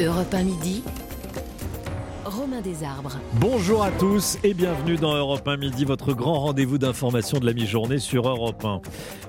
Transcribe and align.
Europe 0.00 0.32
1 0.36 0.44
midi. 0.44 0.82
Romain 2.30 2.60
Desarbres. 2.60 3.18
Bonjour 3.40 3.82
à 3.82 3.90
tous 3.90 4.38
et 4.44 4.54
bienvenue 4.54 4.96
dans 4.96 5.16
Europe 5.16 5.46
1 5.48 5.56
Midi, 5.56 5.84
votre 5.84 6.12
grand 6.12 6.38
rendez-vous 6.38 6.78
d'information 6.78 7.40
de 7.40 7.46
la 7.46 7.52
mi-journée 7.52 7.98
sur 7.98 8.28
Europe 8.28 8.64
1. 8.64 8.80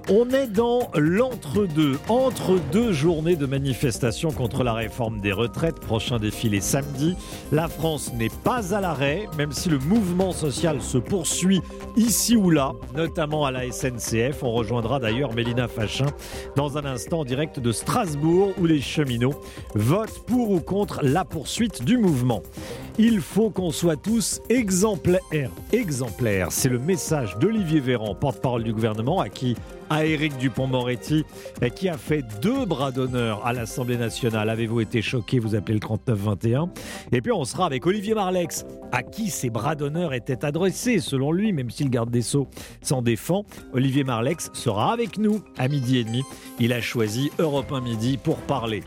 On 0.10 0.30
est 0.30 0.48
dans 0.48 0.90
l'entre-deux, 0.96 1.98
entre 2.10 2.60
deux 2.72 2.92
journées 2.92 3.36
de 3.36 3.48
manifestation 3.48 4.32
contre 4.32 4.64
la 4.64 4.74
réforme 4.74 5.20
des 5.20 5.32
retraites. 5.32 5.80
Prochain 5.80 6.20
défilé 6.20 6.62
samedi. 6.62 7.16
La 7.52 7.68
France 7.68 8.14
n'est 8.14 8.30
pas 8.44 8.76
à 8.76 8.82
l'arrêt, 8.82 9.28
même 9.36 9.52
si 9.52 9.70
le 9.70 9.80
mouvement 9.80 10.32
social 10.32 10.82
se 10.82 11.00
poursuit 11.00 11.62
ici 11.96 12.36
ou 12.36 12.52
là, 12.52 12.74
notamment 12.96 13.46
à 13.46 13.52
la 13.52 13.72
SNCF. 13.72 14.44
On 14.44 14.52
rejoindra 14.52 15.00
d'ailleurs 15.00 15.34
Mélina 15.34 15.68
Fachin 15.68 16.08
dans 16.56 16.78
un 16.78 16.86
instant 16.86 17.22
en 17.22 17.26
direct 17.26 17.60
de 17.60 17.72
Strasbourg 17.72 18.52
où 18.60 18.66
les 18.68 18.82
cheminots 18.82 19.42
votent 19.74 20.24
pour 20.28 20.52
ou 20.52 20.60
contre 20.60 21.00
la 21.04 21.26
poursuite 21.26 21.84
du 21.84 21.98
mouvement. 21.98 22.44
Il 22.98 23.22
faut 23.22 23.50
qu'on 23.50 23.72
soit 23.72 23.96
tous 23.96 24.42
exemplaires. 24.50 25.50
Exemplaires, 25.72 26.52
c'est 26.52 26.70
le 26.70 26.80
message 26.80 27.38
d'Olivier 27.38 27.80
Véran, 27.80 28.16
porte-parole 28.16 28.64
du 28.64 28.74
gouvernement, 28.74 29.22
à 29.22 29.30
qui 29.30 29.56
à 29.90 30.06
Éric 30.06 30.38
Dupont-Moretti, 30.38 31.26
qui 31.76 31.90
a 31.90 31.98
fait 31.98 32.24
deux 32.42 32.66
bras 32.66 32.92
d'honneur 32.92 33.46
à 33.46 33.52
l'Assemblée 33.52 33.98
nationale. 33.98 34.50
Avez-vous 34.50 34.80
été 34.80 35.02
choqué 35.02 35.38
Vous 35.38 35.54
appelez 35.54 35.78
le 35.78 35.82
39-21. 35.82 36.70
Et 37.12 37.20
puis 37.20 37.34
on 37.34 37.44
sera 37.44 37.66
avec 37.66 37.86
Olivier 37.86 38.14
Marlex, 38.14 38.66
à 38.94 39.04
qui 39.04 39.30
ces 39.30 39.50
bras 39.50 39.76
d'honneur 39.76 40.14
étaient 40.14 40.46
adressés, 40.46 41.00
selon 41.00 41.34
lui, 41.34 41.52
même 41.52 41.70
si 41.70 41.84
le 41.84 41.90
garde 41.90 42.10
des 42.10 42.22
Sceaux 42.22 42.48
s'en 42.82 43.02
défend. 43.02 43.44
Olivier 43.74 44.06
Marlex 44.06 44.50
sera 44.54 44.94
avec 44.94 45.18
nous 45.18 45.42
à 45.58 45.68
midi 45.68 45.98
et 45.98 46.06
demi. 46.06 46.24
Il 46.60 46.72
a 46.72 46.80
choisi 46.80 47.30
Europe 47.38 47.74
1 47.74 47.82
Midi 47.82 48.18
pour 48.18 48.38
parler. 48.38 48.84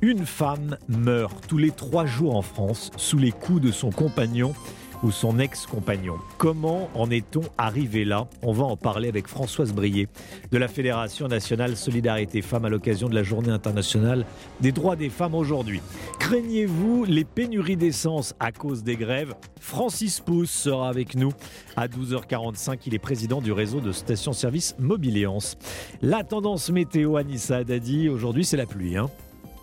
Une 0.00 0.26
femme 0.26 0.76
meurt 0.86 1.44
tous 1.48 1.58
les 1.58 1.72
trois 1.72 2.06
jours 2.06 2.36
en 2.36 2.42
France 2.42 2.92
sous 2.96 3.18
les 3.18 3.32
coups 3.32 3.60
de 3.60 3.72
son 3.72 3.90
compagnon 3.90 4.54
ou 5.02 5.10
son 5.10 5.40
ex-compagnon. 5.40 6.14
Comment 6.38 6.88
en 6.94 7.10
est-on 7.10 7.42
arrivé 7.56 8.04
là? 8.04 8.28
On 8.42 8.52
va 8.52 8.64
en 8.64 8.76
parler 8.76 9.08
avec 9.08 9.26
Françoise 9.26 9.72
Brier 9.72 10.08
de 10.52 10.58
la 10.58 10.68
Fédération 10.68 11.26
nationale 11.26 11.76
Solidarité 11.76 12.42
Femmes 12.42 12.64
à 12.64 12.68
l'occasion 12.68 13.08
de 13.08 13.14
la 13.16 13.24
Journée 13.24 13.50
internationale 13.50 14.24
des 14.60 14.70
droits 14.70 14.94
des 14.94 15.10
femmes 15.10 15.34
aujourd'hui. 15.34 15.80
Craignez-vous 16.20 17.04
les 17.04 17.24
pénuries 17.24 17.76
d'essence 17.76 18.34
à 18.38 18.52
cause 18.52 18.84
des 18.84 18.96
grèves? 18.96 19.34
Francis 19.60 20.20
Pousse 20.20 20.50
sera 20.50 20.88
avec 20.88 21.16
nous 21.16 21.32
à 21.76 21.88
12h45. 21.88 22.78
Il 22.86 22.94
est 22.94 23.00
président 23.00 23.40
du 23.40 23.50
réseau 23.50 23.80
de 23.80 23.90
stations-service 23.90 24.76
Mobiléance. 24.78 25.56
La 26.02 26.22
tendance 26.22 26.70
météo, 26.70 27.16
Anissa 27.16 27.64
Dadi, 27.64 28.08
aujourd'hui 28.08 28.44
c'est 28.44 28.56
la 28.56 28.66
pluie. 28.66 28.96
Hein 28.96 29.10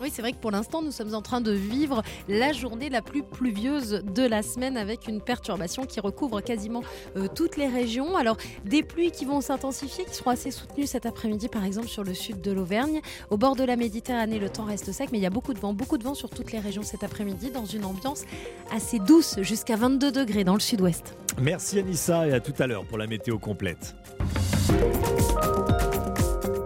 oui, 0.00 0.10
c'est 0.12 0.22
vrai 0.22 0.32
que 0.32 0.38
pour 0.38 0.50
l'instant, 0.50 0.82
nous 0.82 0.90
sommes 0.90 1.14
en 1.14 1.22
train 1.22 1.40
de 1.40 1.52
vivre 1.52 2.02
la 2.28 2.52
journée 2.52 2.88
la 2.88 3.02
plus 3.02 3.22
pluvieuse 3.22 4.02
de 4.04 4.22
la 4.22 4.42
semaine 4.42 4.76
avec 4.76 5.08
une 5.08 5.20
perturbation 5.20 5.86
qui 5.86 6.00
recouvre 6.00 6.40
quasiment 6.40 6.82
euh, 7.16 7.28
toutes 7.34 7.56
les 7.56 7.68
régions. 7.68 8.16
Alors, 8.16 8.36
des 8.64 8.82
pluies 8.82 9.10
qui 9.10 9.24
vont 9.24 9.40
s'intensifier, 9.40 10.04
qui 10.04 10.14
seront 10.14 10.30
assez 10.30 10.50
soutenues 10.50 10.86
cet 10.86 11.06
après-midi, 11.06 11.48
par 11.48 11.64
exemple, 11.64 11.88
sur 11.88 12.04
le 12.04 12.14
sud 12.14 12.40
de 12.40 12.52
l'Auvergne. 12.52 13.00
Au 13.30 13.36
bord 13.36 13.56
de 13.56 13.64
la 13.64 13.76
Méditerranée, 13.76 14.38
le 14.38 14.50
temps 14.50 14.64
reste 14.64 14.92
sec, 14.92 15.10
mais 15.12 15.18
il 15.18 15.22
y 15.22 15.26
a 15.26 15.30
beaucoup 15.30 15.54
de 15.54 15.58
vent, 15.58 15.72
beaucoup 15.72 15.98
de 15.98 16.04
vent 16.04 16.14
sur 16.14 16.30
toutes 16.30 16.52
les 16.52 16.60
régions 16.60 16.82
cet 16.82 17.04
après-midi, 17.04 17.50
dans 17.50 17.66
une 17.66 17.84
ambiance 17.84 18.24
assez 18.72 18.98
douce, 18.98 19.36
jusqu'à 19.40 19.76
22 19.76 20.12
degrés 20.12 20.44
dans 20.44 20.54
le 20.54 20.60
sud-ouest. 20.60 21.16
Merci 21.40 21.78
Anissa 21.78 22.26
et 22.26 22.32
à 22.32 22.40
tout 22.40 22.54
à 22.58 22.66
l'heure 22.66 22.84
pour 22.86 22.98
la 22.98 23.06
météo 23.06 23.38
complète. 23.38 23.94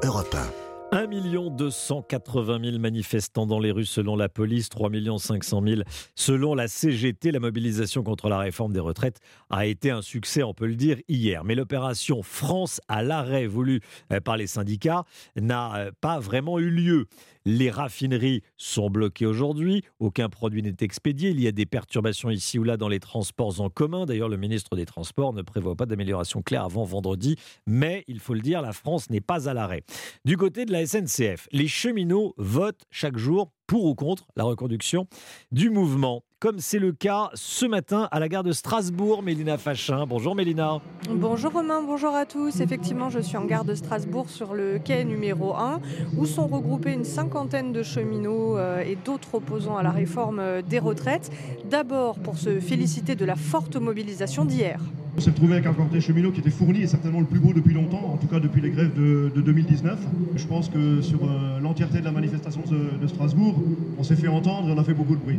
Europe 0.02 0.34
1. 0.34 0.69
1 0.92 1.06
280 1.50 2.60
000 2.64 2.78
manifestants 2.78 3.46
dans 3.46 3.60
les 3.60 3.70
rues 3.70 3.84
selon 3.84 4.16
la 4.16 4.28
police, 4.28 4.68
3 4.68 4.90
500 5.18 5.62
000 5.64 5.82
selon 6.16 6.54
la 6.54 6.66
CGT. 6.66 7.30
La 7.30 7.38
mobilisation 7.40 8.02
contre 8.02 8.28
la 8.28 8.38
réforme 8.38 8.72
des 8.72 8.80
retraites 8.80 9.20
a 9.50 9.66
été 9.66 9.90
un 9.90 10.02
succès, 10.02 10.42
on 10.42 10.52
peut 10.52 10.66
le 10.66 10.74
dire, 10.74 10.96
hier. 11.08 11.44
Mais 11.44 11.54
l'opération 11.54 12.22
France 12.22 12.80
à 12.88 13.02
l'arrêt 13.02 13.46
voulue 13.46 13.80
euh, 14.12 14.20
par 14.20 14.36
les 14.36 14.46
syndicats 14.46 15.04
n'a 15.36 15.76
euh, 15.76 15.90
pas 16.00 16.18
vraiment 16.18 16.58
eu 16.58 16.70
lieu. 16.70 17.06
Les 17.52 17.68
raffineries 17.68 18.42
sont 18.56 18.90
bloquées 18.90 19.26
aujourd'hui, 19.26 19.82
aucun 19.98 20.28
produit 20.28 20.62
n'est 20.62 20.76
expédié, 20.82 21.30
il 21.30 21.40
y 21.40 21.48
a 21.48 21.52
des 21.52 21.66
perturbations 21.66 22.30
ici 22.30 22.60
ou 22.60 22.62
là 22.62 22.76
dans 22.76 22.86
les 22.86 23.00
transports 23.00 23.60
en 23.60 23.68
commun. 23.68 24.06
D'ailleurs, 24.06 24.28
le 24.28 24.36
ministre 24.36 24.76
des 24.76 24.86
Transports 24.86 25.32
ne 25.32 25.42
prévoit 25.42 25.74
pas 25.74 25.84
d'amélioration 25.84 26.42
claire 26.42 26.62
avant 26.62 26.84
vendredi, 26.84 27.34
mais 27.66 28.04
il 28.06 28.20
faut 28.20 28.34
le 28.34 28.40
dire, 28.40 28.62
la 28.62 28.72
France 28.72 29.10
n'est 29.10 29.20
pas 29.20 29.48
à 29.48 29.54
l'arrêt. 29.54 29.82
Du 30.24 30.36
côté 30.36 30.64
de 30.64 30.70
la 30.70 30.86
SNCF, 30.86 31.48
les 31.50 31.66
cheminots 31.66 32.34
votent 32.36 32.84
chaque 32.88 33.16
jour 33.16 33.50
pour 33.66 33.84
ou 33.84 33.96
contre 33.96 34.28
la 34.36 34.44
reconduction 34.44 35.08
du 35.50 35.70
mouvement 35.70 36.22
comme 36.40 36.58
c'est 36.58 36.78
le 36.78 36.92
cas 36.92 37.30
ce 37.34 37.66
matin 37.66 38.08
à 38.10 38.18
la 38.18 38.28
gare 38.28 38.42
de 38.42 38.52
Strasbourg. 38.52 39.22
Mélina 39.22 39.58
Fachin. 39.58 40.06
Bonjour 40.06 40.34
Mélina. 40.34 40.80
Bonjour 41.10 41.52
Romain, 41.52 41.82
bonjour 41.82 42.14
à 42.14 42.24
tous. 42.24 42.60
Effectivement, 42.60 43.10
je 43.10 43.20
suis 43.20 43.36
en 43.36 43.44
gare 43.44 43.66
de 43.66 43.74
Strasbourg 43.74 44.30
sur 44.30 44.54
le 44.54 44.78
quai 44.78 45.04
numéro 45.04 45.54
1 45.54 45.80
où 46.16 46.24
sont 46.24 46.46
regroupés 46.46 46.94
une 46.94 47.04
cinquantaine 47.04 47.72
de 47.72 47.82
cheminots 47.82 48.56
euh, 48.56 48.80
et 48.80 48.96
d'autres 48.96 49.34
opposants 49.34 49.76
à 49.76 49.82
la 49.82 49.90
réforme 49.90 50.38
euh, 50.40 50.62
des 50.62 50.78
retraites. 50.78 51.30
D'abord 51.66 52.18
pour 52.18 52.38
se 52.38 52.58
féliciter 52.58 53.14
de 53.16 53.26
la 53.26 53.36
forte 53.36 53.76
mobilisation 53.76 54.46
d'hier. 54.46 54.80
On 55.20 55.22
s'est 55.22 55.32
retrouvé 55.32 55.52
avec 55.52 55.66
un 55.66 55.74
cortège 55.74 56.06
cheminot 56.06 56.30
qui 56.30 56.40
était 56.40 56.48
fourni 56.48 56.80
et 56.80 56.86
certainement 56.86 57.20
le 57.20 57.26
plus 57.26 57.40
beau 57.40 57.52
depuis 57.52 57.74
longtemps, 57.74 58.12
en 58.14 58.16
tout 58.16 58.26
cas 58.26 58.40
depuis 58.40 58.62
les 58.62 58.70
grèves 58.70 58.94
de, 58.94 59.38
2019. 59.38 59.98
Je 60.34 60.46
pense 60.46 60.70
que 60.70 61.02
sur 61.02 61.24
euh, 61.24 61.60
l'entièreté 61.60 62.00
de 62.00 62.06
la 62.06 62.10
manifestation 62.10 62.62
de, 62.62 63.06
Strasbourg, 63.06 63.62
on 63.98 64.02
s'est 64.02 64.16
fait 64.16 64.28
entendre 64.28 64.70
et 64.70 64.72
on 64.72 64.78
a 64.78 64.82
fait 64.82 64.94
beaucoup 64.94 65.16
de 65.16 65.20
bruit. 65.20 65.38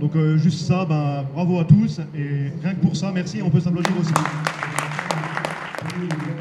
Donc 0.00 0.16
euh, 0.16 0.36
juste 0.36 0.66
ça, 0.66 0.84
ben, 0.84 1.24
bravo 1.32 1.60
à 1.60 1.64
tous 1.64 2.00
et 2.12 2.50
rien 2.60 2.74
que 2.74 2.80
pour 2.80 2.96
ça, 2.96 3.12
merci, 3.14 3.40
on 3.40 3.50
peut 3.50 3.60
s'applaudir 3.60 3.92
aussi. 4.00 4.12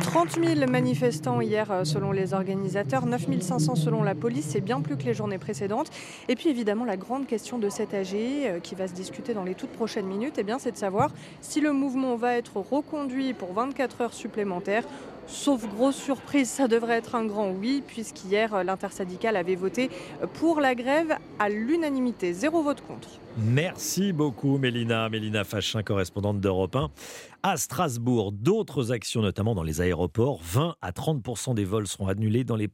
30 0.02 0.44
000 0.44 0.70
manifestants 0.70 1.42
hier 1.42 1.72
euh, 1.72 1.84
selon 1.84 2.12
les 2.12 2.34
organisateurs, 2.34 3.06
9 3.06 3.42
500 3.42 3.76
selon 3.76 4.04
la 4.04 4.16
police, 4.16 4.46
c'est 4.50 4.62
bien 4.62 4.82
plus 4.82 4.98
que 4.98 5.04
les 5.04 5.14
journées 5.14 5.38
précédentes. 5.38 5.90
Et 6.28 6.36
puis 6.36 6.50
évidemment 6.50 6.86
la 6.86 6.98
grande 6.98 7.28
question 7.28 7.58
de 7.60 7.70
cet 7.70 7.94
AG 7.94 8.16
euh, 8.16 8.60
qui 8.60 8.76
va 8.76 8.88
se 8.88 8.94
discuter 8.94 9.34
dans 9.34 9.44
les 9.44 9.56
toutes 9.56 9.72
prochaines 9.72 10.08
minutes, 10.08 10.36
eh 10.38 10.46
c'est 10.60 10.72
de 10.72 10.78
savoir 10.78 11.12
si 11.42 11.62
le 11.62 11.74
mouvement 11.74 12.16
va 12.16 12.36
être 12.36 12.58
reconduit 12.58 13.34
pour 13.34 13.54
24 13.54 14.02
heures 14.02 14.14
supplémentaires 14.14 14.84
Sauf 15.32 15.68
grosse 15.70 15.96
surprise, 15.96 16.50
ça 16.50 16.68
devrait 16.68 16.98
être 16.98 17.14
un 17.14 17.24
grand 17.24 17.52
oui, 17.52 17.84
puisqu'hier, 17.86 18.56
euh, 18.56 18.64
l'intersyndicale 18.64 19.36
avait 19.36 19.56
voté 19.56 19.92
pour 20.34 20.60
la 20.60 20.74
grève 20.74 21.16
à 21.38 21.50
l'unanimité. 21.50 22.34
Zéro 22.34 22.64
vote 22.64 22.82
contre. 22.82 23.10
Merci 23.38 24.12
beaucoup, 24.12 24.58
Mélina. 24.58 25.08
Mélina 25.08 25.44
Fachin, 25.44 25.84
correspondante 25.84 26.42
d'Europe 26.42 26.76
1. 26.76 26.90
À 27.44 27.58
Strasbourg, 27.58 28.32
d'autres 28.32 28.92
actions, 28.92 29.22
notamment 29.22 29.54
dans 29.54 29.64
les 29.64 29.82
aéroports. 29.82 30.42
20 30.44 30.76
à 30.82 30.92
30 30.92 31.56
des 31.56 31.64
vols 31.64 31.88
seront 31.88 32.08
annulés 32.08 32.44
dans 32.44 32.58
les 32.58 32.68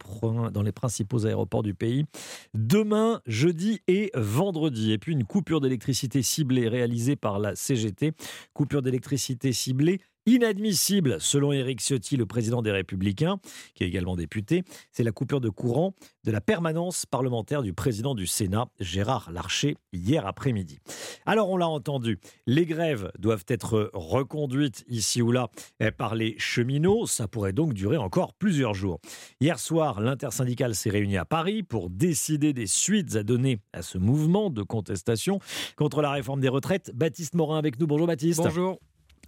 principaux 0.72 1.26
aéroports 1.26 1.62
du 1.62 1.74
pays. 1.74 2.06
Demain, 2.54 3.22
jeudi 3.28 3.82
et 3.88 4.12
vendredi. 4.16 4.94
Et 4.94 4.98
puis 4.98 5.12
une 5.12 5.26
coupure 5.26 5.60
d'électricité 5.60 6.24
ciblée 6.24 6.70
réalisée 6.70 7.18
par 7.18 7.38
la 7.38 7.54
CGT. 7.54 8.14
Coupure 8.54 8.82
d'électricité 8.82 9.52
ciblée 9.52 10.00
inadmissible, 10.26 11.18
selon 11.20 11.52
Éric 11.52 11.82
Ciotti, 11.82 12.18
le 12.18 12.26
président 12.26 12.62
des 12.62 12.72
Républicains, 12.72 13.40
qui 13.74 13.84
est 13.84 13.88
également 13.88 14.16
député, 14.16 14.64
c'est 14.92 15.04
la 15.04 15.12
coupure 15.12 15.42
de 15.42 15.50
courant 15.50 15.94
de 16.24 16.32
la 16.32 16.42
permanence 16.42 17.06
parlementaire 17.06 17.62
du 17.62 17.74
président 17.74 18.16
du 18.16 18.28
Sénat, 18.28 18.68
Gérard 18.80 19.32
Larcher, 19.32 19.76
hier 19.94 20.26
après-midi. 20.26 20.80
Alors, 21.26 21.50
on 21.50 21.58
l'a 21.58 21.68
entendu, 21.68 22.20
les 22.48 22.66
grèves 22.66 23.12
doivent 23.20 23.46
être 23.48 23.92
reconduites 23.94 24.84
ici 24.88 25.22
ou 25.22 25.32
là 25.32 25.50
eh, 25.80 25.92
par 25.92 26.16
les 26.16 26.36
cheminots. 26.38 27.06
Ça 27.06 27.28
pourrait 27.28 27.54
donc 27.54 27.74
durer 27.74 27.98
encore 27.98 28.34
plusieurs 28.34 28.74
jours. 28.74 29.00
Hier 29.40 29.60
soir, 29.60 30.02
l'intersyndicale 30.02 30.76
s'est 30.76 30.90
réunie 30.90 31.18
à 31.18 31.26
Paris 31.26 31.64
pour 31.64 31.90
décider 31.90 32.54
des 32.54 32.68
suites 32.68 33.16
à 33.16 33.24
donner 33.24 33.60
à 33.74 33.82
ce 33.82 33.98
mouvement 33.98 34.50
de 34.50 34.64
contestation 34.64 35.40
contre 35.76 36.02
la 36.02 36.12
réforme 36.12 36.42
des 36.42 36.50
retraites. 36.50 36.92
Baptiste 36.94 37.36
Morin 37.36 37.58
avec 37.58 37.80
nous. 37.80 37.88
Bonjour 37.88 38.08
Baptiste. 38.08 38.42
Bonjour. 38.42 38.80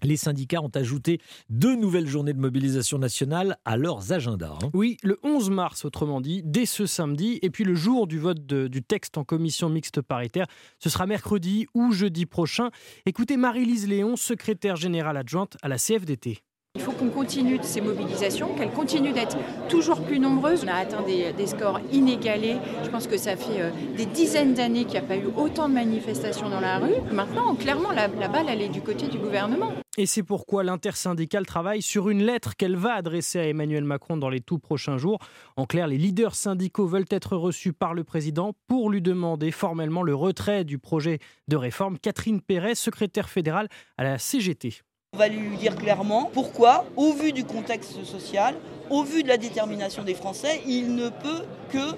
Les 0.03 0.17
syndicats 0.17 0.61
ont 0.61 0.71
ajouté 0.73 1.19
deux 1.49 1.75
nouvelles 1.75 2.07
journées 2.07 2.33
de 2.33 2.39
mobilisation 2.39 2.97
nationale 2.97 3.57
à 3.65 3.77
leurs 3.77 4.13
agendas. 4.13 4.57
Hein. 4.63 4.69
Oui, 4.73 4.97
le 5.03 5.19
11 5.23 5.49
mars, 5.49 5.85
autrement 5.85 6.21
dit, 6.21 6.41
dès 6.43 6.65
ce 6.65 6.85
samedi, 6.85 7.39
et 7.41 7.49
puis 7.49 7.63
le 7.63 7.75
jour 7.75 8.07
du 8.07 8.19
vote 8.19 8.45
du 8.45 8.83
texte 8.83 9.17
en 9.17 9.23
commission 9.23 9.69
mixte 9.69 10.01
paritaire, 10.01 10.47
ce 10.79 10.89
sera 10.89 11.05
mercredi 11.05 11.67
ou 11.73 11.91
jeudi 11.91 12.25
prochain. 12.25 12.69
Écoutez 13.05 13.37
Marie-Lise 13.37 13.87
Léon, 13.87 14.15
secrétaire 14.15 14.75
générale 14.75 15.17
adjointe 15.17 15.57
à 15.61 15.67
la 15.67 15.77
CFDT. 15.77 16.43
Il 16.77 16.83
faut 16.83 16.91
qu'on 16.91 17.09
continue 17.09 17.57
ces 17.63 17.81
mobilisations, 17.81 18.53
qu'elles 18.53 18.71
continuent 18.71 19.11
d'être 19.11 19.35
toujours 19.67 19.99
plus 20.01 20.19
nombreuses. 20.19 20.63
On 20.63 20.67
a 20.67 20.75
atteint 20.75 21.01
des, 21.01 21.47
scores 21.47 21.79
inégalés. 21.91 22.57
Je 22.83 22.89
pense 22.89 23.07
que 23.07 23.17
ça 23.17 23.35
fait 23.35 23.61
euh, 23.61 23.71
des 23.97 24.05
dizaines 24.05 24.53
d'années 24.53 24.83
qu'il 24.83 24.99
n'y 24.99 25.05
a 25.05 25.07
pas 25.07 25.17
eu 25.17 25.25
autant 25.35 25.69
de 25.69 25.73
manifestations 25.73 26.49
dans 26.49 26.59
la 26.59 26.77
rue. 26.77 26.93
Maintenant, 27.11 27.55
clairement, 27.55 27.91
la, 27.91 28.07
balle, 28.07 28.61
est 28.61 28.69
du 28.69 28.81
côté 28.81 29.07
du 29.07 29.17
gouvernement. 29.17 29.71
Et 29.97 30.05
c'est 30.05 30.21
pourquoi 30.21 30.63
l'intersyndicale 30.63 31.47
travaille 31.47 31.81
sur 31.81 32.09
une 32.09 32.21
lettre 32.21 32.55
qu'elle 32.55 32.75
va 32.75 32.93
adresser 32.93 33.39
à 33.39 33.47
Emmanuel 33.47 33.83
Macron 33.83 34.15
dans 34.15 34.29
les 34.29 34.41
tout 34.41 34.59
prochains 34.59 34.99
jours. 34.99 35.17
En 35.55 35.65
clair, 35.65 35.87
les 35.87 35.97
leaders 35.97 36.35
syndicaux 36.35 36.85
veulent 36.85 37.05
être 37.09 37.35
reçus 37.35 37.73
par 37.73 37.95
le 37.95 38.03
président 38.03 38.53
pour 38.67 38.91
lui 38.91 39.01
demander 39.01 39.49
formellement 39.49 40.03
le 40.03 40.13
retrait 40.13 40.63
du 40.63 40.77
projet 40.77 41.17
de 41.47 41.55
réforme. 41.55 41.97
Catherine 41.97 42.39
Perret, 42.39 42.75
secrétaire 42.75 43.29
fédérale 43.29 43.67
à 43.97 44.03
la 44.03 44.19
CGT. 44.19 44.83
On 45.17 45.19
va 45.19 45.29
lui 45.29 45.57
dire 45.57 45.75
clairement 45.75 46.29
pourquoi, 46.31 46.85
au 46.95 47.11
vu 47.11 47.33
du 47.33 47.43
contexte 47.43 48.03
social, 48.03 48.53
au 48.91 49.03
vu 49.03 49.23
de 49.23 49.27
la 49.27 49.37
détermination 49.37 50.03
des 50.03 50.13
Français, 50.13 50.61
il 50.67 50.93
ne 50.93 51.09
peut 51.09 51.41
que 51.71 51.95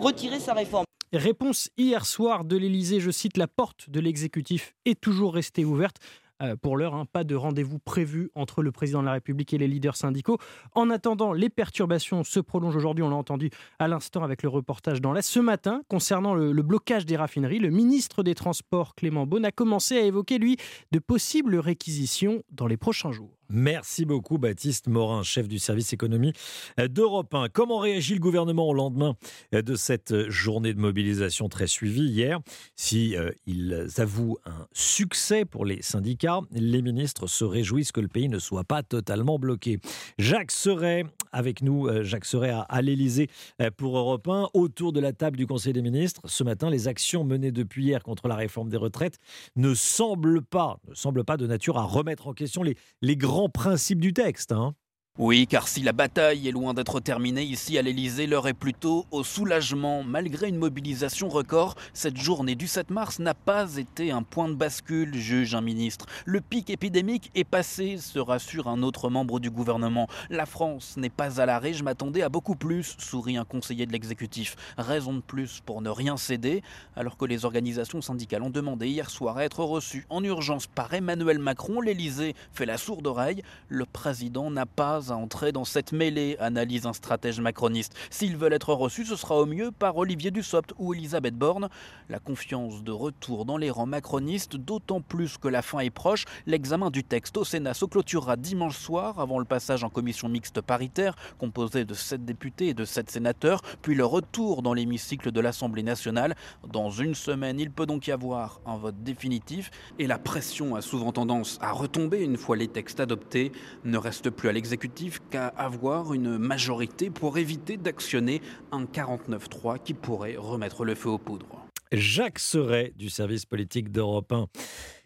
retirer 0.00 0.40
sa 0.40 0.52
réforme. 0.52 0.84
Réponse 1.12 1.70
hier 1.76 2.04
soir 2.04 2.44
de 2.44 2.56
l'Elysée, 2.56 2.98
je 2.98 3.12
cite, 3.12 3.36
la 3.36 3.46
porte 3.46 3.88
de 3.88 4.00
l'exécutif 4.00 4.74
est 4.84 5.00
toujours 5.00 5.34
restée 5.34 5.64
ouverte. 5.64 5.98
Euh, 6.42 6.56
pour 6.56 6.76
l'heure, 6.76 6.94
hein, 6.94 7.06
pas 7.10 7.24
de 7.24 7.34
rendez-vous 7.34 7.78
prévu 7.78 8.30
entre 8.34 8.62
le 8.62 8.72
président 8.72 9.00
de 9.00 9.06
la 9.06 9.12
République 9.12 9.54
et 9.54 9.58
les 9.58 9.68
leaders 9.68 9.96
syndicaux. 9.96 10.38
En 10.74 10.90
attendant, 10.90 11.32
les 11.32 11.48
perturbations 11.48 12.24
se 12.24 12.40
prolongent 12.40 12.76
aujourd'hui. 12.76 13.02
On 13.02 13.08
l'a 13.08 13.16
entendu 13.16 13.50
à 13.78 13.88
l'instant 13.88 14.22
avec 14.22 14.42
le 14.42 14.48
reportage 14.48 15.00
dans 15.00 15.12
l'Est. 15.12 15.26
Ce 15.26 15.40
matin, 15.40 15.82
concernant 15.88 16.34
le, 16.34 16.52
le, 16.52 16.62
blocage 16.62 17.06
des 17.06 17.16
raffineries, 17.16 17.58
le 17.58 17.70
ministre 17.70 18.22
des 18.22 18.34
Transports, 18.34 18.94
Clément 18.94 19.26
Beaune, 19.26 19.44
a 19.44 19.52
commencé 19.52 19.96
à 19.96 20.02
évoquer, 20.02 20.38
lui, 20.38 20.56
de 20.92 20.98
possibles 20.98 21.56
réquisitions 21.56 22.42
dans 22.50 22.66
les 22.66 22.76
prochains 22.76 23.12
jours. 23.12 23.35
Merci 23.48 24.04
beaucoup 24.04 24.38
Baptiste 24.38 24.88
Morin, 24.88 25.22
chef 25.22 25.46
du 25.46 25.58
service 25.58 25.92
économie 25.92 26.32
d'Europe 26.78 27.32
1. 27.32 27.48
Comment 27.48 27.78
réagit 27.78 28.14
le 28.14 28.20
gouvernement 28.20 28.68
au 28.68 28.74
lendemain 28.74 29.14
de 29.52 29.74
cette 29.76 30.28
journée 30.28 30.74
de 30.74 30.80
mobilisation 30.80 31.48
très 31.48 31.66
suivie 31.66 32.08
hier? 32.08 32.40
Si 32.74 33.16
euh, 33.16 33.88
avouent 33.98 34.38
un 34.46 34.66
succès 34.72 35.44
pour 35.44 35.64
les 35.64 35.82
syndicats, 35.82 36.40
les 36.52 36.82
ministres 36.82 37.26
se 37.26 37.44
réjouissent 37.44 37.92
que 37.92 38.00
le 38.00 38.08
pays 38.08 38.28
ne 38.28 38.38
soit 38.38 38.64
pas 38.64 38.82
totalement 38.82 39.38
bloqué. 39.38 39.78
Jacques 40.18 40.50
Serret 40.50 41.04
avec 41.32 41.62
nous, 41.62 41.86
euh, 41.86 42.02
Jacques 42.02 42.24
Serret 42.24 42.50
à, 42.50 42.60
à 42.62 42.82
l'Elysée 42.82 43.28
euh, 43.60 43.70
pour 43.76 43.96
Europe 43.98 44.26
1, 44.26 44.48
autour 44.54 44.92
de 44.92 45.00
la 45.00 45.12
table 45.12 45.36
du 45.36 45.46
Conseil 45.46 45.72
des 45.72 45.82
ministres. 45.82 46.22
Ce 46.24 46.42
matin, 46.42 46.70
les 46.70 46.88
actions 46.88 47.24
menées 47.24 47.52
depuis 47.52 47.84
hier 47.84 48.02
contre 48.02 48.26
la 48.26 48.36
réforme 48.36 48.70
des 48.70 48.76
retraites 48.76 49.18
ne 49.54 49.74
semblent 49.74 50.42
pas, 50.42 50.78
ne 50.88 50.94
semblent 50.94 51.24
pas 51.24 51.36
de 51.36 51.46
nature 51.46 51.78
à 51.78 51.84
remettre 51.84 52.26
en 52.26 52.32
question 52.32 52.62
les, 52.62 52.76
les 53.02 53.16
grands 53.16 53.35
principe 53.48 54.00
du 54.00 54.12
texte. 54.12 54.52
Hein. 54.52 54.74
Oui, 55.18 55.46
car 55.46 55.66
si 55.66 55.80
la 55.80 55.94
bataille 55.94 56.46
est 56.46 56.52
loin 56.52 56.74
d'être 56.74 57.00
terminée 57.00 57.42
ici 57.42 57.78
à 57.78 57.82
l'Elysée, 57.82 58.26
l'heure 58.26 58.48
est 58.48 58.52
plutôt 58.52 59.06
au 59.10 59.24
soulagement. 59.24 60.04
Malgré 60.04 60.46
une 60.46 60.58
mobilisation 60.58 61.30
record, 61.30 61.74
cette 61.94 62.18
journée 62.18 62.54
du 62.54 62.66
7 62.66 62.90
mars 62.90 63.18
n'a 63.18 63.32
pas 63.32 63.76
été 63.76 64.10
un 64.10 64.22
point 64.22 64.46
de 64.46 64.52
bascule, 64.52 65.14
juge 65.14 65.54
un 65.54 65.62
ministre. 65.62 66.04
Le 66.26 66.42
pic 66.42 66.68
épidémique 66.68 67.30
est 67.34 67.44
passé, 67.44 67.96
se 67.96 68.18
rassure 68.18 68.68
un 68.68 68.82
autre 68.82 69.08
membre 69.08 69.40
du 69.40 69.50
gouvernement. 69.50 70.06
La 70.28 70.44
France 70.44 70.98
n'est 70.98 71.08
pas 71.08 71.40
à 71.40 71.46
l'arrêt, 71.46 71.72
je 71.72 71.82
m'attendais 71.82 72.20
à 72.20 72.28
beaucoup 72.28 72.54
plus, 72.54 72.94
sourit 72.98 73.38
un 73.38 73.46
conseiller 73.46 73.86
de 73.86 73.92
l'exécutif. 73.92 74.54
Raison 74.76 75.14
de 75.14 75.20
plus 75.20 75.62
pour 75.64 75.80
ne 75.80 75.88
rien 75.88 76.18
céder, 76.18 76.62
alors 76.94 77.16
que 77.16 77.24
les 77.24 77.46
organisations 77.46 78.02
syndicales 78.02 78.42
ont 78.42 78.50
demandé 78.50 78.88
hier 78.88 79.08
soir 79.08 79.38
à 79.38 79.46
être 79.46 79.64
reçues 79.64 80.04
en 80.10 80.22
urgence 80.22 80.66
par 80.66 80.92
Emmanuel 80.92 81.38
Macron. 81.38 81.80
L'Elysée 81.80 82.34
fait 82.52 82.66
la 82.66 82.76
sourde 82.76 83.06
oreille. 83.06 83.42
Le 83.70 83.86
président 83.86 84.50
n'a 84.50 84.66
pas 84.66 85.05
à 85.10 85.16
entrer 85.16 85.52
dans 85.52 85.64
cette 85.64 85.92
mêlée, 85.92 86.36
analyse 86.40 86.86
un 86.86 86.92
stratège 86.92 87.40
macroniste. 87.40 87.94
S'ils 88.10 88.36
veulent 88.36 88.52
être 88.52 88.72
reçus, 88.72 89.06
ce 89.06 89.16
sera 89.16 89.36
au 89.36 89.46
mieux 89.46 89.70
par 89.70 89.96
Olivier 89.96 90.30
Dussopt 90.30 90.72
ou 90.78 90.94
Elisabeth 90.94 91.34
Borne. 91.34 91.68
La 92.08 92.18
confiance 92.18 92.82
de 92.82 92.92
retour 92.92 93.44
dans 93.44 93.56
les 93.56 93.70
rangs 93.70 93.86
macronistes, 93.86 94.56
d'autant 94.56 95.00
plus 95.00 95.38
que 95.38 95.48
la 95.48 95.62
fin 95.62 95.80
est 95.80 95.90
proche. 95.90 96.24
L'examen 96.46 96.90
du 96.90 97.04
texte 97.04 97.36
au 97.36 97.44
Sénat 97.44 97.74
se 97.74 97.84
clôturera 97.84 98.36
dimanche 98.36 98.78
soir 98.78 99.20
avant 99.20 99.38
le 99.38 99.44
passage 99.44 99.84
en 99.84 99.90
commission 99.90 100.28
mixte 100.28 100.60
paritaire, 100.60 101.14
composée 101.38 101.84
de 101.84 101.94
7 101.94 102.24
députés 102.24 102.68
et 102.68 102.74
de 102.74 102.84
7 102.84 103.10
sénateurs, 103.10 103.62
puis 103.82 103.94
le 103.94 104.04
retour 104.04 104.62
dans 104.62 104.74
l'hémicycle 104.74 105.30
de 105.30 105.40
l'Assemblée 105.40 105.82
nationale. 105.82 106.34
Dans 106.66 106.90
une 106.90 107.14
semaine, 107.14 107.60
il 107.60 107.70
peut 107.70 107.86
donc 107.86 108.06
y 108.06 108.12
avoir 108.12 108.60
un 108.66 108.76
vote 108.76 109.02
définitif 109.02 109.70
et 109.98 110.06
la 110.06 110.18
pression 110.18 110.74
a 110.74 110.80
souvent 110.80 111.12
tendance 111.12 111.58
à 111.60 111.72
retomber 111.72 112.22
une 112.22 112.36
fois 112.36 112.56
les 112.56 112.68
textes 112.68 113.00
adoptés. 113.00 113.52
Ne 113.84 113.98
reste 113.98 114.30
plus 114.30 114.48
à 114.48 114.52
l'exécutif 114.52 114.95
qu'à 115.30 115.48
avoir 115.48 116.14
une 116.14 116.38
majorité 116.38 117.10
pour 117.10 117.38
éviter 117.38 117.76
d'actionner 117.76 118.40
un 118.72 118.84
49-3 118.84 119.78
qui 119.82 119.94
pourrait 119.94 120.36
remettre 120.36 120.84
le 120.84 120.94
feu 120.94 121.10
aux 121.10 121.18
poudres. 121.18 121.66
Jacques 121.92 122.38
Serret 122.38 122.92
du 122.96 123.10
service 123.10 123.44
politique 123.44 123.92
d'Europe 123.92 124.32
1. 124.32 124.46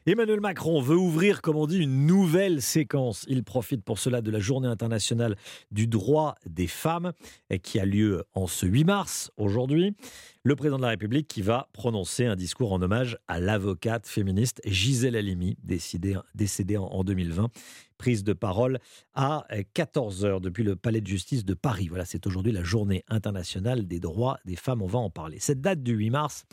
Emmanuel 0.07 0.41
Macron 0.41 0.81
veut 0.81 0.97
ouvrir, 0.97 1.43
comme 1.43 1.57
on 1.57 1.67
dit, 1.67 1.79
une 1.79 2.07
nouvelle 2.07 2.63
séquence. 2.63 3.27
Il 3.29 3.45
profite 3.45 3.85
pour 3.85 3.99
cela 3.99 4.23
de 4.23 4.31
la 4.31 4.39
journée 4.39 4.69
internationale 4.69 5.37
du 5.71 5.87
droit 5.87 6.37
des 6.47 6.67
femmes 6.67 7.13
qui 7.63 7.79
a 7.79 7.85
lieu 7.85 8.25
en 8.33 8.47
ce 8.47 8.65
8 8.65 8.85
mars, 8.85 9.31
aujourd'hui. 9.37 9.95
Le 10.43 10.57
président 10.57 10.79
de 10.79 10.83
la 10.83 10.89
République 10.89 11.29
qui 11.29 11.43
va 11.43 11.69
prononcer 11.75 12.25
un 12.25 12.35
discours 12.35 12.73
en 12.73 12.81
hommage 12.81 13.19
à 13.29 13.41
l'avocate 13.41 14.07
féministe 14.07 14.63
Gisèle 14.65 15.17
Halimi, 15.17 15.59
décédée 15.63 16.79
en 16.79 17.05
2020 17.05 17.51
prise 18.00 18.25
de 18.25 18.32
parole 18.32 18.79
à 19.14 19.44
14h 19.75 20.41
depuis 20.41 20.64
le 20.64 20.75
Palais 20.75 21.02
de 21.02 21.06
justice 21.06 21.44
de 21.44 21.52
Paris. 21.52 21.88
Voilà, 21.88 22.06
c'est 22.06 22.26
aujourd'hui 22.26 22.50
la 22.50 22.62
journée 22.64 23.05
internationale 23.08 23.87
des 23.87 24.00
droits 24.00 24.38
des 24.47 24.56
femmes. 24.56 24.81
On 24.81 24.87
va 24.87 24.99
en 24.99 25.11
parler. 25.11 25.38
Cette 25.38 25.61
date 25.61 25.82
du 25.82 25.93
8 25.93 26.08
mars, 26.08 26.47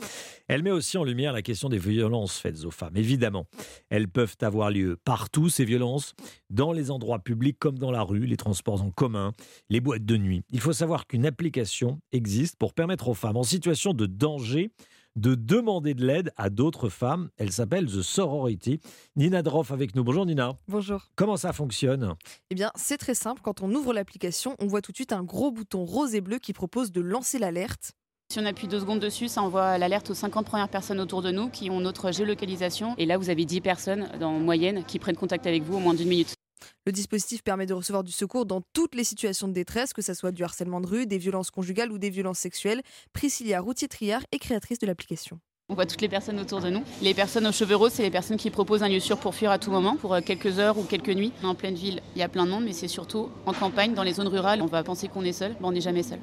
elle 0.46 0.62
met 0.62 0.70
aussi 0.70 0.98
en 0.98 1.04
lumière 1.04 1.32
la 1.32 1.40
question 1.40 1.70
des 1.70 1.78
violences 1.78 2.36
faites 2.36 2.66
aux 2.66 2.70
femmes. 2.70 2.98
Évidemment, 2.98 3.46
elles 3.88 4.08
peuvent 4.08 4.36
avoir 4.42 4.70
lieu 4.70 4.98
partout, 5.02 5.48
ces 5.48 5.64
violences, 5.64 6.14
dans 6.50 6.72
les 6.72 6.90
endroits 6.90 7.18
publics 7.18 7.58
comme 7.58 7.78
dans 7.78 7.92
la 7.92 8.02
rue, 8.02 8.26
les 8.26 8.36
transports 8.36 8.82
en 8.82 8.90
commun, 8.90 9.32
les 9.70 9.80
boîtes 9.80 10.04
de 10.04 10.18
nuit. 10.18 10.42
Il 10.50 10.60
faut 10.60 10.74
savoir 10.74 11.06
qu'une 11.06 11.24
application 11.24 11.98
existe 12.12 12.56
pour 12.56 12.74
permettre 12.74 13.08
aux 13.08 13.14
femmes 13.14 13.38
en 13.38 13.42
situation 13.42 13.94
de 13.94 14.04
danger 14.04 14.70
de 15.18 15.34
demander 15.34 15.94
de 15.94 16.06
l'aide 16.06 16.32
à 16.36 16.48
d'autres 16.48 16.88
femmes. 16.88 17.28
Elle 17.36 17.52
s'appelle 17.52 17.86
The 17.86 18.02
Sorority. 18.02 18.80
Nina 19.16 19.42
Droff 19.42 19.72
avec 19.72 19.94
nous. 19.96 20.04
Bonjour 20.04 20.24
Nina. 20.24 20.52
Bonjour. 20.68 21.08
Comment 21.16 21.36
ça 21.36 21.52
fonctionne? 21.52 22.14
Eh 22.50 22.54
bien, 22.54 22.70
c'est 22.76 22.98
très 22.98 23.14
simple. 23.14 23.40
Quand 23.42 23.62
on 23.62 23.74
ouvre 23.74 23.92
l'application, 23.92 24.54
on 24.60 24.66
voit 24.66 24.80
tout 24.80 24.92
de 24.92 24.96
suite 24.96 25.12
un 25.12 25.24
gros 25.24 25.50
bouton 25.50 25.84
rose 25.84 26.14
et 26.14 26.20
bleu 26.20 26.38
qui 26.38 26.52
propose 26.52 26.92
de 26.92 27.00
lancer 27.00 27.38
l'alerte. 27.38 27.92
Si 28.30 28.38
on 28.38 28.44
appuie 28.44 28.68
deux 28.68 28.80
secondes 28.80 29.00
dessus, 29.00 29.26
ça 29.26 29.42
envoie 29.42 29.78
l'alerte 29.78 30.10
aux 30.10 30.14
50 30.14 30.46
premières 30.46 30.68
personnes 30.68 31.00
autour 31.00 31.22
de 31.22 31.30
nous 31.30 31.48
qui 31.48 31.70
ont 31.70 31.80
notre 31.80 32.12
géolocalisation. 32.12 32.94
Et 32.98 33.06
là, 33.06 33.16
vous 33.16 33.30
avez 33.30 33.44
10 33.44 33.60
personnes 33.62 34.08
en 34.22 34.38
moyenne 34.38 34.84
qui 34.84 34.98
prennent 34.98 35.16
contact 35.16 35.46
avec 35.46 35.62
vous 35.62 35.76
en 35.76 35.80
moins 35.80 35.94
d'une 35.94 36.08
minute. 36.08 36.37
Le 36.86 36.92
dispositif 36.92 37.42
permet 37.42 37.66
de 37.66 37.74
recevoir 37.74 38.04
du 38.04 38.12
secours 38.12 38.46
dans 38.46 38.62
toutes 38.72 38.94
les 38.94 39.04
situations 39.04 39.48
de 39.48 39.52
détresse, 39.52 39.92
que 39.92 40.02
ce 40.02 40.14
soit 40.14 40.32
du 40.32 40.44
harcèlement 40.44 40.80
de 40.80 40.86
rue, 40.86 41.06
des 41.06 41.18
violences 41.18 41.50
conjugales 41.50 41.92
ou 41.92 41.98
des 41.98 42.10
violences 42.10 42.38
sexuelles. 42.38 42.82
Priscilla 43.12 43.60
Routier-Triard 43.60 44.22
est 44.32 44.38
créatrice 44.38 44.78
de 44.78 44.86
l'application. 44.86 45.40
On 45.70 45.74
voit 45.74 45.84
toutes 45.84 46.00
les 46.00 46.08
personnes 46.08 46.40
autour 46.40 46.60
de 46.60 46.70
nous. 46.70 46.82
Les 47.02 47.12
personnes 47.12 47.46
aux 47.46 47.52
cheveux 47.52 47.76
roses, 47.76 47.92
c'est 47.92 48.02
les 48.02 48.10
personnes 48.10 48.38
qui 48.38 48.48
proposent 48.48 48.82
un 48.82 48.88
lieu 48.88 49.00
sûr 49.00 49.18
pour 49.18 49.34
fuir 49.34 49.50
à 49.50 49.58
tout 49.58 49.70
moment, 49.70 49.96
pour 49.96 50.14
euh, 50.14 50.22
quelques 50.22 50.58
heures 50.58 50.78
ou 50.78 50.82
quelques 50.82 51.10
nuits. 51.10 51.30
En 51.42 51.54
pleine 51.54 51.74
ville, 51.74 52.00
il 52.16 52.20
y 52.20 52.22
a 52.22 52.28
plein 52.30 52.46
de 52.46 52.50
monde, 52.50 52.64
mais 52.64 52.72
c'est 52.72 52.88
surtout 52.88 53.28
en 53.44 53.52
campagne, 53.52 53.92
dans 53.92 54.02
les 54.02 54.14
zones 54.14 54.28
rurales. 54.28 54.62
On 54.62 54.66
va 54.66 54.82
penser 54.82 55.08
qu'on 55.08 55.24
est 55.24 55.32
seul, 55.34 55.54
mais 55.60 55.66
on 55.66 55.72
n'est 55.72 55.82
jamais 55.82 56.02
seul. 56.02 56.20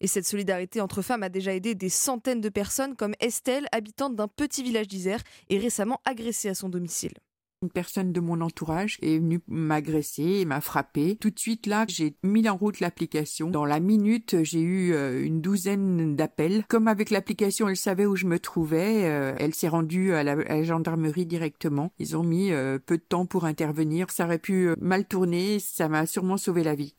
Et 0.00 0.06
cette 0.06 0.26
solidarité 0.26 0.80
entre 0.80 1.02
femmes 1.02 1.24
a 1.24 1.28
déjà 1.28 1.52
aidé 1.54 1.74
des 1.74 1.88
centaines 1.88 2.40
de 2.40 2.48
personnes, 2.48 2.94
comme 2.94 3.14
Estelle, 3.18 3.66
habitante 3.72 4.14
d'un 4.14 4.28
petit 4.28 4.62
village 4.62 4.86
d'Isère, 4.86 5.22
et 5.48 5.58
récemment 5.58 6.00
agressée 6.04 6.48
à 6.48 6.54
son 6.54 6.68
domicile. 6.68 7.14
Une 7.62 7.70
personne 7.70 8.12
de 8.12 8.20
mon 8.20 8.40
entourage 8.40 8.98
est 9.00 9.18
venue 9.18 9.40
m'agresser 9.48 10.22
et 10.22 10.44
m'a 10.44 10.60
frappé. 10.60 11.16
Tout 11.16 11.30
de 11.30 11.38
suite 11.38 11.66
là, 11.66 11.84
j'ai 11.88 12.14
mis 12.22 12.48
en 12.48 12.56
route 12.56 12.80
l'application. 12.80 13.50
Dans 13.50 13.64
la 13.64 13.80
minute, 13.80 14.36
j'ai 14.42 14.60
eu 14.60 14.92
euh, 14.92 15.24
une 15.24 15.40
douzaine 15.40 16.14
d'appels. 16.14 16.64
Comme 16.68 16.88
avec 16.88 17.10
l'application, 17.10 17.68
elle 17.68 17.76
savait 17.76 18.06
où 18.06 18.16
je 18.16 18.26
me 18.26 18.38
trouvais. 18.38 19.04
Euh, 19.06 19.34
elle 19.38 19.54
s'est 19.54 19.68
rendue 19.68 20.12
à 20.12 20.22
la, 20.22 20.62
gendarmerie 20.62 21.26
directement. 21.26 21.92
Ils 21.98 22.16
ont 22.16 22.22
mis 22.22 22.52
euh, 22.52 22.78
peu 22.78 22.98
de 22.98 23.02
temps 23.02 23.26
pour 23.26 23.44
intervenir. 23.44 24.10
Ça 24.10 24.26
aurait 24.26 24.38
pu 24.38 24.70
mal 24.80 25.06
tourner. 25.06 25.58
Ça 25.58 25.88
m'a 25.88 26.06
sûrement 26.06 26.36
sauvé 26.36 26.64
la 26.64 26.74
vie. 26.74 26.94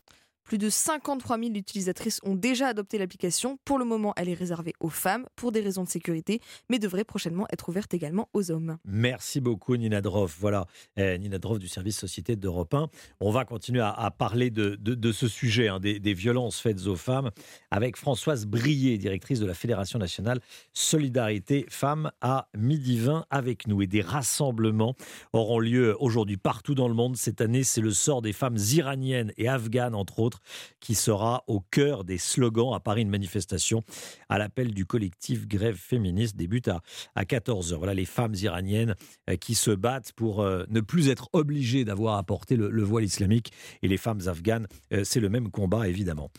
Plus 0.45 0.59
de 0.59 0.69
53 0.69 1.39
000 1.39 1.55
utilisatrices 1.55 2.19
ont 2.23 2.35
déjà 2.35 2.67
adopté 2.67 2.99
l'application. 2.99 3.57
Pour 3.65 3.79
le 3.79 3.85
moment, 3.85 4.13
elle 4.15 4.29
est 4.29 4.35
réservée 4.35 4.73
aux 4.79 4.89
femmes 4.89 5.25
pour 5.35 5.51
des 5.51 5.59
raisons 5.59 5.83
de 5.83 5.89
sécurité, 5.89 6.39
mais 6.69 6.77
devrait 6.77 7.03
prochainement 7.03 7.47
être 7.51 7.67
ouverte 7.69 7.95
également 7.95 8.29
aux 8.33 8.51
hommes. 8.51 8.77
Merci 8.85 9.41
beaucoup 9.41 9.75
Nina 9.75 10.01
Droff. 10.01 10.37
Voilà, 10.39 10.67
eh, 10.97 11.17
Nina 11.17 11.39
Droff 11.39 11.57
du 11.57 11.67
service 11.67 11.97
Société 11.97 12.35
d'Europe 12.35 12.75
1. 12.75 12.89
On 13.21 13.31
va 13.31 13.43
continuer 13.43 13.81
à, 13.81 14.11
parler 14.11 14.51
de, 14.51 15.11
ce 15.11 15.27
sujet, 15.27 15.67
hein, 15.67 15.79
des, 15.79 15.99
des, 15.99 16.13
violences 16.13 16.59
faites 16.59 16.85
aux 16.85 16.95
femmes, 16.95 17.31
avec 17.71 17.97
Françoise 17.97 18.45
Brier, 18.45 18.99
directrice 18.99 19.39
de 19.39 19.47
la 19.47 19.55
Fédération 19.55 19.97
nationale 19.97 20.41
Solidarité 20.73 21.65
Femmes, 21.69 22.11
à 22.21 22.49
midi 22.55 22.99
20 22.99 23.25
avec 23.31 23.65
nous. 23.65 23.81
Et 23.81 23.87
des 23.87 24.01
rassemblements 24.01 24.95
auront 25.33 25.57
lieu 25.57 25.95
aujourd'hui 25.99 26.37
partout 26.37 26.75
dans 26.75 26.87
le 26.87 26.93
monde. 26.93 27.17
Cette 27.17 27.41
année, 27.41 27.63
c'est 27.63 27.81
le 27.81 27.91
sort 27.91 28.21
des 28.21 28.33
femmes 28.33 28.57
iraniennes 28.73 29.31
et 29.37 29.47
afghanes, 29.47 29.95
entre 29.95 30.19
autres, 30.19 30.34
qui 30.79 30.95
sera 30.95 31.43
au 31.47 31.59
cœur 31.59 32.03
des 32.03 32.17
slogans. 32.17 32.73
À 32.73 32.79
Paris, 32.79 33.01
une 33.01 33.09
manifestation 33.09 33.83
à 34.29 34.37
l'appel 34.37 34.73
du 34.73 34.85
collectif 34.85 35.47
Grève 35.47 35.77
féministe 35.77 36.35
débute 36.35 36.67
à, 36.67 36.81
à 37.15 37.23
14h. 37.23 37.75
Voilà 37.75 37.93
les 37.93 38.05
femmes 38.05 38.35
iraniennes 38.35 38.95
euh, 39.29 39.35
qui 39.35 39.55
se 39.55 39.71
battent 39.71 40.13
pour 40.13 40.41
euh, 40.41 40.65
ne 40.69 40.81
plus 40.81 41.09
être 41.09 41.29
obligées 41.33 41.85
d'avoir 41.85 42.17
à 42.17 42.23
porter 42.23 42.55
le, 42.55 42.83
voile 42.83 43.03
islamique. 43.03 43.51
Et 43.81 43.87
les 43.87 43.97
femmes 43.97 44.21
afghanes, 44.27 44.67
euh, 44.93 45.03
c'est 45.03 45.19
le 45.19 45.29
même 45.29 45.49
combat, 45.49 45.87
évidemment 45.87 46.29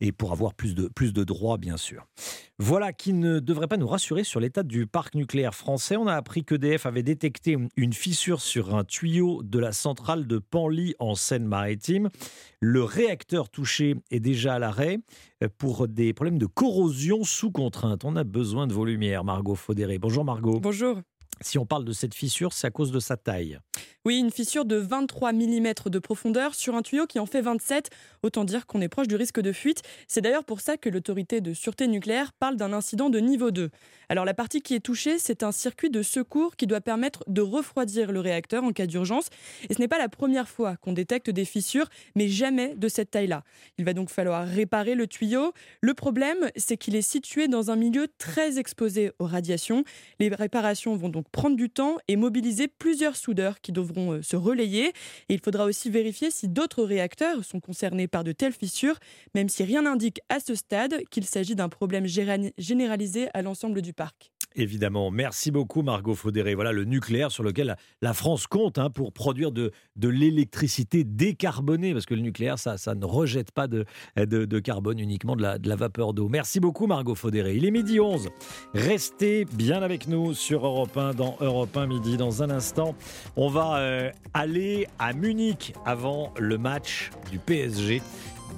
et 0.00 0.12
pour 0.12 0.32
avoir 0.32 0.54
plus 0.54 0.74
de, 0.74 0.88
plus 0.88 1.12
de 1.12 1.24
droits, 1.24 1.58
bien 1.58 1.76
sûr. 1.76 2.06
Voilà 2.58 2.92
qui 2.92 3.12
ne 3.12 3.38
devrait 3.38 3.68
pas 3.68 3.76
nous 3.76 3.86
rassurer 3.86 4.24
sur 4.24 4.40
l'état 4.40 4.62
du 4.62 4.86
parc 4.86 5.14
nucléaire 5.14 5.54
français. 5.54 5.96
On 5.96 6.06
a 6.06 6.14
appris 6.14 6.44
qu'EDF 6.44 6.86
avait 6.86 7.02
détecté 7.02 7.56
une 7.76 7.92
fissure 7.92 8.40
sur 8.40 8.74
un 8.74 8.84
tuyau 8.84 9.42
de 9.42 9.58
la 9.58 9.72
centrale 9.72 10.26
de 10.26 10.38
Panly 10.38 10.94
en 10.98 11.14
Seine-Maritime. 11.14 12.10
Le 12.60 12.82
réacteur 12.82 13.48
touché 13.48 13.96
est 14.10 14.20
déjà 14.20 14.54
à 14.54 14.58
l'arrêt 14.58 14.98
pour 15.58 15.88
des 15.88 16.12
problèmes 16.12 16.38
de 16.38 16.46
corrosion 16.46 17.24
sous 17.24 17.50
contrainte. 17.50 18.04
On 18.04 18.16
a 18.16 18.24
besoin 18.24 18.66
de 18.66 18.72
vos 18.72 18.84
lumières, 18.84 19.24
Margot 19.24 19.54
Faudéré. 19.54 19.98
Bonjour 19.98 20.24
Margot. 20.24 20.60
Bonjour. 20.60 21.00
Si 21.42 21.58
on 21.58 21.66
parle 21.66 21.84
de 21.84 21.92
cette 21.92 22.14
fissure, 22.14 22.52
c'est 22.52 22.66
à 22.66 22.70
cause 22.70 22.92
de 22.92 22.98
sa 22.98 23.16
taille. 23.16 23.58
Oui, 24.06 24.18
une 24.18 24.30
fissure 24.30 24.64
de 24.64 24.76
23 24.76 25.32
mm 25.32 25.72
de 25.86 25.98
profondeur 25.98 26.54
sur 26.54 26.76
un 26.76 26.82
tuyau 26.82 27.06
qui 27.06 27.18
en 27.18 27.26
fait 27.26 27.40
27. 27.40 27.90
Autant 28.22 28.44
dire 28.44 28.66
qu'on 28.66 28.80
est 28.80 28.88
proche 28.88 29.08
du 29.08 29.16
risque 29.16 29.40
de 29.40 29.52
fuite. 29.52 29.82
C'est 30.06 30.20
d'ailleurs 30.20 30.44
pour 30.44 30.60
ça 30.60 30.76
que 30.76 30.88
l'autorité 30.88 31.40
de 31.40 31.52
sûreté 31.52 31.88
nucléaire 31.88 32.32
parle 32.32 32.56
d'un 32.56 32.72
incident 32.72 33.10
de 33.10 33.18
niveau 33.18 33.50
2. 33.50 33.70
Alors 34.08 34.24
la 34.24 34.32
partie 34.32 34.62
qui 34.62 34.74
est 34.74 34.80
touchée, 34.80 35.18
c'est 35.18 35.42
un 35.42 35.50
circuit 35.50 35.90
de 35.90 36.02
secours 36.02 36.56
qui 36.56 36.66
doit 36.66 36.80
permettre 36.80 37.24
de 37.26 37.40
refroidir 37.42 38.12
le 38.12 38.20
réacteur 38.20 38.62
en 38.62 38.70
cas 38.70 38.86
d'urgence. 38.86 39.28
Et 39.68 39.74
ce 39.74 39.80
n'est 39.80 39.88
pas 39.88 39.98
la 39.98 40.08
première 40.08 40.48
fois 40.48 40.76
qu'on 40.76 40.92
détecte 40.92 41.28
des 41.28 41.44
fissures, 41.44 41.88
mais 42.14 42.28
jamais 42.28 42.76
de 42.76 42.88
cette 42.88 43.10
taille-là. 43.10 43.42
Il 43.76 43.84
va 43.84 43.92
donc 43.92 44.10
falloir 44.10 44.46
réparer 44.46 44.94
le 44.94 45.08
tuyau. 45.08 45.52
Le 45.80 45.94
problème, 45.94 46.48
c'est 46.56 46.76
qu'il 46.76 46.94
est 46.94 47.02
situé 47.02 47.48
dans 47.48 47.72
un 47.72 47.76
milieu 47.76 48.06
très 48.18 48.58
exposé 48.58 49.10
aux 49.18 49.26
radiations. 49.26 49.82
Les 50.20 50.28
réparations 50.28 50.96
vont 50.96 51.08
donc 51.08 51.25
prendre 51.30 51.56
du 51.56 51.70
temps 51.70 51.96
et 52.08 52.16
mobiliser 52.16 52.68
plusieurs 52.68 53.16
soudeurs 53.16 53.60
qui 53.60 53.72
devront 53.72 54.12
euh, 54.12 54.22
se 54.22 54.36
relayer. 54.36 54.92
Il 55.28 55.40
faudra 55.40 55.64
aussi 55.64 55.90
vérifier 55.90 56.30
si 56.30 56.48
d'autres 56.48 56.84
réacteurs 56.84 57.44
sont 57.44 57.60
concernés 57.60 58.08
par 58.08 58.24
de 58.24 58.32
telles 58.32 58.52
fissures, 58.52 58.98
même 59.34 59.48
si 59.48 59.64
rien 59.64 59.82
n'indique 59.82 60.20
à 60.28 60.40
ce 60.40 60.54
stade 60.54 61.02
qu'il 61.10 61.24
s'agit 61.24 61.54
d'un 61.54 61.68
problème 61.68 62.06
généralisé 62.06 63.28
à 63.34 63.42
l'ensemble 63.42 63.82
du 63.82 63.92
parc. 63.92 64.35
Évidemment. 64.58 65.10
Merci 65.10 65.50
beaucoup, 65.50 65.82
Margot 65.82 66.14
Faudéré. 66.14 66.54
Voilà 66.54 66.72
le 66.72 66.84
nucléaire 66.84 67.30
sur 67.30 67.42
lequel 67.42 67.76
la, 68.00 68.14
France 68.14 68.46
compte 68.46 68.78
hein, 68.78 68.88
pour 68.88 69.12
produire 69.12 69.52
de, 69.52 69.70
l'électricité 70.00 71.04
décarbonée, 71.04 71.92
parce 71.92 72.06
que 72.06 72.14
le 72.14 72.22
nucléaire, 72.22 72.58
ça, 72.58 72.76
ne 72.94 73.04
rejette 73.04 73.52
pas 73.52 73.66
de, 73.68 73.84
carbone, 74.60 74.98
uniquement 74.98 75.36
de 75.36 75.42
la, 75.42 75.76
vapeur 75.76 76.14
d'eau. 76.14 76.30
Merci 76.30 76.58
beaucoup, 76.58 76.86
Margot 76.86 77.14
Faudéré. 77.14 77.54
Il 77.54 77.66
est 77.66 77.70
midi 77.70 78.00
11. 78.00 78.30
Restez 78.72 79.44
bien 79.44 79.82
avec 79.82 80.08
nous 80.08 80.32
sur 80.32 80.64
Europe 80.64 80.96
1, 80.96 81.12
dans 81.12 81.36
Europe 81.42 81.76
1 81.76 81.86
midi. 81.86 82.16
Dans 82.16 82.42
un 82.42 82.48
instant, 82.48 82.94
on 83.36 83.50
va 83.50 83.76
euh, 83.76 84.10
aller 84.32 84.86
à 84.98 85.12
Munich 85.12 85.74
avant 85.84 86.32
le 86.38 86.56
match 86.56 87.10
du 87.30 87.38
PSG. 87.38 88.00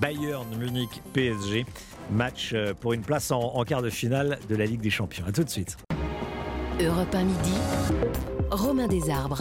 Bayern 0.01 0.47
Munich 0.57 1.03
PSG. 1.13 1.67
Match 2.13 2.53
euh, 2.55 2.73
pour 2.73 2.93
une 2.93 3.03
place 3.03 3.33
en, 3.33 3.65
quart 3.65 3.83
de 3.83 3.91
finale 3.91 4.39
de 4.49 4.55
la 4.55 4.65
Ligue 4.65 4.81
des 4.81 4.91
Champions. 4.91 5.25
A 5.27 5.33
tout 5.33 5.43
de 5.43 5.51
suite. 5.51 5.77
Europe 6.81 7.13
1 7.13 7.25
midi. 7.25 7.55
Romain 8.53 8.87
Desarbres. 8.87 9.41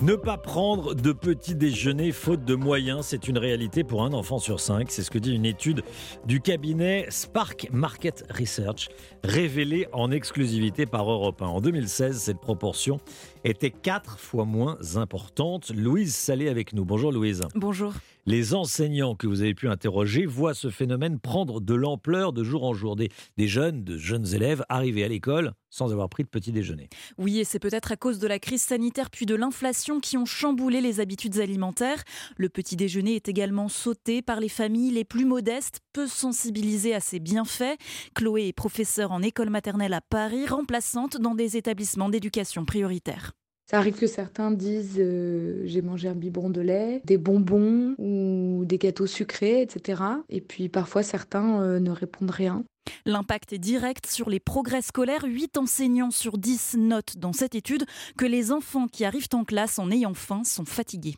Ne 0.00 0.14
pas 0.14 0.36
prendre 0.36 0.94
de 0.94 1.10
petit 1.10 1.56
déjeuner 1.56 2.12
faute 2.12 2.44
de 2.44 2.54
moyens, 2.54 3.06
c'est 3.06 3.26
une 3.26 3.36
réalité 3.36 3.82
pour 3.82 4.04
un 4.04 4.12
enfant 4.12 4.38
sur 4.38 4.60
cinq. 4.60 4.92
C'est 4.92 5.02
ce 5.02 5.10
que 5.10 5.18
dit 5.18 5.34
une 5.34 5.44
étude 5.44 5.82
du 6.24 6.40
cabinet 6.40 7.06
Spark 7.08 7.68
Market 7.72 8.24
Research, 8.30 8.90
révélée 9.24 9.88
en 9.92 10.12
exclusivité 10.12 10.86
par 10.86 11.10
Europe 11.10 11.42
1. 11.42 11.46
En 11.46 11.60
2016, 11.60 12.18
cette 12.18 12.40
proportion 12.40 13.00
était 13.44 13.70
quatre 13.70 14.18
fois 14.18 14.44
moins 14.44 14.78
importante. 14.96 15.70
Louise 15.74 16.14
Salé 16.14 16.48
avec 16.48 16.72
nous. 16.72 16.84
Bonjour 16.84 17.12
Louise. 17.12 17.42
Bonjour. 17.54 17.94
Les 18.24 18.54
enseignants 18.54 19.16
que 19.16 19.26
vous 19.26 19.42
avez 19.42 19.54
pu 19.54 19.68
interroger 19.68 20.26
voient 20.26 20.54
ce 20.54 20.70
phénomène 20.70 21.18
prendre 21.18 21.60
de 21.60 21.74
l'ampleur 21.74 22.32
de 22.32 22.44
jour 22.44 22.62
en 22.62 22.72
jour. 22.72 22.94
Des, 22.94 23.10
jeunes, 23.48 23.82
de 23.82 23.98
jeunes 23.98 24.32
élèves 24.32 24.64
arrivés 24.68 25.02
à 25.02 25.08
l'école 25.08 25.54
sans 25.70 25.90
avoir 25.90 26.08
pris 26.08 26.22
de 26.22 26.28
petit 26.28 26.52
déjeuner. 26.52 26.88
Oui, 27.18 27.40
et 27.40 27.44
c'est 27.44 27.58
peut-être 27.58 27.90
à 27.90 27.96
cause 27.96 28.18
de 28.18 28.28
la 28.28 28.38
crise 28.38 28.62
sanitaire 28.62 29.10
puis 29.10 29.26
de 29.26 29.34
l'inflation 29.34 29.98
qui 29.98 30.16
ont 30.18 30.26
chamboulé 30.26 30.80
les 30.80 31.00
habitudes 31.00 31.38
alimentaires. 31.38 32.04
Le 32.36 32.48
petit 32.48 32.76
déjeuner 32.76 33.16
est 33.16 33.28
également 33.28 33.68
sauté 33.68 34.22
par 34.22 34.38
les 34.38 34.50
familles 34.50 34.92
les 34.92 35.04
plus 35.04 35.24
modestes, 35.24 35.80
peu 35.92 36.06
sensibilisées 36.06 36.94
à 36.94 37.00
ses 37.00 37.18
bienfaits. 37.18 37.76
Chloé 38.14 38.48
est 38.48 38.52
professeure 38.52 39.10
en 39.12 39.22
école 39.22 39.50
maternelle 39.50 39.94
à 39.94 40.00
Paris, 40.00 40.46
remplaçante 40.46 41.16
dans 41.16 41.34
des 41.34 41.56
établissements 41.56 42.10
d'éducation 42.10 42.64
prioritaire. 42.64 43.31
Ça 43.72 43.78
arrive 43.78 43.94
que 43.94 44.06
certains 44.06 44.50
disent 44.50 44.98
euh, 44.98 45.62
j'ai 45.64 45.80
mangé 45.80 46.06
un 46.06 46.14
biberon 46.14 46.50
de 46.50 46.60
lait, 46.60 47.00
des 47.06 47.16
bonbons 47.16 47.94
ou 47.96 48.64
des 48.66 48.76
gâteaux 48.76 49.06
sucrés, 49.06 49.62
etc. 49.62 50.02
Et 50.28 50.42
puis 50.42 50.68
parfois 50.68 51.02
certains 51.02 51.62
euh, 51.62 51.80
ne 51.80 51.90
répondent 51.90 52.32
rien. 52.32 52.64
L'impact 53.06 53.54
est 53.54 53.58
direct 53.58 54.06
sur 54.06 54.28
les 54.28 54.40
progrès 54.40 54.82
scolaires. 54.82 55.24
8 55.24 55.56
enseignants 55.56 56.10
sur 56.10 56.36
10 56.36 56.76
notent 56.80 57.16
dans 57.16 57.32
cette 57.32 57.54
étude 57.54 57.86
que 58.18 58.26
les 58.26 58.52
enfants 58.52 58.88
qui 58.88 59.06
arrivent 59.06 59.28
en 59.32 59.44
classe 59.44 59.78
en 59.78 59.90
ayant 59.90 60.12
faim 60.12 60.42
sont 60.44 60.66
fatigués. 60.66 61.16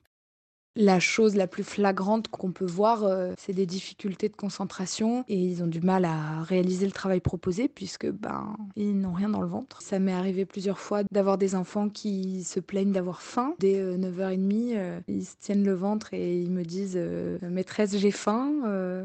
La 0.76 0.98
chose 0.98 1.36
la 1.36 1.46
plus 1.46 1.62
flagrante 1.62 2.26
qu'on 2.26 2.50
peut 2.50 2.66
voir, 2.66 3.04
euh, 3.04 3.32
c'est 3.38 3.52
des 3.52 3.64
difficultés 3.64 4.28
de 4.28 4.34
concentration 4.34 5.24
et 5.28 5.38
ils 5.38 5.62
ont 5.62 5.68
du 5.68 5.80
mal 5.80 6.04
à 6.04 6.42
réaliser 6.42 6.84
le 6.84 6.90
travail 6.90 7.20
proposé 7.20 7.68
puisque 7.68 8.10
ben 8.10 8.56
ils 8.74 8.98
n'ont 8.98 9.12
rien 9.12 9.28
dans 9.28 9.40
le 9.40 9.46
ventre. 9.46 9.80
Ça 9.82 10.00
m'est 10.00 10.12
arrivé 10.12 10.44
plusieurs 10.44 10.80
fois 10.80 11.02
d'avoir 11.12 11.38
des 11.38 11.54
enfants 11.54 11.88
qui 11.88 12.42
se 12.42 12.58
plaignent 12.58 12.90
d'avoir 12.90 13.22
faim. 13.22 13.54
Dès 13.60 13.80
9h30, 13.96 14.74
euh, 14.74 14.76
euh, 14.76 15.00
ils 15.06 15.24
se 15.24 15.34
tiennent 15.38 15.64
le 15.64 15.74
ventre 15.74 16.12
et 16.12 16.40
ils 16.40 16.50
me 16.50 16.64
disent 16.64 16.98
maîtresse, 17.42 17.96
j'ai 17.96 18.10
faim. 18.10 18.50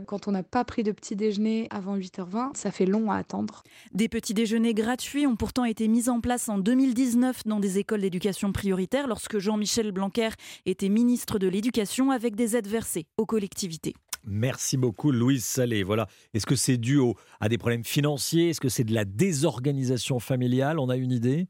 quand 0.08 0.28
on 0.28 0.32
n'a 0.32 0.42
pas 0.42 0.66
pris 0.66 0.82
de 0.82 0.92
petit 0.92 1.16
déjeuner 1.16 1.68
avant 1.70 1.96
8h20, 1.96 2.56
ça 2.56 2.72
fait 2.72 2.88
long 2.88 3.12
à 3.12 3.18
attendre. 3.18 3.62
Des 3.94 4.10
petits 4.10 4.34
déjeuners 4.34 4.74
gratuits 4.74 5.28
ont 5.28 5.36
pourtant 5.36 5.66
été 5.66 5.88
mis 5.88 6.10
en 6.10 6.20
place 6.20 6.50
en 6.50 6.58
2019 6.58 7.44
dans 7.46 7.60
des 7.60 7.78
écoles 7.78 8.02
d'éducation 8.02 8.52
prioritaire 8.52 9.08
lorsque 9.08 9.38
Jean-Michel 9.38 9.92
Blanquer 9.92 10.30
était 10.66 10.90
ministre 10.90 11.38
de 11.38 11.48
l'éducation 11.48 11.59
avec 12.12 12.36
des 12.36 12.56
aides 12.56 12.68
versées 12.68 13.06
aux 13.18 13.26
collectivités. 13.26 13.94
Merci 14.26 14.78
beaucoup, 14.78 15.12
Louise 15.12 15.46
Salé. 15.46 15.84
Voilà. 15.84 16.08
Est-ce 16.34 16.46
que 16.46 16.56
c'est 16.56 16.78
dû 16.78 17.00
à 17.40 17.50
des 17.50 17.58
problèmes 17.58 17.86
financiers? 17.86 18.50
Est-ce 18.50 18.60
que 18.60 18.70
c'est 18.70 18.84
de 18.84 18.94
la 18.94 19.06
désorganisation 19.06 20.20
familiale? 20.20 20.80
On 20.80 20.90
a 20.90 20.98
une 20.98 21.12
idée? 21.12 21.48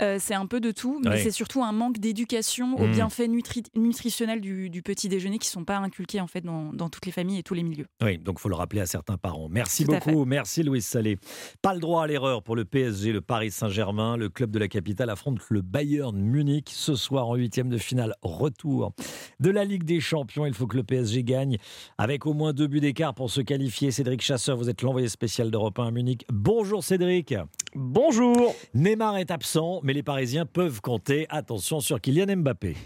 Euh, 0.00 0.18
c'est 0.20 0.34
un 0.34 0.46
peu 0.46 0.60
de 0.60 0.70
tout, 0.70 1.00
mais 1.04 1.18
c'est 1.18 1.30
surtout 1.30 1.62
un 1.62 1.72
manque 1.72 1.98
d'éducation 1.98 2.76
aux 2.76 2.86
mmh. 2.86 2.92
bienfaits 2.92 3.28
nutritionnels 3.74 4.40
du, 4.40 4.82
petit 4.82 5.08
déjeuner 5.08 5.38
qui 5.38 5.48
ne 5.48 5.52
sont 5.52 5.64
pas 5.64 5.78
inculqués 5.78 6.20
en 6.20 6.26
fait 6.26 6.42
dans, 6.42 6.88
toutes 6.88 7.06
les 7.06 7.12
familles 7.12 7.38
et 7.38 7.42
tous 7.42 7.54
les 7.54 7.62
milieux. 7.62 7.86
Oui, 8.02 8.18
donc 8.18 8.36
il 8.38 8.42
faut 8.42 8.48
le 8.48 8.54
rappeler 8.54 8.80
à 8.80 8.86
certains 8.86 9.16
parents. 9.16 9.48
Merci 9.50 9.84
beaucoup, 9.84 10.24
merci 10.24 10.62
Louise 10.62 10.86
Salé. 10.86 11.18
Pas 11.62 11.74
le 11.74 11.80
droit 11.80 12.04
à 12.04 12.06
l'erreur 12.06 12.42
pour 12.42 12.54
le 12.54 12.64
PSG, 12.64 13.12
le 13.12 13.20
Paris 13.20 13.50
Saint-Germain. 13.50 14.16
Le 14.16 14.28
club 14.28 14.50
de 14.50 14.58
la 14.58 14.68
capitale 14.68 15.10
affronte 15.10 15.40
le 15.50 15.62
Bayern 15.62 16.16
Munich 16.16 16.70
ce 16.72 16.94
soir 16.94 17.28
en 17.28 17.34
huitième 17.34 17.68
de 17.68 17.78
finale. 17.78 18.14
Retour 18.22 18.92
de 19.40 19.50
la 19.50 19.64
Ligue 19.64 19.84
des 19.84 20.00
Champions. 20.00 20.46
Il 20.46 20.54
faut 20.54 20.66
que 20.66 20.76
le 20.76 20.84
PSG 20.84 21.24
gagne 21.24 21.58
avec 21.98 22.26
au 22.26 22.34
moins 22.34 22.52
deux 22.52 22.66
buts 22.66 22.80
d'écart 22.80 23.14
pour 23.14 23.30
se 23.30 23.40
qualifier. 23.40 23.90
Cédric 23.90 24.22
Chasseur, 24.22 24.56
vous 24.56 24.70
êtes 24.70 24.82
l'envoyé 24.82 25.08
spécial 25.08 25.50
d'Europe 25.50 25.78
1 25.78 25.88
à 25.88 25.90
Munich. 25.90 26.24
Bonjour 26.32 26.84
Cédric. 26.84 27.34
Bonjour. 27.80 28.56
Neymar 28.74 29.18
est 29.18 29.30
absent 29.30 29.78
mais 29.84 29.92
les 29.92 30.02
Parisiens 30.02 30.46
peuvent 30.46 30.80
compter, 30.80 31.26
attention, 31.28 31.78
sur 31.78 32.00
Kylian 32.00 32.38
Mbappé. 32.38 32.74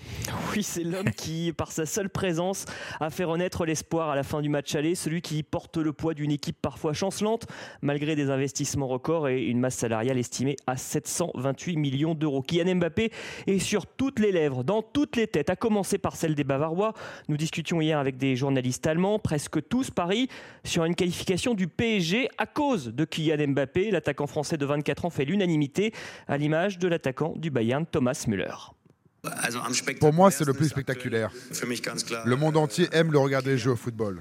Oui, 0.55 0.63
c'est 0.63 0.85
l'homme 0.85 1.11
qui, 1.17 1.51
par 1.55 1.73
sa 1.73 1.87
seule 1.87 2.11
présence, 2.11 2.67
a 3.01 3.09
fait 3.09 3.25
renaître 3.25 3.65
l'espoir 3.65 4.11
à 4.11 4.17
la 4.17 4.23
fin 4.23 4.43
du 4.43 4.51
match 4.51 4.75
aller, 4.75 4.95
celui 4.95 5.23
qui 5.23 5.43
porte 5.43 5.79
le 5.79 5.95
poids 5.95 6.13
d'une 6.13 6.31
équipe 6.31 6.59
parfois 6.61 6.93
chancelante, 6.93 7.47
malgré 7.81 8.17
des 8.17 8.29
investissements 8.29 8.87
records 8.87 9.29
et 9.29 9.45
une 9.45 9.59
masse 9.59 9.77
salariale 9.77 10.19
estimée 10.19 10.57
à 10.67 10.77
728 10.77 11.79
millions 11.79 12.15
d'euros. 12.15 12.43
Kylian 12.43 12.75
Mbappé 12.75 13.13
est 13.47 13.59
sur 13.61 13.87
toutes 13.87 14.19
les 14.19 14.31
lèvres, 14.31 14.63
dans 14.63 14.83
toutes 14.83 15.17
les 15.17 15.27
têtes, 15.27 15.49
à 15.49 15.57
commencer 15.57 15.97
par 15.97 16.17
celle 16.17 16.35
des 16.35 16.45
Bavarois. 16.45 16.93
Nous 17.29 17.39
discutions 17.39 17.81
hier 17.81 17.99
avec 17.99 18.19
des 18.19 18.37
journalistes 18.37 18.87
allemands, 18.87 19.19
presque 19.19 19.67
tous 19.69 19.91
Paris, 19.91 20.29
sur 20.65 20.85
une 20.85 20.95
qualification 20.95 21.55
du 21.55 21.67
PSG 21.67 22.29
à 22.37 22.45
cause 22.45 22.89
de 22.89 23.07
Kylian 23.07 23.53
Mbappé. 23.53 23.91
L'attaquant 23.91 24.27
français 24.27 24.59
de 24.59 24.67
24 24.67 24.82
ans 25.05 25.11
fait 25.11 25.25
l'unanimité, 25.25 25.93
à 26.29 26.37
l'image 26.37 26.79
de 26.79 26.89
l'attaquant 26.89 27.35
du 27.37 27.51
Bayern, 27.51 27.87
Thomas 27.87 28.25
Müller. 28.29 28.55
Pour 30.01 30.13
moi, 30.13 30.33
c'est 30.33 30.45
le 30.45 30.53
plus 30.53 30.69
spectaculaire. 30.69 31.31
Le 32.25 32.35
monde 32.35 32.57
entier 32.57 32.89
aime 32.93 33.13
le 33.13 33.19
regarder 33.19 33.57
jouer 33.57 33.73
au 33.73 33.77
football. 33.77 34.21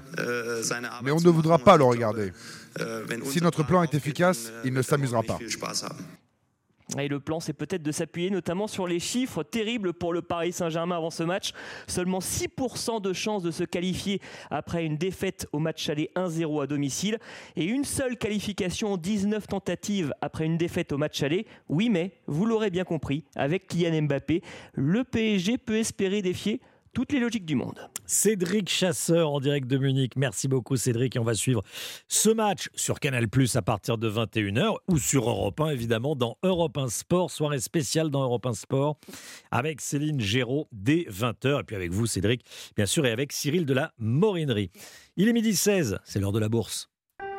Mais 1.02 1.10
on 1.10 1.20
ne 1.20 1.28
voudra 1.28 1.58
pas 1.58 1.76
le 1.76 1.84
regarder. 1.84 2.32
Si 3.24 3.40
notre 3.40 3.64
plan 3.64 3.82
est 3.82 3.94
efficace, 3.94 4.52
il 4.64 4.72
ne 4.72 4.82
s'amusera 4.82 5.22
pas. 5.22 5.38
Et 6.98 7.08
le 7.08 7.20
plan, 7.20 7.40
c'est 7.40 7.52
peut-être 7.52 7.82
de 7.82 7.92
s'appuyer 7.92 8.30
notamment 8.30 8.66
sur 8.66 8.86
les 8.86 9.00
chiffres 9.00 9.42
terribles 9.42 9.92
pour 9.92 10.12
le 10.12 10.20
Paris 10.20 10.52
Saint-Germain 10.52 10.96
avant 10.96 11.10
ce 11.10 11.22
match. 11.22 11.52
Seulement 11.86 12.18
6% 12.18 13.00
de 13.00 13.12
chances 13.12 13.42
de 13.42 13.50
se 13.50 13.64
qualifier 13.64 14.20
après 14.50 14.84
une 14.84 14.96
défaite 14.96 15.46
au 15.52 15.58
match 15.58 15.88
aller 15.88 16.10
1-0 16.16 16.62
à 16.62 16.66
domicile. 16.66 17.18
Et 17.56 17.64
une 17.64 17.84
seule 17.84 18.16
qualification 18.16 18.92
en 18.92 18.96
19 18.96 19.46
tentatives 19.46 20.12
après 20.20 20.44
une 20.44 20.58
défaite 20.58 20.92
au 20.92 20.98
match 20.98 21.22
aller. 21.22 21.46
Oui, 21.68 21.88
mais 21.88 22.12
vous 22.26 22.44
l'aurez 22.44 22.70
bien 22.70 22.84
compris, 22.84 23.24
avec 23.36 23.66
Kylian 23.68 24.02
Mbappé, 24.02 24.42
le 24.74 25.04
PSG 25.04 25.58
peut 25.58 25.78
espérer 25.78 26.22
défier 26.22 26.60
toutes 26.92 27.12
les 27.12 27.20
logiques 27.20 27.44
du 27.44 27.54
monde. 27.54 27.88
Cédric 28.06 28.68
Chasseur 28.68 29.30
en 29.30 29.40
direct 29.40 29.66
de 29.66 29.78
Munich. 29.78 30.12
Merci 30.16 30.48
beaucoup 30.48 30.76
Cédric 30.76 31.16
et 31.16 31.18
on 31.18 31.24
va 31.24 31.34
suivre 31.34 31.62
ce 32.08 32.30
match 32.30 32.68
sur 32.74 33.00
Canal 33.00 33.28
Plus 33.28 33.56
à 33.56 33.62
partir 33.62 33.98
de 33.98 34.10
21h 34.10 34.76
ou 34.88 34.98
sur 34.98 35.28
Europe 35.28 35.60
1 35.60 35.70
évidemment 35.70 36.14
dans 36.14 36.36
Europe 36.42 36.76
1 36.76 36.88
Sport, 36.88 37.30
soirée 37.30 37.60
spéciale 37.60 38.10
dans 38.10 38.22
Europe 38.22 38.46
1 38.46 38.54
Sport 38.54 38.98
avec 39.50 39.80
Céline 39.80 40.20
Géraud 40.20 40.68
dès 40.72 41.06
20h 41.10 41.60
et 41.60 41.64
puis 41.64 41.76
avec 41.76 41.92
vous 41.92 42.06
Cédric 42.06 42.44
bien 42.76 42.86
sûr 42.86 43.06
et 43.06 43.10
avec 43.10 43.32
Cyril 43.32 43.64
de 43.64 43.74
la 43.74 43.92
Morinerie. 43.98 44.70
Il 45.16 45.28
est 45.28 45.32
midi 45.32 45.56
16, 45.56 45.98
c'est 46.04 46.20
l'heure 46.20 46.32
de 46.32 46.38
la 46.38 46.48
bourse. 46.48 46.91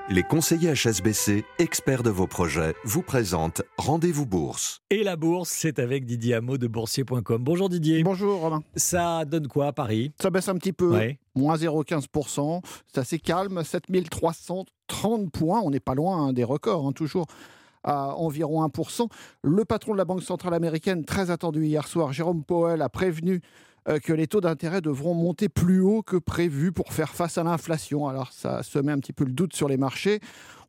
Les 0.10 0.22
conseillers 0.22 0.74
HSBC, 0.74 1.46
experts 1.60 2.04
de 2.04 2.10
vos 2.10 2.28
projets, 2.28 2.76
vous 2.84 3.02
présentent 3.02 3.62
Rendez-vous 3.78 4.26
Bourse. 4.26 4.82
Et 4.90 5.02
la 5.02 5.16
bourse, 5.16 5.50
c'est 5.50 5.80
avec 5.80 6.06
Didier 6.06 6.34
Hameau 6.34 6.58
de 6.58 6.68
boursier.com. 6.68 7.42
Bonjour 7.42 7.70
Didier. 7.70 8.04
Bonjour 8.04 8.42
Romain. 8.42 8.64
Ça 8.76 9.24
donne 9.24 9.48
quoi 9.48 9.68
à 9.68 9.72
Paris? 9.72 10.12
Ça 10.22 10.30
baisse 10.30 10.50
un 10.50 10.56
petit 10.56 10.74
peu, 10.74 11.00
moins 11.36 11.56
0,15%. 11.56 12.62
C'est 12.94 13.00
assez 13.00 13.18
calme, 13.18 13.64
7330 13.64 15.32
points. 15.32 15.62
On 15.62 15.70
n'est 15.70 15.80
pas 15.80 15.96
loin 15.96 16.28
hein, 16.28 16.34
des 16.34 16.44
records, 16.44 16.86
hein, 16.86 16.92
toujours 16.92 17.26
à 17.86 18.14
environ 18.18 18.68
1%. 18.68 19.08
Le 19.42 19.64
patron 19.64 19.94
de 19.94 19.98
la 19.98 20.06
Banque 20.06 20.24
centrale 20.24 20.54
américaine, 20.54 21.06
très 21.06 21.32
attendu 21.32 21.66
hier 21.66 21.88
soir, 21.88 22.12
Jérôme 22.12 22.44
Powell, 22.44 22.82
a 22.82 22.90
prévenu 22.90 23.36
euh, 23.36 23.40
que 24.04 24.14
les 24.14 24.28
taux 24.28 24.42
d'intérêt 24.42 24.82
devront 24.82 25.14
monter 25.14 25.50
plus 25.50 25.82
haut 25.82 26.02
que 26.02 26.18
prévu 26.18 26.72
pour 26.72 26.94
faire 26.94 27.14
face 27.14 27.38
à 27.38 27.44
l'inflation. 27.44 28.08
Alors 28.08 28.32
ça 28.32 28.64
se 28.64 28.80
met 28.80 28.92
un 28.92 29.00
petit 29.00 29.14
peu 29.14 29.26
le 29.26 29.32
doute 29.32 29.54
sur 29.54 29.68
les 29.68 29.78
marchés. 29.78 30.20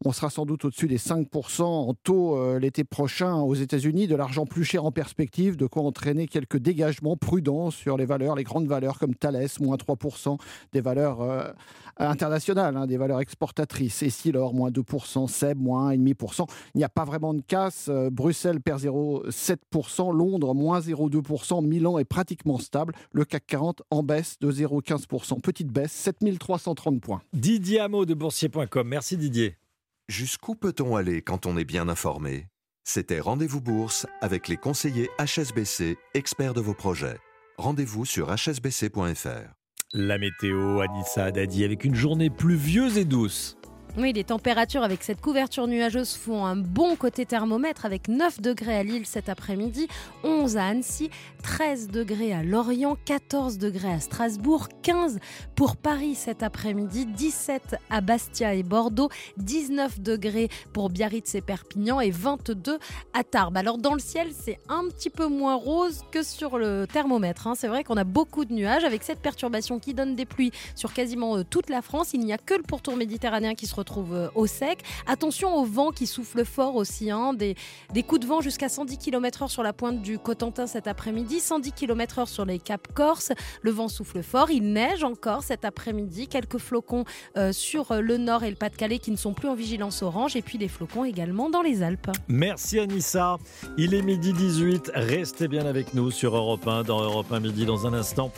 On 0.06 0.12
sera 0.12 0.28
sans 0.28 0.44
doute 0.44 0.66
au-dessus 0.66 0.86
des 0.86 0.98
5% 0.98 1.62
en 1.62 1.94
taux 1.94 2.36
euh, 2.36 2.58
l'été 2.58 2.84
prochain 2.84 3.36
aux 3.36 3.54
États-Unis, 3.54 4.06
de 4.06 4.14
l'argent 4.14 4.44
plus 4.44 4.62
cher 4.62 4.84
en 4.84 4.92
perspective, 4.92 5.56
de 5.56 5.64
quoi 5.66 5.82
entraîner 5.82 6.28
quelques 6.28 6.58
dégagements 6.58 7.16
prudents 7.16 7.70
sur 7.70 7.96
les 7.96 8.04
valeurs, 8.04 8.34
les 8.34 8.44
grandes 8.44 8.66
valeurs 8.66 8.98
comme 8.98 9.14
Thales, 9.14 9.48
moins 9.60 9.76
3%, 9.76 10.38
des 10.74 10.82
valeurs 10.82 11.22
euh, 11.22 11.48
internationales, 11.96 12.76
hein, 12.76 12.86
des 12.86 12.98
valeurs 12.98 13.22
exportatrices, 13.22 14.02
Essilor, 14.02 14.52
moins 14.52 14.70
2%, 14.70 15.26
Seb, 15.26 15.58
moins 15.58 15.94
1,5%. 15.94 16.46
Il 16.74 16.78
n'y 16.78 16.84
a 16.84 16.90
pas 16.90 17.06
vraiment 17.06 17.32
de 17.32 17.40
casse. 17.40 17.86
Euh, 17.88 18.10
Bruxelles 18.10 18.60
perd 18.60 18.82
0,7%, 18.82 20.14
Londres, 20.14 20.54
moins 20.54 20.80
0,2%, 20.80 21.64
Milan 21.64 21.96
est 21.96 22.04
pratiquement 22.04 22.58
stable, 22.58 22.92
le 23.12 23.24
CAC 23.24 23.46
40 23.46 23.82
en 23.90 24.02
baisse 24.02 24.38
de 24.38 24.52
0,15%. 24.52 25.40
Petite 25.40 25.68
baisse, 25.68 25.92
7330 25.92 27.00
points. 27.00 27.22
Didier 27.32 27.80
Hameau 27.80 28.04
de 28.04 28.12
boursier.com. 28.12 28.86
Merci 28.86 29.16
Didier. 29.16 29.56
Jusqu'où 30.08 30.54
peut-on 30.54 30.96
aller 30.96 31.22
quand 31.22 31.46
on 31.46 31.56
est 31.56 31.64
bien 31.64 31.88
informé? 31.88 32.48
C'était 32.86 33.20
Rendez-vous 33.20 33.62
Bourse 33.62 34.06
avec 34.20 34.48
les 34.48 34.58
conseillers 34.58 35.08
HSBC, 35.18 35.96
experts 36.12 36.52
de 36.52 36.60
vos 36.60 36.74
projets. 36.74 37.16
Rendez-vous 37.56 38.04
sur 38.04 38.30
hsbc.fr. 38.30 39.54
La 39.94 40.18
météo, 40.18 40.80
Anissa 40.80 41.30
Dadi, 41.30 41.64
avec 41.64 41.84
une 41.84 41.94
journée 41.94 42.28
pluvieuse 42.28 42.98
et 42.98 43.06
douce. 43.06 43.56
Oui, 43.96 44.12
les 44.12 44.24
températures 44.24 44.82
avec 44.82 45.04
cette 45.04 45.20
couverture 45.20 45.68
nuageuse 45.68 46.14
font 46.14 46.44
un 46.44 46.56
bon 46.56 46.96
côté 46.96 47.26
thermomètre 47.26 47.86
avec 47.86 48.08
9 48.08 48.40
degrés 48.40 48.76
à 48.76 48.82
Lille 48.82 49.06
cet 49.06 49.28
après-midi, 49.28 49.86
11 50.24 50.56
à 50.56 50.66
Annecy, 50.66 51.10
13 51.44 51.90
degrés 51.90 52.32
à 52.32 52.42
Lorient, 52.42 52.96
14 53.04 53.56
degrés 53.56 53.92
à 53.92 54.00
Strasbourg, 54.00 54.66
15 54.82 55.20
pour 55.54 55.76
Paris 55.76 56.16
cet 56.16 56.42
après-midi, 56.42 57.06
17 57.06 57.76
à 57.88 58.00
Bastia 58.00 58.54
et 58.54 58.64
Bordeaux, 58.64 59.10
19 59.36 60.00
degrés 60.00 60.48
pour 60.72 60.90
Biarritz 60.90 61.32
et 61.36 61.40
Perpignan 61.40 62.00
et 62.00 62.10
22 62.10 62.80
à 63.12 63.22
Tarbes. 63.22 63.56
Alors 63.56 63.78
dans 63.78 63.94
le 63.94 64.00
ciel, 64.00 64.30
c'est 64.36 64.58
un 64.68 64.88
petit 64.88 65.10
peu 65.10 65.28
moins 65.28 65.54
rose 65.54 66.00
que 66.10 66.24
sur 66.24 66.58
le 66.58 66.86
thermomètre. 66.92 67.46
hein. 67.46 67.54
C'est 67.54 67.68
vrai 67.68 67.84
qu'on 67.84 67.96
a 67.96 68.04
beaucoup 68.04 68.44
de 68.44 68.54
nuages 68.54 68.82
avec 68.82 69.04
cette 69.04 69.20
perturbation 69.20 69.78
qui 69.78 69.94
donne 69.94 70.16
des 70.16 70.26
pluies 70.26 70.50
sur 70.74 70.92
quasiment 70.92 71.36
euh, 71.36 71.44
toute 71.48 71.70
la 71.70 71.80
France. 71.80 72.10
Il 72.12 72.20
n'y 72.24 72.32
a 72.32 72.38
que 72.38 72.54
le 72.54 72.64
pourtour 72.64 72.96
méditerranéen 72.96 73.54
qui 73.54 73.68
se 73.68 73.74
retrouve 73.74 73.83
euh, 74.12 74.28
au 74.34 74.46
sec. 74.46 74.80
Attention 75.06 75.54
au 75.56 75.64
vent 75.64 75.90
qui 75.90 76.06
souffle 76.06 76.44
fort 76.44 76.76
aussi. 76.76 77.10
hein. 77.10 77.32
Des, 77.34 77.54
des 77.92 78.02
coups 78.02 78.20
de 78.22 78.26
vent 78.26 78.40
jusqu'à 78.40 78.68
110 78.68 78.98
km/h 78.98 79.48
sur 79.48 79.62
la 79.62 79.72
pointe 79.72 80.02
du 80.02 80.18
Cotentin 80.18 80.66
cet 80.66 80.86
après-midi, 80.86 81.40
110 81.40 81.72
km/h 81.72 82.26
sur 82.26 82.44
les 82.44 82.58
caps 82.58 82.90
Corse. 82.94 83.32
Le 83.62 83.70
vent 83.70 83.88
souffle 83.88 84.22
fort. 84.22 84.50
Il 84.50 84.72
neige 84.72 85.04
encore 85.04 85.42
cet 85.42 85.64
après-midi. 85.64 86.28
Quelques 86.28 86.58
flocons 86.58 87.04
euh, 87.36 87.52
sur 87.52 87.94
le 87.94 88.16
nord 88.16 88.42
et 88.44 88.50
le 88.50 88.56
Pas-de-Calais 88.56 88.98
qui 88.98 89.10
ne 89.10 89.16
sont 89.16 89.32
plus 89.34 89.48
en 89.48 89.54
vigilance 89.54 90.02
orange. 90.02 90.36
Et 90.36 90.42
puis 90.42 90.58
des 90.58 90.68
flocons 90.68 91.04
également 91.04 91.50
dans 91.50 91.62
les 91.62 91.82
Alpes. 91.82 92.10
Merci 92.28 92.78
Anissa. 92.78 93.36
Il 93.78 93.94
est 93.94 94.02
midi 94.02 94.32
18. 94.32 94.92
Restez 94.94 95.48
bien 95.48 95.66
avec 95.66 95.94
nous 95.94 96.10
sur 96.10 96.36
Europe 96.36 96.66
1, 96.66 96.82
dans 96.84 97.00
Europe 97.02 97.26
1 97.32 97.40
midi. 97.40 97.66
Dans 97.66 97.86
un 97.86 97.94
instant, 97.94 98.30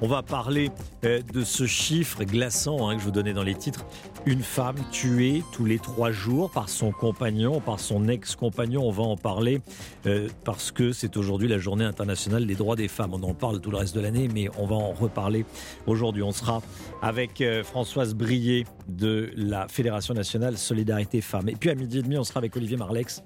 on 0.00 0.08
va 0.08 0.22
parler 0.22 0.70
euh, 1.04 1.20
de 1.32 1.42
ce 1.44 1.66
chiffre 1.66 2.24
glaçant 2.24 2.88
hein, 2.88 2.94
que 2.94 3.00
je 3.00 3.04
vous 3.06 3.10
donnais 3.12 3.32
dans 3.32 3.42
les 3.42 3.54
titres. 3.54 3.84
Une 4.26 4.42
femme 4.42 4.76
tuée 4.92 5.42
tous 5.52 5.64
les 5.64 5.78
trois 5.78 6.12
jours 6.12 6.50
par 6.50 6.68
son 6.68 6.92
compagnon, 6.92 7.60
par 7.60 7.80
son 7.80 8.08
ex-compagnon. 8.08 8.82
On 8.84 8.90
va 8.90 9.02
en 9.02 9.16
parler 9.16 9.62
euh, 10.06 10.28
parce 10.44 10.70
que 10.70 10.92
c'est 10.92 11.16
aujourd'hui 11.16 11.48
la 11.48 11.58
journée 11.58 11.84
internationale 11.84 12.46
des 12.46 12.54
droits 12.54 12.76
des 12.76 12.88
femmes. 12.88 13.14
On 13.14 13.22
en 13.22 13.32
parle 13.32 13.60
tout 13.60 13.70
le 13.70 13.78
reste 13.78 13.94
de 13.94 14.00
l'année, 14.00 14.28
mais 14.32 14.48
on 14.58 14.66
va 14.66 14.76
en 14.76 14.92
reparler 14.92 15.46
aujourd'hui. 15.86 16.22
On 16.22 16.30
sera 16.30 16.60
avec 17.00 17.40
euh, 17.40 17.64
Françoise 17.64 18.14
Brier 18.14 18.66
de 18.86 19.30
la 19.34 19.66
Fédération 19.66 20.12
nationale 20.12 20.58
Solidarité 20.58 21.22
Femmes. 21.22 21.48
Et 21.48 21.56
puis 21.56 21.70
à 21.70 21.74
midi 21.74 21.98
et 21.98 22.02
demi, 22.02 22.18
on 22.18 22.24
sera 22.24 22.38
avec 22.38 22.54
Olivier 22.54 22.76
Marlex 22.76 23.22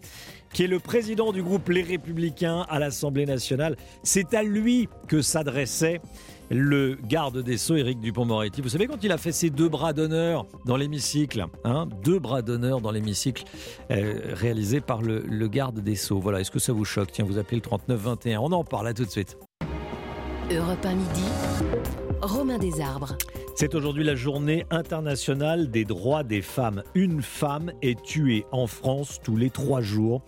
qui 0.53 0.63
est 0.63 0.69
le 0.69 0.79
président 0.79 1.33
du 1.33 1.43
groupe 1.43 1.69
Les 1.69 1.83
Républicains 1.83 2.65
à 2.71 2.79
l'Assemblée 2.79 3.27
nationale. 3.27 3.77
C'est 4.03 4.33
à 4.33 4.43
lui 4.43 4.89
que 5.09 5.21
s'adressait 5.21 6.01
le 6.51 6.97
garde 7.03 7.43
des 7.43 7.57
Sceaux, 7.57 7.77
Éric 7.77 8.01
Dupont-Moretti. 8.01 8.63
Vous 8.63 8.69
savez, 8.69 8.87
quand 8.87 9.03
il 9.03 9.13
a 9.13 9.19
fait 9.19 9.33
ses 9.33 9.51
deux 9.51 9.69
bras 9.69 9.93
d'honneur 9.93 10.47
dans 10.65 10.77
l'hémicycle, 10.77 11.47
hein, 11.65 11.89
deux 12.03 12.19
bras 12.19 12.43
d'honneur 12.43 12.81
dans 12.81 12.91
l'hémicycle 12.91 13.45
euh, 13.91 14.35
réalisés 14.35 14.81
par 14.81 15.03
le, 15.03 15.49
garde 15.49 15.81
des 15.81 15.95
Sceaux. 15.95 16.19
Voilà, 16.19 16.41
est-ce 16.41 16.51
que 16.51 16.59
ça 16.59 16.73
vous 16.73 16.85
choque? 16.85 17.13
Tiens, 17.13 17.25
vous 17.25 17.39
appelez 17.39 17.57
le 17.57 17.63
3921. 17.63 18.41
On 18.41 18.53
en 18.53 18.65
parle, 18.65 18.89
à 18.89 18.95
tout 18.95 19.05
de 19.05 19.11
suite. 19.11 19.37
Europe 20.51 20.85
1 20.85 20.95
midi, 20.95 21.25
Romain 22.23 22.59
Desarbres. 22.59 23.17
C'est 23.55 23.75
aujourd'hui 23.75 24.05
la 24.05 24.15
journée 24.15 24.67
internationale 24.71 25.71
des 25.71 25.85
droits 25.85 26.23
des 26.23 26.43
femmes. 26.43 26.83
Une 26.95 27.23
femme 27.23 27.73
est 27.83 28.03
tuée 28.03 28.45
en 28.53 28.67
France 28.67 29.21
tous 29.23 29.37
les 29.37 29.51
trois 29.51 29.81
jours 29.81 30.23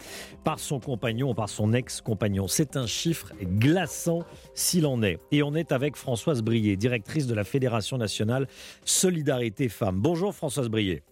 par 0.44 0.58
son 0.58 0.80
compagnon 0.80 1.30
ou 1.30 1.34
par 1.34 1.48
son 1.48 1.72
ex-compagnon. 1.72 2.46
C'est 2.46 2.76
un 2.76 2.86
chiffre 2.86 3.32
glaçant 3.42 4.24
s'il 4.54 4.86
en 4.86 5.02
est. 5.02 5.18
Et 5.32 5.42
on 5.42 5.54
est 5.54 5.72
avec 5.72 5.96
Françoise 5.96 6.42
Brier, 6.42 6.76
directrice 6.76 7.26
de 7.26 7.34
la 7.34 7.44
Fédération 7.44 7.98
nationale 7.98 8.46
Solidarité 8.84 9.68
Femmes. 9.68 10.00
Bonjour 10.00 10.34
Françoise 10.34 10.68
Brier. 10.68 11.02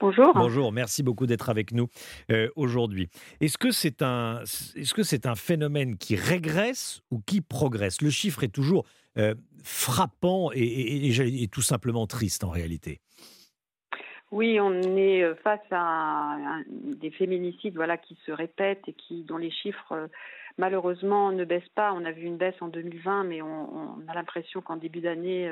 Bonjour. 0.00 0.32
Bonjour, 0.34 0.72
merci 0.72 1.02
beaucoup 1.02 1.26
d'être 1.26 1.50
avec 1.50 1.72
nous 1.72 1.88
euh, 2.32 2.48
aujourd'hui. 2.56 3.10
Est-ce 3.42 3.58
que 3.58 3.70
c'est 3.70 4.00
un, 4.00 4.40
est-ce 4.74 4.94
que 4.94 5.02
c'est 5.02 5.26
un 5.26 5.34
phénomène 5.34 5.98
qui 5.98 6.16
régresse 6.16 7.02
ou 7.10 7.20
qui 7.20 7.42
progresse? 7.42 8.00
Le 8.00 8.08
chiffre 8.08 8.42
est 8.42 8.48
toujours 8.48 8.86
euh, 9.18 9.34
frappant 9.64 10.50
et, 10.54 11.48
tout 11.50 11.62
simplement 11.62 12.06
triste 12.06 12.44
en 12.44 12.50
réalité. 12.50 13.00
Oui, 14.30 14.60
on 14.60 14.72
est 14.96 15.24
euh, 15.24 15.34
face 15.34 15.60
à 15.72 16.36
des 16.68 17.10
féminicides 17.10 17.74
voilà, 17.74 17.96
qui 17.96 18.16
se 18.24 18.30
répètent 18.30 18.86
et 18.86 18.92
qui, 18.92 19.24
dont 19.24 19.36
les 19.36 19.50
chiffres 19.50 19.92
euh, 19.92 20.06
malheureusement 20.58 21.32
ne 21.32 21.44
baisse 21.44 21.68
pas. 21.74 21.92
On 21.92 22.04
a 22.04 22.12
vu 22.12 22.22
une 22.22 22.36
baisse 22.36 22.54
en 22.60 22.68
2020, 22.68 23.24
mais 23.24 23.42
on, 23.42 23.98
a 24.06 24.14
l'impression 24.14 24.60
qu'en 24.60 24.76
début 24.76 25.00
d'année, 25.00 25.50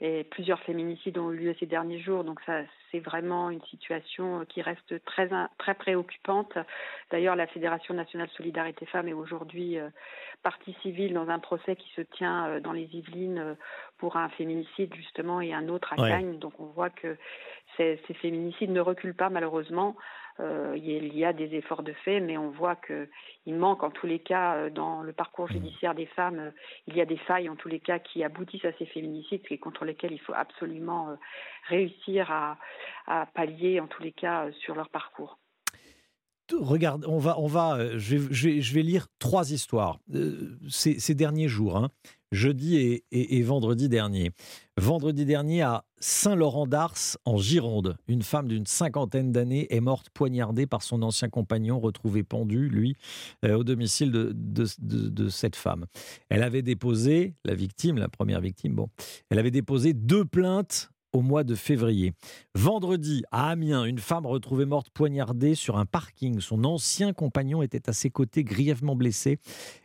et 0.00 0.24
plusieurs 0.24 0.60
féminicides 0.60 1.18
ont 1.18 1.30
eu 1.30 1.36
lieu 1.36 1.56
ces 1.60 1.66
derniers 1.66 2.00
jours. 2.00 2.24
Donc 2.24 2.40
ça, 2.46 2.62
c'est 2.90 2.98
vraiment 2.98 3.50
une 3.50 3.62
situation 3.62 4.44
qui 4.48 4.60
reste 4.60 5.04
très 5.04 5.28
très 5.58 5.74
préoccupante. 5.74 6.58
D'ailleurs, 7.10 7.36
la 7.36 7.46
Fédération 7.46 7.94
nationale 7.94 8.28
Solidarité 8.36 8.86
Femmes 8.86 9.08
est 9.08 9.12
aujourd'hui 9.14 9.78
partie 10.42 10.74
civile 10.82 11.14
dans 11.14 11.28
un 11.28 11.38
procès 11.38 11.76
qui 11.76 11.90
se 11.94 12.02
tient 12.02 12.60
dans 12.60 12.72
les 12.72 12.88
Yvelines 12.92 13.56
pour 13.98 14.16
un 14.16 14.28
féminicide 14.30 14.92
justement 14.94 15.40
et 15.40 15.54
un 15.54 15.68
autre 15.68 15.92
à 15.92 15.96
Cagnes. 15.96 16.38
Donc 16.38 16.54
on 16.58 16.66
voit 16.66 16.90
que 16.90 17.16
ces, 17.76 17.96
féminicides 18.20 18.70
ne 18.70 18.80
reculent 18.80 19.14
pas 19.14 19.30
malheureusement. 19.30 19.96
Euh, 20.40 20.76
il 20.76 21.16
y 21.16 21.24
a 21.24 21.32
des 21.32 21.54
efforts 21.54 21.84
de 21.84 21.92
fait, 21.92 22.18
mais 22.18 22.36
on 22.36 22.50
voit 22.50 22.74
qu'il 22.74 23.54
manque 23.54 23.84
en 23.84 23.90
tous 23.90 24.06
les 24.06 24.18
cas 24.18 24.56
euh, 24.56 24.70
dans 24.70 25.02
le 25.02 25.12
parcours 25.12 25.46
mmh. 25.46 25.52
judiciaire 25.52 25.94
des 25.94 26.06
femmes, 26.06 26.40
euh, 26.40 26.50
il 26.88 26.96
y 26.96 27.00
a 27.00 27.04
des 27.04 27.18
failles 27.18 27.48
en 27.48 27.54
tous 27.54 27.68
les 27.68 27.78
cas 27.78 28.00
qui 28.00 28.24
aboutissent 28.24 28.64
à 28.64 28.72
ces 28.72 28.86
féminicides 28.86 29.42
et 29.50 29.58
contre 29.58 29.84
lesquels 29.84 30.12
il 30.12 30.20
faut 30.20 30.34
absolument 30.34 31.16
réussir 31.68 32.30
à, 32.30 32.58
pallier 33.34 33.80
en 33.80 33.86
tous 33.86 34.02
les 34.02 34.12
cas 34.12 34.50
sur 34.52 34.74
leur 34.74 34.88
parcours. 34.88 35.38
Regarde, 36.52 37.04
on 37.08 37.18
va, 37.18 37.38
on 37.40 37.46
va, 37.46 37.96
je, 37.96 38.16
vais, 38.16 38.82
lire 38.82 39.06
trois 39.18 39.50
histoires 39.52 39.98
ces, 40.68 41.14
derniers 41.14 41.48
jours. 41.48 41.76
Hein 41.76 41.90
jeudi 42.34 43.02
et, 43.10 43.42
vendredi 43.42 43.88
dernier. 43.88 44.32
Vendredi 44.76 45.24
dernier, 45.24 45.62
à 45.62 45.84
Saint-Laurent-d'Ars, 46.00 47.16
en 47.24 47.38
Gironde, 47.38 47.96
une 48.08 48.22
femme 48.22 48.48
d'une 48.48 48.66
cinquantaine 48.66 49.32
d'années 49.32 49.72
est 49.74 49.80
morte 49.80 50.10
poignardée 50.12 50.66
par 50.66 50.82
son 50.82 51.02
ancien 51.02 51.30
compagnon, 51.30 51.78
retrouvé 51.80 52.24
pendu, 52.24 52.68
lui, 52.68 52.96
euh, 53.44 53.56
au 53.56 53.64
domicile 53.64 54.10
de, 54.10 55.28
cette 55.28 55.56
femme. 55.56 55.86
Elle 56.28 56.42
avait 56.42 56.62
déposé, 56.62 57.34
la 57.44 57.54
victime, 57.54 57.96
la 57.96 58.08
première 58.08 58.40
victime, 58.40 58.74
bon, 58.74 58.90
elle 59.30 59.38
avait 59.38 59.52
déposé 59.52 59.94
deux 59.94 60.24
plaintes 60.24 60.90
au 61.14 61.22
mois 61.22 61.44
de 61.44 61.54
février. 61.54 62.12
Vendredi, 62.54 63.22
à 63.30 63.48
Amiens, 63.50 63.84
une 63.84 64.00
femme 64.00 64.26
retrouvée 64.26 64.66
morte 64.66 64.90
poignardée 64.90 65.54
sur 65.54 65.78
un 65.78 65.86
parking. 65.86 66.40
Son 66.40 66.64
ancien 66.64 67.14
compagnon 67.14 67.62
était 67.62 67.88
à 67.88 67.92
ses 67.92 68.10
côtés, 68.10 68.44
grièvement 68.44 68.96
blessé. 68.96 69.38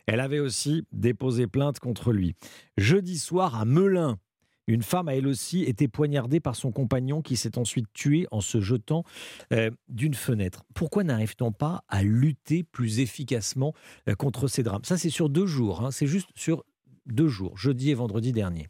Elle 0.06 0.20
avait 0.20 0.40
aussi 0.40 0.84
déposé 0.92 1.46
plainte 1.46 1.78
contre 1.78 2.12
lui. 2.12 2.34
Jeudi 2.76 3.16
soir, 3.16 3.54
à 3.54 3.64
Melun, 3.64 4.18
une 4.66 4.82
femme 4.82 5.08
a 5.08 5.14
elle 5.14 5.26
aussi 5.26 5.62
été 5.62 5.88
poignardée 5.88 6.40
par 6.40 6.56
son 6.56 6.72
compagnon 6.72 7.22
qui 7.22 7.36
s'est 7.36 7.58
ensuite 7.58 7.86
tué 7.92 8.26
en 8.30 8.40
se 8.40 8.60
jetant 8.60 9.04
euh, 9.52 9.70
d'une 9.88 10.14
fenêtre. 10.14 10.64
Pourquoi 10.74 11.04
n'arrive-t-on 11.04 11.52
pas 11.52 11.84
à 11.88 12.02
lutter 12.02 12.64
plus 12.64 13.00
efficacement 13.00 13.72
euh, 14.08 14.14
contre 14.14 14.48
ces 14.48 14.62
drames? 14.62 14.84
Ça, 14.84 14.98
c'est 14.98 15.10
sur 15.10 15.28
deux 15.28 15.46
jours. 15.46 15.84
Hein. 15.84 15.90
C'est 15.90 16.06
juste 16.06 16.28
sur 16.34 16.64
deux 17.06 17.28
jours, 17.28 17.56
jeudi 17.56 17.90
et 17.90 17.94
vendredi 17.94 18.32
dernier. 18.32 18.68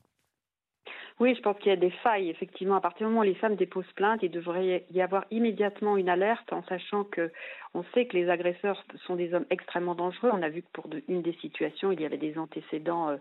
Oui, 1.20 1.34
je 1.34 1.42
pense 1.42 1.58
qu'il 1.58 1.68
y 1.68 1.72
a 1.72 1.76
des 1.76 1.90
failles, 1.90 2.30
effectivement. 2.30 2.76
À 2.76 2.80
partir 2.80 3.06
du 3.06 3.10
moment 3.10 3.20
où 3.20 3.24
les 3.24 3.34
femmes 3.34 3.54
déposent 3.54 3.92
plainte, 3.94 4.20
il 4.22 4.30
devrait 4.30 4.86
y 4.90 5.02
avoir 5.02 5.26
immédiatement 5.30 5.98
une 5.98 6.08
alerte 6.08 6.50
en 6.50 6.62
sachant 6.62 7.04
que 7.04 7.30
on 7.72 7.84
sait 7.94 8.06
que 8.06 8.16
les 8.16 8.28
agresseurs 8.28 8.84
sont 9.06 9.14
des 9.14 9.32
hommes 9.32 9.46
extrêmement 9.48 9.94
dangereux. 9.94 10.30
On 10.32 10.42
a 10.42 10.48
vu 10.48 10.62
que 10.62 10.68
pour 10.72 10.88
une 11.06 11.22
des 11.22 11.34
situations, 11.34 11.92
il 11.92 12.00
y 12.00 12.04
avait 12.04 12.16
des 12.16 12.36
antécédents 12.36 13.10
euh, 13.10 13.16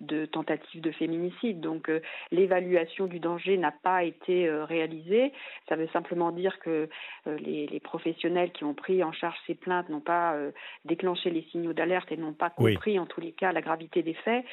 de 0.00 0.26
tentatives 0.26 0.82
de 0.82 0.90
féminicide. 0.90 1.60
Donc 1.60 1.88
euh, 1.88 2.00
l'évaluation 2.30 3.06
du 3.06 3.18
danger 3.18 3.56
n'a 3.56 3.72
pas 3.72 4.04
été 4.04 4.46
euh, 4.46 4.64
réalisée. 4.66 5.32
Ça 5.70 5.76
veut 5.76 5.88
simplement 5.88 6.32
dire 6.32 6.58
que 6.58 6.88
les, 7.26 7.80
professionnels 7.82 8.52
qui 8.52 8.64
ont 8.64 8.74
pris 8.74 9.02
en 9.02 9.12
charge 9.12 9.36
ces 9.46 9.54
plaintes 9.54 9.88
n'ont 9.88 10.00
pas 10.00 10.36
déclenché 10.84 11.30
les 11.30 11.42
signaux 11.50 11.72
d'alerte 11.72 12.10
et 12.10 12.16
n'ont 12.16 12.32
pas 12.32 12.50
compris 12.50 12.98
en 12.98 13.06
tous 13.06 13.20
les 13.20 13.32
cas 13.32 13.52
la 13.52 13.60
gravité 13.60 14.02
des 14.02 14.14
faits. 14.14 14.44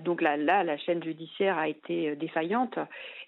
donc 0.00 0.20
là, 0.20 0.36
là, 0.36 0.64
la 0.64 0.76
chaîne 0.76 1.02
judiciaire 1.02 1.56
a 1.56 1.68
été 1.68 2.14
défaillante 2.16 2.78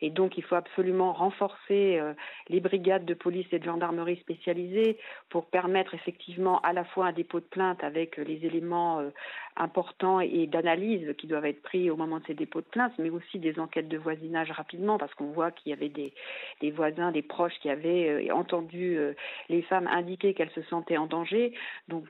et 0.03 0.11
donc 0.11 0.37
il 0.37 0.45
faut 0.45 0.57
absolument 0.57 1.13
renforcer 1.13 2.01
les 2.49 2.61
brigades 2.61 3.05
de 3.05 3.15
police 3.15 3.47
et 3.53 3.59
de 3.59 3.65
gendarmerie 3.65 4.19
spécialisées 4.19 4.99
pour 5.31 5.47
permettre 5.47 5.66
permettre 5.67 5.95
effectivement 5.95 6.61
à 6.61 6.73
la 6.73 6.85
fois 6.85 7.07
un 7.07 7.13
dépôt 7.13 7.41
de 7.41 7.45
plainte 7.45 7.83
avec 7.83 8.19
les 8.19 8.47
éléments 8.47 9.01
euh, 9.01 9.11
importants 9.57 10.21
et 10.21 10.47
d'analyse 10.47 11.13
qui 11.19 11.27
doivent 11.27 11.47
être 11.47 11.63
pris 11.63 11.91
au 11.91 11.97
moment 11.97 12.21
de 12.21 12.25
ces 12.27 12.35
dépôts 12.35 12.61
de 12.61 12.67
plainte, 12.67 12.93
mais 12.99 13.11
aussi 13.11 13.41
des 13.41 13.59
enquêtes 13.59 13.89
de 13.89 13.99
voisinage 13.99 14.53
rapidement, 14.53 14.97
parce 14.97 15.13
qu'on 15.15 15.33
voit 15.33 15.51
qu'il 15.51 15.71
y 15.71 15.73
avait 15.73 15.89
des, 15.89 16.71
voisins, 16.71 17.11
des 17.11 17.23
proches 17.23 17.59
qui 17.61 17.69
avaient 17.69 18.29
euh, 18.29 18.35
entendu 18.35 18.97
euh, 18.97 19.15
les 19.49 19.63
femmes 19.63 19.89
indiquer 19.89 20.35
qu'elles 20.35 20.51
se 20.51 20.63
sentaient 20.63 20.99
en 20.99 21.07
danger, 21.07 21.53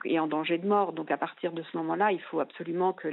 et 0.05 0.19
en 0.21 0.27
danger 0.27 0.59
de 0.59 0.67
mort. 0.67 0.93
Donc 0.93 1.11
à 1.11 1.17
partir 1.17 1.53
de 1.53 1.63
ce 1.63 1.77
moment-là, 1.79 2.13
il 2.13 2.21
faut 2.21 2.41
absolument 2.41 2.93
que 2.93 3.09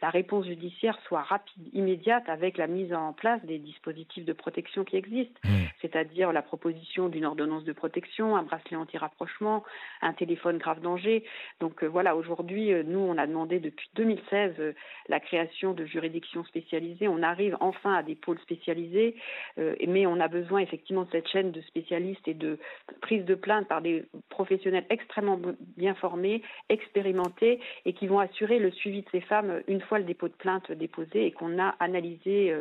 la 0.00 0.10
réponse 0.10 0.46
judiciaire 0.46 0.96
soit 1.08 1.22
rapide, 1.22 1.68
immédiate, 1.72 2.28
avec 2.28 2.56
la 2.56 2.68
mise 2.68 2.94
en 2.94 3.12
place 3.12 3.44
des 3.44 3.58
dispositifs 3.58 4.24
de 4.24 4.32
protection 4.32 4.84
qui 4.84 4.96
existent, 4.96 5.40
mmh. 5.42 5.48
C'est-à-dire 5.80 6.32
la 6.32 6.42
proposition 6.42 7.08
d'une 7.08 7.24
ordonnance 7.24 7.64
de 7.64 7.72
protection, 7.72 8.36
un 8.36 8.42
bracelet 8.42 8.76
anti-rapprochement, 8.76 9.64
un 10.02 10.12
téléphone 10.12 10.58
grave 10.58 10.80
danger. 10.80 11.24
Donc 11.60 11.82
euh, 11.82 11.86
voilà, 11.86 12.16
aujourd'hui, 12.16 12.72
euh, 12.72 12.82
nous, 12.84 12.98
on 12.98 13.16
a 13.18 13.26
demandé 13.26 13.60
depuis 13.60 13.88
2016 13.94 14.54
euh, 14.58 14.72
la 15.08 15.20
création 15.20 15.72
de 15.72 15.84
juridictions 15.84 16.44
spécialisées. 16.44 17.08
On 17.08 17.22
arrive 17.22 17.56
enfin 17.60 17.94
à 17.94 18.02
des 18.02 18.14
pôles 18.14 18.38
spécialisés, 18.40 19.16
mais 19.56 20.06
on 20.06 20.20
a 20.20 20.28
besoin 20.28 20.60
effectivement 20.60 21.04
de 21.04 21.10
cette 21.10 21.28
chaîne 21.28 21.50
de 21.50 21.60
spécialistes 21.62 22.26
et 22.26 22.34
de 22.34 22.58
prise 23.00 23.24
de 23.24 23.34
plainte 23.34 23.68
par 23.68 23.80
des 23.80 24.04
professionnels 24.28 24.84
extrêmement 24.90 25.40
bien 25.76 25.94
formés, 25.94 26.42
expérimentés 26.68 27.60
et 27.84 27.92
qui 27.92 28.06
vont 28.06 28.18
assurer 28.18 28.58
le 28.58 28.70
suivi 28.70 29.02
de 29.02 29.08
ces 29.10 29.20
femmes 29.20 29.62
une 29.66 29.80
fois 29.80 29.98
le 29.98 30.04
dépôt 30.04 30.28
de 30.28 30.34
plainte 30.34 30.70
déposé 30.72 31.26
et 31.26 31.32
qu'on 31.32 31.58
a 31.58 31.74
analysé 31.80 32.54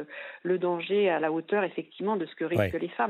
le 0.43 0.57
danger 0.57 1.09
à 1.09 1.19
la 1.19 1.31
hauteur 1.31 1.63
effectivement 1.63 2.15
de 2.15 2.25
ce 2.25 2.35
que 2.35 2.45
risquent 2.45 2.79
les 2.79 2.89
femmes. 2.89 3.06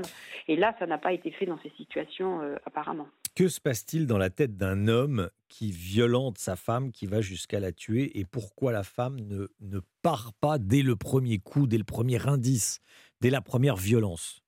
Et 0.47 0.55
là, 0.55 0.75
ça 0.79 0.85
n'a 0.85 0.97
pas 0.97 1.13
été 1.13 1.31
fait 1.31 1.45
dans 1.45 1.59
ces 1.61 1.71
situations 1.77 2.41
apparemment. 2.65 3.07
Que 3.35 3.47
se 3.47 3.61
passe-t-il 3.61 4.07
dans 4.07 4.17
la 4.17 4.29
tête 4.29 4.57
d'un 4.57 4.87
homme 4.87 5.29
qui 5.47 5.71
violente 5.71 6.37
sa 6.37 6.55
femme, 6.55 6.91
qui 6.91 7.05
va 7.05 7.21
jusqu'à 7.21 7.59
la 7.59 7.71
tuer, 7.71 8.19
et 8.19 8.25
pourquoi 8.25 8.71
la 8.71 8.83
femme 8.83 9.19
ne, 9.19 9.47
ne 9.61 9.79
part 10.01 10.33
pas 10.41 10.57
dès 10.57 10.81
le 10.81 10.95
premier 10.95 11.37
coup, 11.37 11.67
dès 11.67 11.77
le 11.77 11.83
premier 11.83 12.27
indice, 12.27 12.81
dès 13.21 13.29
la 13.29 13.41
première 13.41 13.75
violence? 13.75 14.41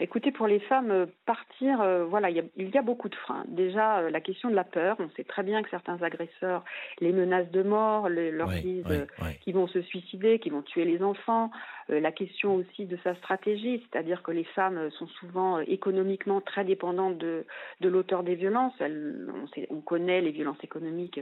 Écoutez, 0.00 0.30
pour 0.30 0.46
les 0.46 0.60
femmes, 0.60 0.92
euh, 0.92 1.06
partir, 1.26 1.80
euh, 1.80 2.04
voilà, 2.04 2.30
il 2.30 2.36
y, 2.36 2.78
a, 2.78 2.82
beaucoup 2.82 3.08
de 3.08 3.16
freins. 3.16 3.44
Déjà, 3.48 3.98
euh, 3.98 4.10
la 4.10 4.20
question 4.20 4.48
de 4.48 4.54
la 4.54 4.62
peur. 4.62 4.96
On 5.00 5.10
sait 5.16 5.24
très 5.24 5.42
bien 5.42 5.60
que 5.62 5.70
certains 5.70 6.00
agresseurs 6.02 6.64
les 7.00 7.12
menacent 7.12 7.50
de 7.50 7.64
mort, 7.64 8.08
leur 8.08 8.48
disent 8.48 9.08
qu'ils 9.40 9.54
vont 9.54 9.66
se 9.66 9.82
suicider, 9.82 10.38
qu'ils 10.38 10.52
vont 10.52 10.62
tuer 10.62 10.84
les 10.84 11.02
enfants. 11.02 11.50
La 11.88 12.12
question 12.12 12.54
aussi 12.56 12.86
de 12.86 12.96
sa 13.04 13.14
stratégie, 13.16 13.82
c'est-à-dire 13.90 14.22
que 14.22 14.30
les 14.30 14.44
femmes 14.44 14.90
sont 14.92 15.06
souvent 15.06 15.58
économiquement 15.60 16.40
très 16.40 16.64
dépendantes 16.64 17.18
de, 17.18 17.44
l'auteur 17.80 18.22
des 18.22 18.34
violences. 18.34 18.74
on, 18.80 19.46
on, 19.70 19.80
connaît 19.80 20.20
les 20.20 20.30
violences 20.30 20.62
économiques, 20.62 21.20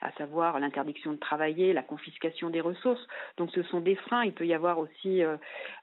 à 0.00 0.10
savoir 0.12 0.58
l'interdiction 0.58 1.12
de 1.12 1.18
travailler, 1.18 1.72
la 1.72 1.82
confiscation 1.82 2.50
des 2.50 2.60
ressources. 2.60 3.06
Donc, 3.36 3.50
ce 3.52 3.62
sont 3.64 3.80
des 3.80 3.94
freins. 3.94 4.24
Il 4.24 4.32
peut 4.32 4.46
y 4.46 4.54
avoir 4.54 4.78
aussi 4.78 5.22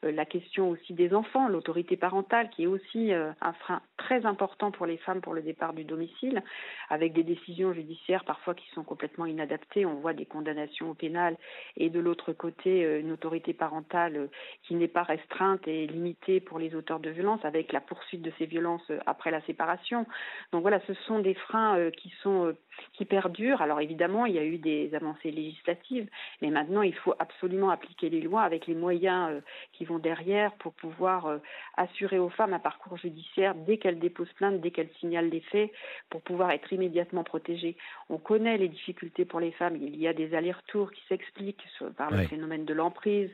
la 0.04 0.26
question 0.26 0.70
aussi 0.70 0.94
des 0.94 1.14
enfants, 1.14 1.48
l'autorité 1.48 1.98
parentale 1.98 2.50
qui 2.50 2.64
est 2.64 2.68
aussi 2.68 3.14
euh, 3.14 3.32
un 3.42 3.54
frein 3.54 3.82
très 3.98 4.26
important 4.26 4.72
pour 4.72 4.86
les 4.86 4.98
femmes 4.98 5.22
pour 5.22 5.34
le 5.34 5.42
départ 5.42 5.74
du 5.74 5.84
domicile, 5.84 6.44
avec 6.90 7.14
des 7.14 7.24
décisions 7.24 7.74
judiciaires 7.74 8.26
parfois 8.26 8.54
qui 8.54 8.68
sont 8.74 8.84
complètement 8.84 9.26
inadaptées. 9.26 9.86
On 9.86 9.96
voit 9.96 10.14
des 10.14 10.26
condamnations 10.26 10.92
au 10.92 10.94
pénal 10.94 11.38
et 11.76 11.90
de 11.90 12.00
l'autre 12.00 12.34
côté 12.34 12.86
euh, 12.86 13.00
une 13.00 13.12
autorité 13.12 13.54
parentale 13.54 14.17
euh, 14.18 14.28
qui 14.64 14.76
n'est 14.76 14.88
pas 14.88 15.04
restreinte 15.04 15.68
et 15.68 15.88
limitée 15.88 16.40
pour 16.40 16.60
les 16.60 16.76
auteurs 16.76 17.00
de 17.00 17.10
violences, 17.10 17.44
avec 17.46 17.72
la 17.72 17.82
poursuite 17.82 18.22
de 18.22 18.32
ces 18.38 18.46
violences 18.46 18.92
après 19.06 19.32
la 19.32 19.42
séparation. 19.42 20.06
Donc 20.52 20.62
voilà, 20.62 20.80
ce 20.88 20.94
sont 21.06 21.20
des 21.20 21.34
freins 21.34 21.92
qui 21.92 22.12
sont 22.22 22.56
qui 22.94 23.06
perdurent. 23.06 23.62
Alors 23.62 23.82
évidemment, 23.82 24.26
il 24.26 24.36
y 24.36 24.40
a 24.40 24.44
eu 24.44 24.58
des 24.58 24.94
avancées 24.96 25.32
législatives, 25.32 26.08
mais 26.42 26.50
maintenant 26.50 26.82
il 26.82 26.96
faut 26.96 27.14
absolument 27.20 27.70
appliquer 27.70 28.10
les 28.10 28.22
lois 28.22 28.44
avec 28.44 28.68
les 28.68 28.76
moyens 28.76 29.42
qui 29.74 29.86
vont 29.86 30.00
derrière 30.00 30.52
pour 30.54 30.74
pouvoir 30.74 31.40
assurer 31.76 32.20
aux 32.20 32.30
femmes 32.30 32.54
un 32.54 32.60
parcours 32.60 32.98
judiciaire 32.98 33.56
dès 33.56 33.78
qu'elles 33.78 34.00
déposent 34.00 34.34
plainte, 34.34 34.62
dès 34.62 34.72
qu'elles 34.72 34.90
signalent 35.00 35.30
des 35.30 35.42
faits, 35.42 35.72
pour 36.10 36.22
pouvoir 36.22 36.52
être 36.52 36.72
immédiatement 36.72 37.24
protégées. 37.24 37.76
On 38.10 38.18
connaît 38.18 38.58
les 38.58 38.70
difficultés 38.70 39.26
pour 39.26 39.40
les 39.40 39.52
femmes. 39.52 39.76
Il 39.76 39.96
y 39.98 40.08
a 40.08 40.14
des 40.14 40.34
allers-retours 40.34 40.92
qui 40.92 41.02
s'expliquent 41.08 41.66
par 41.98 42.12
le 42.12 42.24
phénomène 42.24 42.66
de 42.66 42.74
l'emprise, 42.74 43.30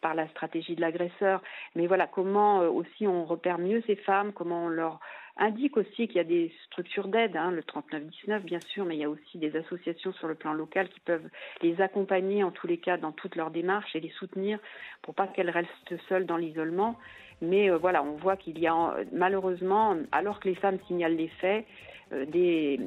par 0.00 0.14
la 0.14 0.28
stratégie 0.28 0.76
de 0.76 0.80
l'agresseur. 0.80 1.42
Mais 1.74 1.86
voilà, 1.86 2.06
comment 2.06 2.60
euh, 2.60 2.68
aussi 2.68 3.06
on 3.06 3.24
repère 3.24 3.58
mieux 3.58 3.82
ces 3.86 3.96
femmes, 3.96 4.32
comment 4.32 4.66
on 4.66 4.68
leur 4.68 5.00
indique 5.36 5.76
aussi 5.76 6.06
qu'il 6.06 6.16
y 6.16 6.20
a 6.20 6.24
des 6.24 6.52
structures 6.66 7.08
d'aide, 7.08 7.36
hein, 7.36 7.50
le 7.50 7.62
3919 7.62 8.44
bien 8.44 8.60
sûr, 8.60 8.84
mais 8.84 8.96
il 8.96 9.00
y 9.00 9.04
a 9.04 9.10
aussi 9.10 9.38
des 9.38 9.54
associations 9.56 10.12
sur 10.14 10.28
le 10.28 10.34
plan 10.34 10.52
local 10.52 10.88
qui 10.88 11.00
peuvent 11.00 11.28
les 11.62 11.80
accompagner 11.80 12.42
en 12.42 12.50
tous 12.50 12.66
les 12.66 12.78
cas 12.78 12.96
dans 12.96 13.12
toutes 13.12 13.36
leurs 13.36 13.50
démarches 13.50 13.94
et 13.94 14.00
les 14.00 14.10
soutenir 14.10 14.58
pour 15.02 15.14
pas 15.14 15.26
qu'elles 15.26 15.50
restent 15.50 15.96
seules 16.08 16.26
dans 16.26 16.36
l'isolement. 16.36 16.96
Mais 17.42 17.68
voilà, 17.70 18.02
on 18.02 18.16
voit 18.16 18.36
qu'il 18.36 18.58
y 18.58 18.66
a 18.66 18.96
malheureusement, 19.12 19.94
alors 20.12 20.40
que 20.40 20.48
les 20.48 20.54
femmes 20.54 20.78
signalent 20.88 21.16
les 21.16 21.28
faits, 21.28 21.66
euh, 22.12 22.24
des, 22.24 22.78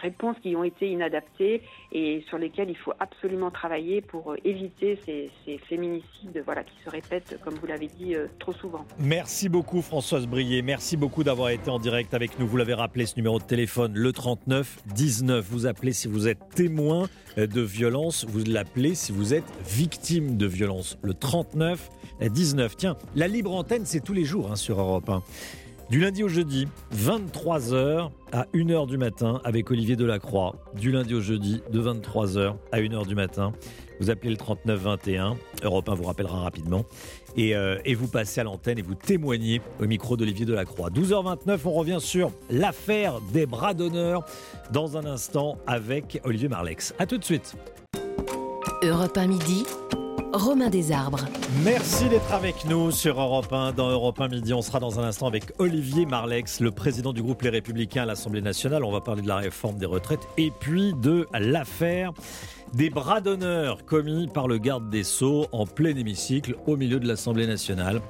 réponses 0.00 0.36
qui 0.40 0.54
ont 0.54 0.62
été 0.62 0.88
inadaptées 0.88 1.62
et 1.90 2.22
sur 2.28 2.38
lesquelles 2.38 2.70
il 2.70 2.76
faut 2.76 2.92
absolument 3.00 3.50
travailler 3.50 4.00
pour 4.00 4.32
euh, 4.32 4.36
éviter 4.44 4.96
ces, 5.04 5.30
féminicides 5.68 6.40
voilà, 6.44 6.62
qui 6.62 6.74
se 6.84 6.90
répètent, 6.90 7.40
comme 7.42 7.54
vous 7.54 7.66
l'avez 7.66 7.88
dit, 7.88 8.14
euh, 8.14 8.26
trop 8.38 8.52
souvent. 8.52 8.86
Merci 9.00 9.48
beaucoup 9.48 9.82
Françoise 9.82 10.28
Brier, 10.28 10.62
merci 10.62 10.96
beaucoup 10.96 11.24
d'avoir 11.24 11.48
été 11.48 11.68
en 11.70 11.80
direct 11.80 12.14
avec 12.14 12.38
nous. 12.38 12.46
Vous 12.46 12.56
l'avez 12.56 12.74
rappelé, 12.74 13.06
ce 13.06 13.16
numéro 13.16 13.40
de 13.40 13.44
téléphone, 13.44 13.94
le 13.96 14.12
39 14.12 14.78
19. 14.94 15.44
Vous 15.44 15.66
appelez 15.66 15.92
si 15.92 16.06
vous 16.06 16.28
êtes 16.28 16.38
témoin 16.54 17.08
de 17.36 17.60
violence, 17.60 18.26
vous 18.28 18.44
l'appelez 18.44 18.94
si 18.94 19.10
vous 19.10 19.34
êtes 19.34 19.50
victime 19.66 20.36
de 20.36 20.46
violence. 20.46 20.98
Le 21.02 21.14
39 21.14 21.90
19. 22.20 22.76
Tiens, 22.76 22.96
la 23.14 23.28
libre 23.28 23.54
antenne, 23.54 23.82
c'est 23.84 24.00
tous 24.00 24.12
les 24.12 24.24
jours 24.24 24.50
hein, 24.50 24.56
sur 24.56 24.80
Europe 24.80 25.08
1. 25.08 25.22
Du 25.90 26.00
lundi 26.00 26.22
au 26.22 26.28
jeudi, 26.28 26.68
23h 26.94 28.10
à 28.32 28.44
1h 28.52 28.86
du 28.86 28.98
matin 28.98 29.40
avec 29.42 29.70
Olivier 29.70 29.96
Delacroix. 29.96 30.54
Du 30.74 30.92
lundi 30.92 31.14
au 31.14 31.20
jeudi, 31.22 31.62
de 31.72 31.80
23h 31.80 32.56
à 32.72 32.80
1h 32.80 33.06
du 33.06 33.14
matin. 33.14 33.54
Vous 33.98 34.10
appelez 34.10 34.30
le 34.30 34.36
3921. 34.36 35.36
Europe 35.62 35.88
1 35.88 35.94
vous 35.94 36.04
rappellera 36.04 36.42
rapidement. 36.42 36.84
Et, 37.38 37.56
euh, 37.56 37.78
et 37.86 37.94
vous 37.94 38.06
passez 38.06 38.42
à 38.42 38.44
l'antenne 38.44 38.78
et 38.78 38.82
vous 38.82 38.94
témoignez 38.94 39.62
au 39.80 39.86
micro 39.86 40.18
d'Olivier 40.18 40.44
Delacroix. 40.44 40.90
12h29, 40.90 41.60
on 41.64 41.72
revient 41.72 41.98
sur 42.00 42.32
l'affaire 42.50 43.22
des 43.32 43.46
bras 43.46 43.72
d'honneur 43.72 44.26
dans 44.70 44.98
un 44.98 45.06
instant 45.06 45.56
avec 45.66 46.20
Olivier 46.24 46.48
Marlex. 46.48 46.94
A 46.98 47.06
tout 47.06 47.16
de 47.16 47.24
suite. 47.24 47.54
Europe 48.82 49.16
1 49.16 49.26
midi. 49.26 49.64
Romain 50.32 50.68
Desarbres. 50.68 51.24
Merci 51.64 52.08
d'être 52.08 52.32
avec 52.32 52.64
nous 52.66 52.90
sur 52.90 53.20
Europe 53.20 53.52
1. 53.52 53.72
Dans 53.72 53.90
Europe 53.90 54.20
1 54.20 54.28
midi, 54.28 54.52
on 54.52 54.62
sera 54.62 54.78
dans 54.78 55.00
un 55.00 55.04
instant 55.04 55.26
avec 55.26 55.52
Olivier 55.58 56.04
Marlex, 56.06 56.60
le 56.60 56.70
président 56.70 57.12
du 57.12 57.22
groupe 57.22 57.42
Les 57.42 57.50
Républicains 57.50 58.02
à 58.02 58.06
l'Assemblée 58.06 58.42
nationale. 58.42 58.84
On 58.84 58.92
va 58.92 59.00
parler 59.00 59.22
de 59.22 59.28
la 59.28 59.36
réforme 59.36 59.76
des 59.76 59.86
retraites 59.86 60.28
et 60.36 60.50
puis 60.50 60.92
de 60.94 61.26
l'affaire 61.32 62.12
des 62.74 62.90
bras 62.90 63.20
d'honneur 63.20 63.84
commis 63.86 64.28
par 64.28 64.48
le 64.48 64.58
garde 64.58 64.90
des 64.90 65.04
Sceaux 65.04 65.46
en 65.52 65.66
plein 65.66 65.96
hémicycle 65.96 66.56
au 66.66 66.76
milieu 66.76 67.00
de 67.00 67.08
l'Assemblée 67.08 67.46
nationale. 67.46 68.02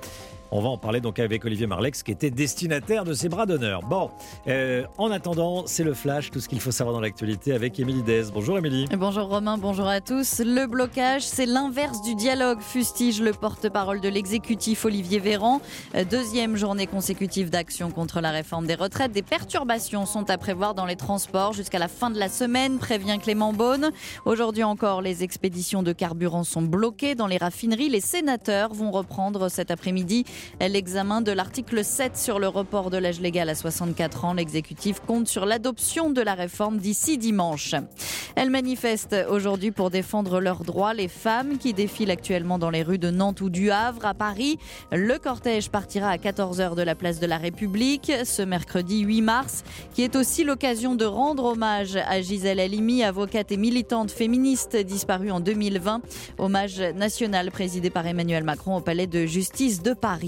On 0.51 0.61
va 0.61 0.71
en 0.71 0.79
parler 0.79 1.01
donc 1.01 1.19
avec 1.19 1.45
Olivier 1.45 1.67
Marlex 1.67 2.03
qui 2.03 2.11
était 2.11 2.31
destinataire 2.31 3.05
de 3.05 3.13
ces 3.13 3.29
bras 3.29 3.45
d'honneur. 3.45 3.83
Bon, 3.83 4.11
euh, 4.47 4.85
en 4.97 5.11
attendant, 5.11 5.65
c'est 5.67 5.85
le 5.85 5.93
flash, 5.93 6.31
tout 6.31 6.41
ce 6.41 6.49
qu'il 6.49 6.61
faut 6.61 6.71
savoir 6.71 6.95
dans 6.95 7.03
l'actualité 7.03 7.53
avec 7.53 7.79
Émilie 7.79 8.03
Dez. 8.03 8.25
Bonjour 8.33 8.57
Émilie. 8.57 8.87
Bonjour 8.97 9.29
Romain, 9.29 9.59
bonjour 9.59 9.87
à 9.87 10.01
tous. 10.01 10.41
Le 10.41 10.67
blocage, 10.67 11.23
c'est 11.23 11.45
l'inverse 11.45 12.01
du 12.01 12.15
dialogue, 12.15 12.61
fustige 12.61 13.21
le 13.21 13.33
porte-parole 13.33 14.01
de 14.01 14.09
l'exécutif 14.09 14.87
Olivier 14.87 15.19
Véran. 15.19 15.61
Euh, 15.95 16.05
deuxième 16.05 16.57
journée 16.57 16.87
consécutive 16.87 17.51
d'action 17.51 17.91
contre 17.91 18.23
la 18.23 18.31
réforme 18.31 18.67
des 18.67 18.75
retraites. 18.75 19.13
Des 19.13 19.23
perturbations 19.23 20.07
sont 20.07 20.31
à 20.31 20.39
prévoir 20.39 20.75
dans 20.75 20.87
les 20.87 20.97
transports 20.97 21.53
jusqu'à 21.53 21.79
la 21.79 21.89
fin 21.89 22.09
de 22.09 22.19
la 22.19 22.31
semaine, 22.31 22.79
prévient 22.79 23.19
Clément 23.23 23.53
Beaune. 23.53 23.91
Aujourd'hui 24.25 24.65
encore, 24.65 25.03
les 25.03 25.23
expéditions 25.25 25.83
de 25.83 25.93
carburant 25.93 26.45
sont 26.45 26.63
bloquées 26.63 27.15
dans 27.15 27.27
les 27.27 27.37
raffineries. 27.37 27.91
Les 27.91 28.01
sénateurs 28.01 28.73
vont 28.73 28.91
reprendre 28.91 29.51
cet 29.51 29.71
après-midi 29.71 30.25
L'examen 30.61 31.21
de 31.21 31.33
l'article 31.33 31.85
7 31.85 32.17
sur 32.17 32.39
le 32.39 32.49
report 32.49 32.91
de 32.91 32.97
l'âge 32.97 33.21
légal 33.21 33.49
à 33.49 33.55
64 33.55 34.25
ans, 34.25 34.35
l'exécutif 34.35 35.01
compte 35.01 35.29
sur 35.29 35.47
l'adoption 35.47 36.11
de 36.11 36.21
la 36.21 36.35
réforme 36.35 36.79
d'ici 36.79 37.19
dimanche. 37.19 37.75
Elles 38.35 38.51
manifestent 38.51 39.17
aujourd'hui 39.31 39.71
pour 39.71 39.91
défendre 39.91 40.41
leurs 40.41 40.65
droits. 40.65 40.95
Les 40.95 41.09
femmes 41.09 41.59
qui 41.59 41.73
défilent 41.73 42.11
actuellement 42.11 42.59
dans 42.59 42.71
les 42.71 42.83
rues 42.83 42.99
de 42.99 43.11
Nantes 43.11 43.41
ou 43.41 43.51
du 43.51 43.71
Havre 43.71 44.07
à 44.07 44.15
Paris. 44.15 44.59
Le 44.93 45.19
cortège 45.19 45.71
partira 45.71 46.09
à 46.09 46.17
14h 46.17 46.75
de 46.75 46.83
la 46.83 46.95
place 46.95 47.21
de 47.21 47.27
la 47.27 47.39
République 47.39 48.13
ce 48.25 48.43
mercredi 48.43 49.01
8 49.01 49.23
mars, 49.23 49.65
qui 49.95 50.03
est 50.03 50.17
aussi 50.17 50.45
l'occasion 50.45 50.95
de 50.95 51.05
rendre 51.05 51.45
hommage 51.45 51.97
à 51.97 52.21
Gisèle 52.21 52.61
Halimi, 52.61 53.03
avocate 53.03 53.53
et 53.53 53.57
militante 53.57 54.11
féministe 54.11 54.77
disparue 54.77 55.31
en 55.31 55.41
2020. 55.41 56.03
Hommage 56.39 56.81
national 56.81 57.51
présidé 57.51 57.91
par 57.91 58.07
Emmanuel 58.07 58.45
Macron 58.45 58.77
au 58.77 58.81
palais 58.81 59.07
de 59.07 59.27
justice 59.27 59.83
de 59.83 59.95
Paris. 59.95 60.28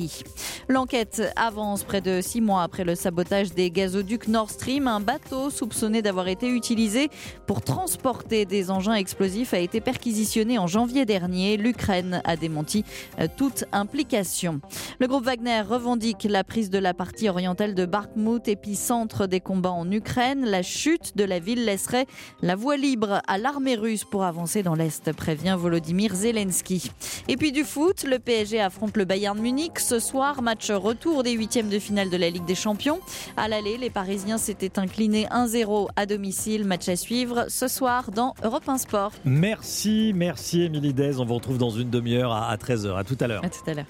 L'enquête 0.69 1.23
avance 1.37 1.83
près 1.83 2.01
de 2.01 2.21
six 2.21 2.41
mois 2.41 2.63
après 2.63 2.85
le 2.85 2.95
sabotage 2.95 3.53
des 3.53 3.71
gazoducs 3.71 4.29
Nord 4.29 4.51
Stream. 4.51 4.87
Un 4.87 5.01
bateau 5.01 5.51
soupçonné 5.51 6.01
d'avoir 6.01 6.29
été 6.29 6.49
utilisé 6.49 7.11
pour 7.47 7.63
transporter 7.63 8.45
des 8.45 8.71
engins 8.71 8.95
explosifs 8.95 9.53
a 9.53 9.59
été 9.59 9.81
perquisitionné 9.81 10.59
en 10.59 10.67
janvier 10.67 11.05
dernier. 11.05 11.57
L'Ukraine 11.57 12.23
a 12.25 12.37
démenti 12.37 12.85
euh, 13.19 13.27
toute 13.37 13.65
implication. 13.73 14.61
Le 15.01 15.09
groupe 15.09 15.25
Wagner 15.25 15.63
revendique 15.63 16.27
la 16.29 16.45
prise 16.45 16.71
de 16.71 16.79
la 16.79 16.95
partie 16.95 17.29
orientale 17.29 17.75
de 17.75 17.87
Bakhmut, 17.87 18.47
épicentre 18.47 19.27
des 19.27 19.41
combats 19.41 19.73
en 19.73 19.91
Ukraine. 19.91 20.45
La 20.45 20.63
chute 20.63 21.17
de 21.17 21.25
la 21.25 21.39
ville 21.39 21.65
laisserait 21.65 22.07
la 22.43 22.55
voie 22.55 22.77
libre 22.77 23.23
à 23.27 23.39
l'armée 23.39 23.75
russe 23.75 24.05
pour 24.05 24.25
avancer 24.25 24.63
dans 24.63 24.75
l'Est, 24.75 25.13
prévient 25.13 25.57
Volodymyr 25.59 26.15
Zelensky. 26.15 26.91
Et 27.29 27.37
puis 27.37 27.53
du 27.53 27.65
foot, 27.65 28.05
le 28.05 28.19
PSG 28.19 28.61
affronte 28.61 28.97
le 28.97 29.05
Bayern 29.05 29.39
Munich 29.39 29.79
ce 29.91 29.99
soir, 29.99 30.41
match 30.41 30.71
retour 30.71 31.25
des 31.25 31.33
huitièmes 31.33 31.69
de 31.69 31.81
finale 31.81 32.11
de 32.11 32.17
la 32.17 32.31
Ligue 32.31 32.45
des 32.45 32.55
Champions. 32.55 33.01
À 33.37 33.49
l'aller, 33.49 33.77
les 33.77 33.91
Parisiens 33.91 34.39
s'étaient 34.39 34.79
inclinés 34.79 35.27
1-0 35.33 35.89
à 35.97 36.07
domicile. 36.07 36.65
Match 36.65 36.89
à 36.89 36.95
suivre 36.95 37.47
ce 37.49 37.67
soir 37.67 38.13
dans 38.13 38.35
Europe 38.45 38.69
1 38.69 38.79
Sport. 38.79 39.11
Merci, 39.25 40.13
merci 40.15 40.63
Émilie 40.63 40.95
Dez. 40.95 41.19
On 41.19 41.25
vous 41.25 41.35
retrouve 41.35 41.59
dans 41.59 41.71
une 41.71 41.91
demi-heure 41.91 42.33
à 42.33 42.55
13h. 42.55 42.97
À 42.97 43.03
tout 43.03 43.17
à 43.19 43.27
l'heure. 43.27 43.45
À 43.45 43.51
tout 43.51 43.69
à 43.69 43.75
l'heure. 43.75 43.87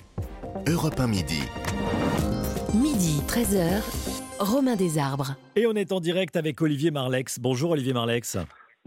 Europe 0.67 0.99
1 0.99 1.07
midi. 1.07 1.43
Midi, 2.73 3.21
13h. 3.29 3.83
Romain 4.39 4.77
Desarbres. 4.77 5.35
Et 5.55 5.67
on 5.67 5.75
est 5.75 5.93
en 5.93 6.01
direct 6.01 6.35
avec 6.37 6.63
Olivier 6.63 6.91
Marlex. 6.91 7.39
Bonjour 7.41 7.73
Olivier 7.73 7.93
Marlex. 7.93 8.39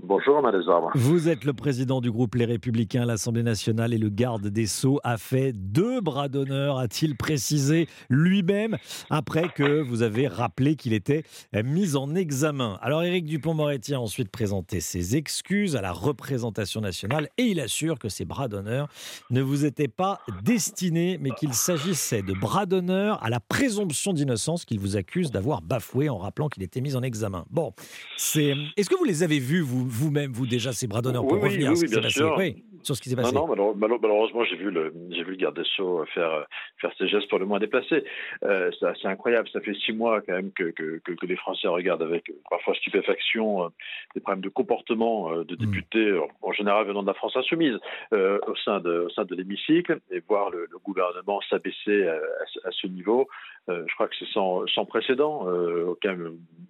Bonjour, 0.02 0.42
Madame. 0.42 0.64
Vous 0.96 1.30
êtes 1.30 1.46
le 1.46 1.54
président 1.54 2.02
du 2.02 2.12
groupe 2.12 2.34
Les 2.36 2.46
Républicains 2.46 3.04
à 3.04 3.06
l'Assemblée 3.06 3.44
nationale 3.44 3.94
et 3.94 4.00
le 4.00 4.10
garde 4.10 4.48
des 4.48 4.66
Sceaux 4.66 5.00
a 5.04 5.18
fait 5.18 5.54
deux 5.54 6.02
bras 6.02 6.30
d'honneur, 6.30 6.80
a-t-il 6.80 7.16
précisé 7.16 7.88
lui-même, 8.10 8.78
après 9.12 9.50
que 9.50 9.82
vous 9.82 10.02
avez 10.02 10.28
rappelé 10.28 10.76
qu'il 10.76 10.94
était 10.94 11.24
mis 11.64 11.96
en 11.96 12.16
examen. 12.16 12.80
Alors, 12.82 13.04
Éric 13.04 13.26
Dupont-Moretti 13.26 13.94
a 13.94 14.02
ensuite 14.02 14.30
présenté 14.30 14.80
ses 14.82 15.16
excuses 15.16 15.76
à 15.76 15.82
la 15.82 15.92
représentation 15.92 16.82
nationale 16.82 17.30
et 17.38 17.44
il 17.44 17.60
assure 17.60 18.00
que 18.00 18.10
ces 18.10 18.26
bras 18.26 18.48
d'honneur 18.48 18.90
ne 19.30 19.42
vous 19.42 19.64
étaient 19.64 19.88
pas 19.88 20.22
destinés, 20.44 21.18
mais 21.22 21.32
qu'il 21.32 21.54
s'agissait 21.54 22.24
de 22.24 22.34
bras 22.34 22.66
d'honneur 22.66 23.24
à 23.24 23.30
la 23.30 23.40
présomption 23.40 24.12
d'innocence 24.12 24.66
qu'il 24.66 24.80
vous 24.80 24.98
accuse 24.98 25.30
d'avoir 25.32 25.62
bafoué 25.62 26.10
en 26.10 26.18
rappelant 26.18 26.50
qu'il 26.50 26.64
était 26.64 26.82
mis 26.82 26.96
en 26.96 27.04
examen. 27.04 27.46
Bon, 27.52 27.74
c'est. 28.18 28.56
Est-ce 28.76 28.90
que 28.90 28.98
vous 28.98 29.06
les 29.06 29.24
avez 29.24 29.40
vus, 29.40 29.62
vous 29.62 29.83
vous-même, 29.88 30.32
vous, 30.32 30.46
déjà, 30.46 30.72
ces 30.74 30.88
bras 30.88 31.02
d'honneur 31.02 31.24
pour 31.24 31.39
revenir 31.39 31.72
oui, 31.72 31.88
bien 31.88 32.10
sûr. 32.10 32.38
sur 32.82 32.96
ce 32.96 33.02
qui 33.02 33.10
s'est 33.10 33.15
passé. 33.15 33.34
Non, 33.34 33.56
non, 33.56 33.76
malheureusement, 33.76 34.43
j'ai 34.43 34.56
vu 34.56 34.72
le, 34.72 34.93
j'ai 35.12 35.24
vu 35.24 35.32
le 35.32 35.38
garde 35.38 35.56
des 35.56 35.63
Sceaux 35.63 36.06
faire, 36.13 36.46
faire 36.80 36.91
ses 36.98 37.08
gestes 37.08 37.30
pour 37.30 37.39
le 37.39 37.46
moins 37.46 37.60
déplacés. 37.60 38.04
Euh, 38.43 38.72
c'est 38.82 39.08
incroyable. 39.08 39.48
Ça 39.52 39.62
fait 39.62 39.74
six 39.74 39.93
mois 39.93 40.22
quand 40.22 40.34
même 40.34 40.52
que, 40.52 40.72
que, 40.72 41.00
que, 41.00 41.26
les 41.26 41.36
Français 41.36 41.67
regardent 41.67 42.04
avec 42.04 42.32
parfois 42.50 42.74
stupéfaction 42.76 43.65
euh, 43.65 43.67
des 44.15 44.22
problèmes 44.22 44.43
de 44.43 44.50
comportement 44.50 45.32
euh, 45.32 45.43
de 45.43 45.56
hmm. 45.56 45.58
députés, 45.58 46.19
en 46.41 46.52
général 46.52 46.86
venant 46.86 47.02
de 47.02 47.08
la 47.08 47.13
France 47.13 47.36
insoumise, 47.36 47.78
au 48.12 48.56
sein 48.63 48.80
de, 48.80 49.06
au 49.06 49.10
sein 49.10 49.26
de 49.26 49.36
l'hémicycle, 49.36 50.00
et 50.12 50.22
voir 50.28 50.50
le, 50.50 50.67
gouvernement 50.84 51.39
s'abaisser 51.50 52.08
à, 52.08 52.15
à, 52.65 52.72
ce 52.72 52.88
niveau. 52.88 53.28
Je 53.67 53.93
crois 53.95 54.08
que 54.08 54.15
c'est 54.19 54.30
sans, 54.34 54.65
sans 54.67 54.86
précédent. 54.86 55.47
aucun 55.88 56.17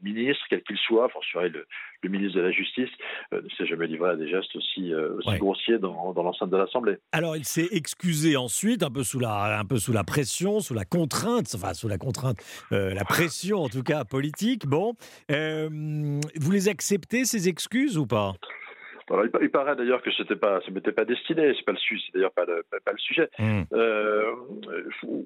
ministre, 0.04 0.44
quel 0.50 0.62
qu'il 0.64 0.78
soit, 0.78 1.06
enfin, 1.06 1.48
le, 1.48 1.66
le 2.02 2.10
ministre 2.10 2.38
de 2.38 2.42
la 2.42 2.52
Justice, 2.52 2.90
ne 3.32 3.50
s'est 3.58 3.66
jamais 3.66 3.88
livré 3.88 4.12
à 4.12 4.16
des 4.16 4.30
gestes 4.30 4.56
aussi, 4.56 4.94
aussi 4.94 5.38
grossiers 5.38 5.80
dans, 5.80 6.14
dans 6.14 6.24
l'enceinte 6.24 6.50
de 6.50 6.58
l'Assemblée. 6.58 6.98
Alors, 7.12 7.36
il 7.36 7.46
s'est 7.46 7.70
excusé 7.72 8.38
ensuite, 8.38 8.84
un 8.84 8.92
peu 8.92 9.04
sous 9.04 9.20
la, 9.20 9.60
un 9.60 9.66
peu 9.66 9.78
sous 9.78 9.94
la 9.94 10.04
pression, 10.04 10.60
sous 10.60 10.74
la 10.74 10.86
contrainte, 10.86 11.52
enfin 11.56 11.74
sous 11.74 11.88
la 11.88 11.98
contrainte, 11.98 12.38
euh, 12.72 12.94
la 12.94 13.06
pression 13.06 13.64
en 13.64 13.70
tout 13.70 13.84
cas 13.84 14.04
politique. 14.06 14.66
Bon, 14.68 14.94
euh, 15.32 15.70
vous 15.70 16.52
les 16.52 16.70
acceptez 16.70 17.26
ces 17.26 17.48
excuses 17.48 17.98
ou 17.98 18.06
pas? 18.06 18.34
Il, 19.42 19.50
paraît 19.50 19.76
d'ailleurs 19.76 20.02
que 20.02 20.12
c'était 20.12 20.36
pas, 20.36 20.62
ça 20.62 20.72
m'était 20.72 20.92
pas 20.92 21.06
destiné. 21.06 21.54
C'est 21.56 21.66
pas 21.66 21.74
le 21.74 21.78
sujet, 21.78 22.04
c'est 22.06 22.14
d'ailleurs 22.18 22.32
pas 22.32 22.46
le, 22.46 22.64
pas, 22.70 22.92
le 22.92 22.98
sujet. 22.98 23.30
Hmm. 23.38 23.64
Euh, 23.74 24.32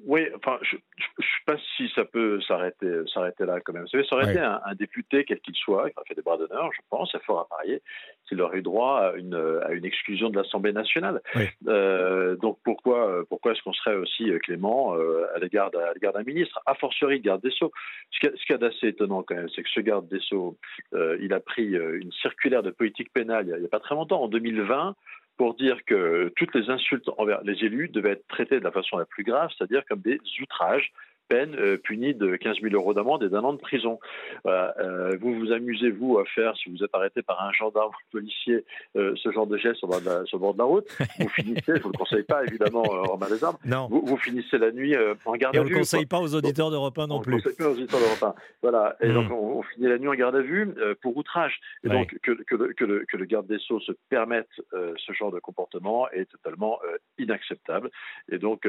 oui, 0.06 0.26
enfin, 0.36 0.58
je, 0.62 0.76
je, 0.96 1.22
sais 1.22 1.44
pas 1.46 1.56
si 1.76 1.90
ça 1.94 2.04
peut 2.04 2.40
s'arrêter, 2.42 3.02
s'arrêter 3.12 3.44
là 3.46 3.60
quand 3.60 3.72
même. 3.72 3.82
Vous 3.82 3.88
savez, 3.88 4.04
ça 4.04 4.16
aurait 4.16 4.30
été 4.30 4.40
un, 4.40 4.60
député 4.78 5.24
quel 5.24 5.40
qu'il 5.40 5.54
soit, 5.54 5.90
qui 5.90 5.96
aurait 5.96 6.06
fait 6.08 6.14
des 6.14 6.22
bras 6.22 6.36
d'honneur, 6.36 6.70
je 6.72 6.80
pense, 6.90 7.10
c'est 7.12 7.22
fort 7.24 7.40
à 7.40 7.56
parier, 7.56 7.82
qu'il 8.28 8.40
aurait 8.40 8.58
eu 8.58 8.62
droit 8.62 8.98
à 9.00 9.16
une, 9.16 9.34
à 9.64 9.72
une 9.72 9.84
exclusion 9.84 10.30
de 10.30 10.36
l'Assemblée 10.36 10.72
nationale. 10.72 11.20
Euh, 11.66 12.36
donc 12.36 12.58
pourquoi, 12.64 13.24
pourquoi 13.28 13.52
est-ce 13.52 13.62
qu'on 13.62 13.72
serait 13.72 13.96
aussi 13.96 14.30
clément 14.42 14.94
euh, 14.94 15.26
à 15.34 15.38
l'égard 15.38 15.70
d'un 15.70 16.22
ministre, 16.24 16.60
a 16.66 16.74
fortiori 16.74 17.20
garde 17.20 17.42
des 17.42 17.50
sceaux. 17.50 17.72
Ce 18.10 18.20
qu'il 18.20 18.32
y 18.50 18.52
a, 18.52 18.58
d'assez 18.58 18.88
étonnant 18.88 19.22
quand 19.22 19.34
même, 19.34 19.48
c'est 19.54 19.62
que 19.62 19.68
ce 19.68 19.80
garde 19.80 20.08
des 20.08 20.20
sceaux, 20.20 20.56
il 20.92 21.32
a 21.32 21.40
pris 21.40 21.68
une 21.68 22.12
circulaire 22.12 22.62
de 22.62 22.70
politique 22.70 23.12
pénale 23.12 23.46
il 23.46 23.62
y 23.62 23.66
a 23.66 23.67
pas 23.68 23.80
très 23.80 23.94
longtemps, 23.94 24.22
en 24.22 24.28
2020, 24.28 24.94
pour 25.36 25.54
dire 25.54 25.84
que 25.86 26.32
toutes 26.36 26.54
les 26.54 26.68
insultes 26.68 27.08
envers 27.16 27.42
les 27.42 27.64
élus 27.64 27.88
devaient 27.88 28.12
être 28.12 28.26
traitées 28.28 28.58
de 28.58 28.64
la 28.64 28.72
façon 28.72 28.98
la 28.98 29.06
plus 29.06 29.24
grave, 29.24 29.50
c'est-à-dire 29.56 29.84
comme 29.88 30.00
des 30.00 30.20
outrages 30.42 30.92
peine 31.28 31.54
euh, 31.56 31.76
punie 31.76 32.14
de 32.14 32.36
15 32.36 32.56
000 32.62 32.74
euros 32.74 32.94
d'amende 32.94 33.22
et 33.22 33.28
d'un 33.28 33.42
an 33.42 33.52
de 33.52 33.58
prison. 33.58 34.00
Euh, 34.46 35.16
vous 35.20 35.34
vous 35.34 35.52
amusez, 35.52 35.90
vous, 35.90 36.18
à 36.18 36.24
faire, 36.24 36.56
si 36.56 36.70
vous 36.70 36.82
êtes 36.82 36.94
arrêté 36.94 37.22
par 37.22 37.42
un 37.42 37.52
gendarme 37.52 37.90
ou 37.90 37.94
un 37.94 38.10
policier, 38.10 38.64
euh, 38.96 39.14
ce 39.16 39.30
genre 39.30 39.46
de 39.46 39.56
geste 39.56 39.76
sur, 39.76 39.88
le 39.88 40.38
bord 40.38 40.54
de 40.54 40.58
la 40.58 40.64
route, 40.64 40.88
vous 41.20 41.28
finissez, 41.28 41.62
je 41.66 41.72
ne 41.72 41.78
vous 41.80 41.92
le 41.92 41.98
conseille 41.98 42.22
pas, 42.24 42.44
évidemment, 42.44 42.82
en 42.82 43.16
main 43.18 43.28
des 43.28 43.44
armes, 43.44 43.56
non. 43.64 43.88
Vous, 43.88 44.16
finissez 44.16 44.58
la 44.58 44.72
nuit 44.72 44.96
en 45.24 45.36
garde 45.36 45.56
à 45.56 45.60
vue. 45.60 45.66
Et 45.66 45.66
on 45.66 45.68
ne 45.68 45.74
le 45.74 45.78
conseille 45.78 46.06
pas 46.06 46.18
aux 46.18 46.34
auditeurs 46.34 46.70
d'Europe 46.70 46.98
1 46.98 47.06
non 47.06 47.20
plus. 47.20 47.34
On 47.34 47.36
ne 47.36 47.42
conseille 47.42 47.56
pas 47.56 47.68
aux 47.68 47.74
auditeurs 47.74 48.00
d'Europe 48.00 48.22
1. 48.22 48.34
Voilà. 48.62 48.96
Et 49.00 49.12
donc, 49.12 49.28
hmm. 49.28 49.32
on, 49.32 49.62
finit 49.62 49.86
la 49.86 49.98
nuit 49.98 50.08
en 50.08 50.14
garde 50.14 50.36
à 50.36 50.40
vue 50.40 50.74
pour 51.02 51.16
outrage. 51.16 51.60
Et 51.84 51.88
donc, 51.88 52.16
que, 52.22 52.32
que, 52.32 52.54
le, 52.54 52.72
que, 52.72 52.84
le, 52.84 53.04
que, 53.04 53.16
le, 53.16 53.24
garde 53.26 53.46
des 53.46 53.58
Sceaux 53.58 53.80
se 53.80 53.92
permette 54.08 54.48
ce 54.72 55.12
genre 55.12 55.30
de 55.30 55.38
comportement 55.38 56.08
est 56.10 56.26
totalement 56.26 56.80
inacceptable. 57.18 57.90
Et 58.30 58.38
donc, 58.38 58.66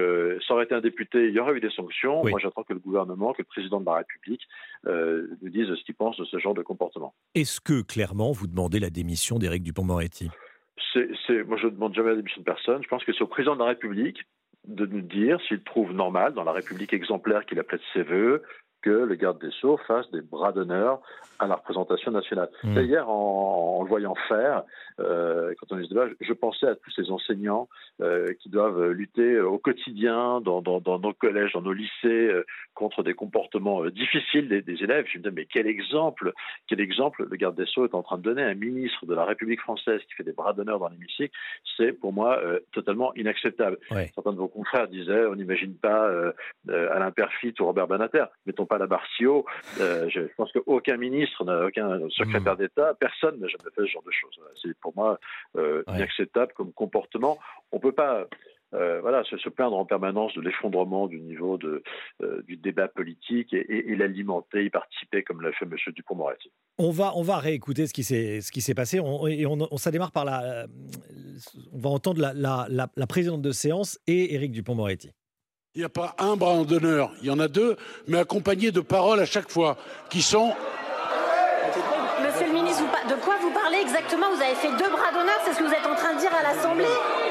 ça 0.47 0.53
aurait 0.53 0.65
été 0.65 0.75
un 0.75 0.81
député, 0.81 1.27
il 1.27 1.33
y 1.33 1.39
aurait 1.39 1.53
eu 1.53 1.61
des 1.61 1.69
sanctions. 1.69 2.23
Moi, 2.25 2.39
j'attends 2.49 2.63
que 2.63 2.73
le 2.73 2.79
gouvernement, 2.79 3.33
que 3.33 3.41
le 3.41 3.47
président 3.47 3.79
de 3.79 3.85
la 3.85 3.95
République 3.95 4.41
euh, 4.87 5.27
nous 5.41 5.49
dise 5.49 5.67
ce 5.67 5.83
qu'il 5.83 5.95
pense 5.95 6.17
de 6.17 6.25
ce 6.25 6.39
genre 6.39 6.53
de 6.53 6.63
comportement. 6.63 7.13
Est-ce 7.35 7.61
que, 7.61 7.81
clairement, 7.81 8.31
vous 8.31 8.47
demandez 8.47 8.79
la 8.79 8.89
démission 8.89 9.37
d'Éric 9.37 9.63
Dupont-Moretti 9.63 10.29
Moi, 10.95 11.57
je 11.57 11.65
ne 11.65 11.69
demande 11.69 11.93
jamais 11.93 12.09
la 12.09 12.15
démission 12.15 12.41
de 12.41 12.45
personne. 12.45 12.81
Je 12.83 12.87
pense 12.87 13.03
que 13.03 13.13
c'est 13.13 13.21
au 13.21 13.27
président 13.27 13.53
de 13.53 13.59
la 13.59 13.67
République 13.67 14.23
de 14.67 14.85
nous 14.85 15.01
dire 15.01 15.39
s'il 15.47 15.61
trouve 15.61 15.93
normal, 15.93 16.33
dans 16.33 16.43
la 16.43 16.51
République 16.51 16.93
exemplaire 16.93 17.45
qu'il 17.45 17.59
appelle 17.59 17.79
de 17.79 17.83
ses 17.93 18.03
voeux, 18.03 18.43
que 18.81 18.89
le 18.89 19.15
garde 19.15 19.41
des 19.41 19.51
Sceaux 19.51 19.77
fasse 19.87 20.09
des 20.11 20.21
bras 20.21 20.51
d'honneur 20.51 21.01
à 21.39 21.47
la 21.47 21.55
représentation 21.55 22.11
nationale. 22.11 22.49
Mmh. 22.63 22.79
Hier, 22.79 23.09
en, 23.09 23.81
le 23.83 23.87
voyant 23.87 24.15
faire, 24.27 24.63
euh, 24.99 25.53
quand 25.59 25.75
on 25.75 25.79
est 25.79 25.87
débat, 25.87 26.07
je 26.19 26.33
pensais 26.33 26.67
à 26.67 26.75
tous 26.75 26.91
ces 26.91 27.09
enseignants 27.11 27.69
euh, 28.01 28.33
qui 28.41 28.49
doivent 28.49 28.89
lutter 28.89 29.39
au 29.39 29.57
quotidien 29.57 30.41
dans, 30.41 30.61
dans, 30.61 30.81
dans, 30.81 30.99
nos 30.99 31.13
collèges, 31.13 31.53
dans 31.53 31.61
nos 31.61 31.73
lycées, 31.73 31.89
euh, 32.05 32.45
contre 32.73 33.03
des 33.03 33.13
comportements 33.13 33.85
difficiles 33.85 34.49
des, 34.49 34.61
des, 34.61 34.83
élèves. 34.83 35.05
Je 35.07 35.17
me 35.17 35.23
disais, 35.23 35.35
mais 35.35 35.45
quel 35.45 35.67
exemple, 35.67 36.33
quel 36.67 36.81
exemple 36.81 37.25
le 37.29 37.37
garde 37.37 37.55
des 37.55 37.65
Sceaux 37.65 37.85
est 37.85 37.95
en 37.95 38.03
train 38.03 38.17
de 38.17 38.23
donner 38.23 38.43
à 38.43 38.47
un 38.47 38.55
ministre 38.55 39.05
de 39.05 39.15
la 39.15 39.25
République 39.25 39.61
française 39.61 40.01
qui 40.07 40.13
fait 40.15 40.23
des 40.23 40.33
bras 40.33 40.53
d'honneur 40.53 40.79
dans 40.79 40.89
l'hémicycle, 40.89 41.33
c'est 41.77 41.93
pour 41.93 42.11
moi 42.13 42.41
totalement 42.71 43.13
inacceptable. 43.15 43.77
Certains 44.13 44.33
de 44.33 44.37
vos 44.37 44.47
confrères 44.47 44.87
disaient, 44.87 45.25
on 45.25 45.35
n'imagine 45.35 45.75
pas 45.75 46.09
Alain 46.67 47.11
Perfit 47.11 47.53
ou 47.59 47.65
Robert 47.65 47.87
Banater, 47.87 48.25
mettons 48.45 48.65
pas 48.69 48.77
la 48.77 48.87
si 49.17 49.25
haut. 49.25 49.45
je 49.77 50.27
pense 50.37 50.51
qu'aucun 50.51 50.97
ministre, 50.97 51.43
aucun 51.67 51.99
secrétaire 52.09 52.53
mmh. 52.53 52.57
d'État, 52.57 52.93
personne 52.99 53.39
n'a 53.39 53.47
jamais 53.47 53.71
fait 53.75 53.81
ce 53.81 53.87
genre 53.87 54.03
de 54.03 54.11
choses. 54.11 54.39
C'est 54.61 54.77
pour 54.79 54.93
moi 54.95 55.19
inacceptable 55.87 56.53
comme 56.53 56.71
comportement. 56.73 57.37
On 57.71 57.79
peut 57.79 57.91
pas 57.91 58.27
euh, 58.75 59.01
voilà, 59.01 59.23
se, 59.23 59.35
se, 59.37 59.49
plaindre 59.49 59.77
en 59.77 59.85
permanence 59.85 60.33
de 60.35 60.41
l'effondrement 60.41 61.07
du 61.07 61.19
niveau 61.19 61.57
de, 61.57 61.81
euh, 62.21 62.43
du 62.43 62.55
débat 62.55 62.87
politique 62.87 63.51
et, 63.51 63.61
et, 63.61 63.91
et 63.91 63.95
l'alimenter, 63.95 64.65
y 64.65 64.69
participer 64.69 65.23
comme 65.23 65.41
l'a 65.41 65.51
fait 65.53 65.65
M. 65.65 65.75
Dupont-Moretti. 65.95 66.51
On 66.77 66.91
va, 66.91 67.13
on 67.15 67.23
va 67.23 67.37
réécouter 67.39 67.87
ce 67.87 67.93
qui 67.93 68.03
s'est, 68.03 68.73
passé 68.75 68.99
on, 68.99 69.25
et 69.25 69.47
on, 69.47 69.77
ça 69.77 69.89
démarre 69.89 70.11
par 70.11 70.23
la. 70.23 70.67
On 71.73 71.79
va 71.79 71.89
entendre 71.89 72.21
la, 72.21 72.33
la, 72.33 72.67
la, 72.69 72.89
la 72.95 73.07
présidente 73.07 73.41
de 73.41 73.51
séance 73.51 73.99
et 74.05 74.35
Éric 74.35 74.51
Dupont-Moretti. 74.51 75.11
Il 75.75 75.79
n'y 75.81 75.85
a 75.85 75.89
pas 75.89 76.15
un 76.17 76.35
bras 76.35 76.63
d'honneur, 76.63 77.11
il 77.21 77.27
y 77.27 77.31
en 77.31 77.39
a 77.39 77.47
deux, 77.47 77.77
mais 78.07 78.17
accompagnés 78.17 78.71
de 78.71 78.81
paroles 78.81 79.19
à 79.19 79.25
chaque 79.27 79.51
fois, 79.51 79.77
qui 80.09 80.23
sont 80.23 80.51
Monsieur 82.23 82.47
le 82.47 82.53
ministre, 82.53 82.83
de 83.07 83.13
quoi 83.23 83.35
vous 83.39 83.51
parlez 83.51 83.77
exactement? 83.77 84.31
Vous 84.35 84.41
avez 84.41 84.55
fait 84.55 84.71
deux 84.71 84.89
bras 84.89 85.11
d'honneur, 85.13 85.35
c'est 85.45 85.53
ce 85.53 85.59
que 85.59 85.63
vous 85.65 85.71
êtes 85.71 85.85
en 85.85 85.93
train 85.93 86.15
de 86.15 86.19
dire 86.19 86.31
à 86.33 86.41
l'Assemblée? 86.41 86.85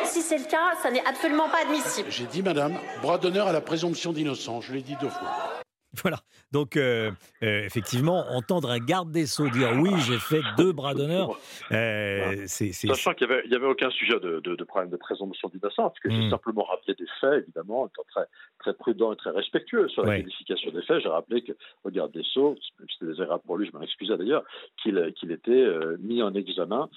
Si 0.04 0.22
c'est 0.22 0.38
le 0.38 0.44
cas, 0.44 0.76
ça 0.80 0.90
n'est 0.90 1.04
absolument 1.04 1.48
pas 1.48 1.62
admissible. 1.62 2.10
J'ai 2.10 2.26
dit, 2.26 2.42
madame, 2.42 2.78
bras 3.02 3.18
d'honneur 3.18 3.48
à 3.48 3.52
la 3.52 3.60
présomption 3.60 4.12
d'innocence, 4.12 4.66
je 4.66 4.72
l'ai 4.72 4.82
dit 4.82 4.96
deux 5.00 5.10
fois. 5.10 5.58
Voilà. 6.02 6.18
Donc, 6.52 6.76
euh, 6.76 7.10
euh, 7.42 7.64
effectivement, 7.64 8.24
entendre 8.30 8.70
un 8.70 8.78
garde 8.78 9.10
des 9.10 9.26
Sceaux 9.26 9.48
dire 9.48 9.70
oui, 9.80 9.90
j'ai 10.06 10.18
fait 10.18 10.42
deux 10.56 10.72
bras 10.72 10.94
d'honneur, 10.94 11.38
euh, 11.72 12.44
c'est. 12.46 12.72
Sachant 12.72 13.14
qu'il 13.14 13.26
n'y 13.26 13.54
avait, 13.54 13.66
aucun 13.66 13.90
sujet 13.90 14.20
de, 14.20 14.64
problème 14.64 14.90
de 14.90 14.96
présomption 14.96 15.48
d'innocence, 15.48 15.92
parce 15.92 16.00
que 16.00 16.10
j'ai 16.10 16.26
hmm. 16.26 16.30
simplement 16.30 16.64
rappelé 16.64 16.94
des 16.94 17.06
faits, 17.20 17.44
évidemment, 17.44 17.86
étant 17.86 18.02
très, 18.08 18.26
très 18.58 18.74
prudent 18.74 19.12
et 19.12 19.16
très 19.16 19.30
respectueux 19.30 19.88
sur 19.88 20.04
la 20.04 20.18
qualification 20.18 20.70
des 20.70 20.82
faits. 20.82 21.02
J'ai 21.02 21.08
rappelé 21.08 21.42
qu'au 21.42 21.90
garde 21.90 22.12
des 22.12 22.22
Sceaux, 22.22 22.56
c'était 22.92 23.06
désagréable 23.10 23.42
pour 23.46 23.56
lui, 23.56 23.66
je 23.66 23.72
m'en 23.72 23.82
excusais 23.82 24.16
d'ailleurs, 24.16 24.44
qu'il 24.82 24.98
était 25.30 25.66
mis 26.00 26.22
en 26.22 26.34
examen 26.34 26.88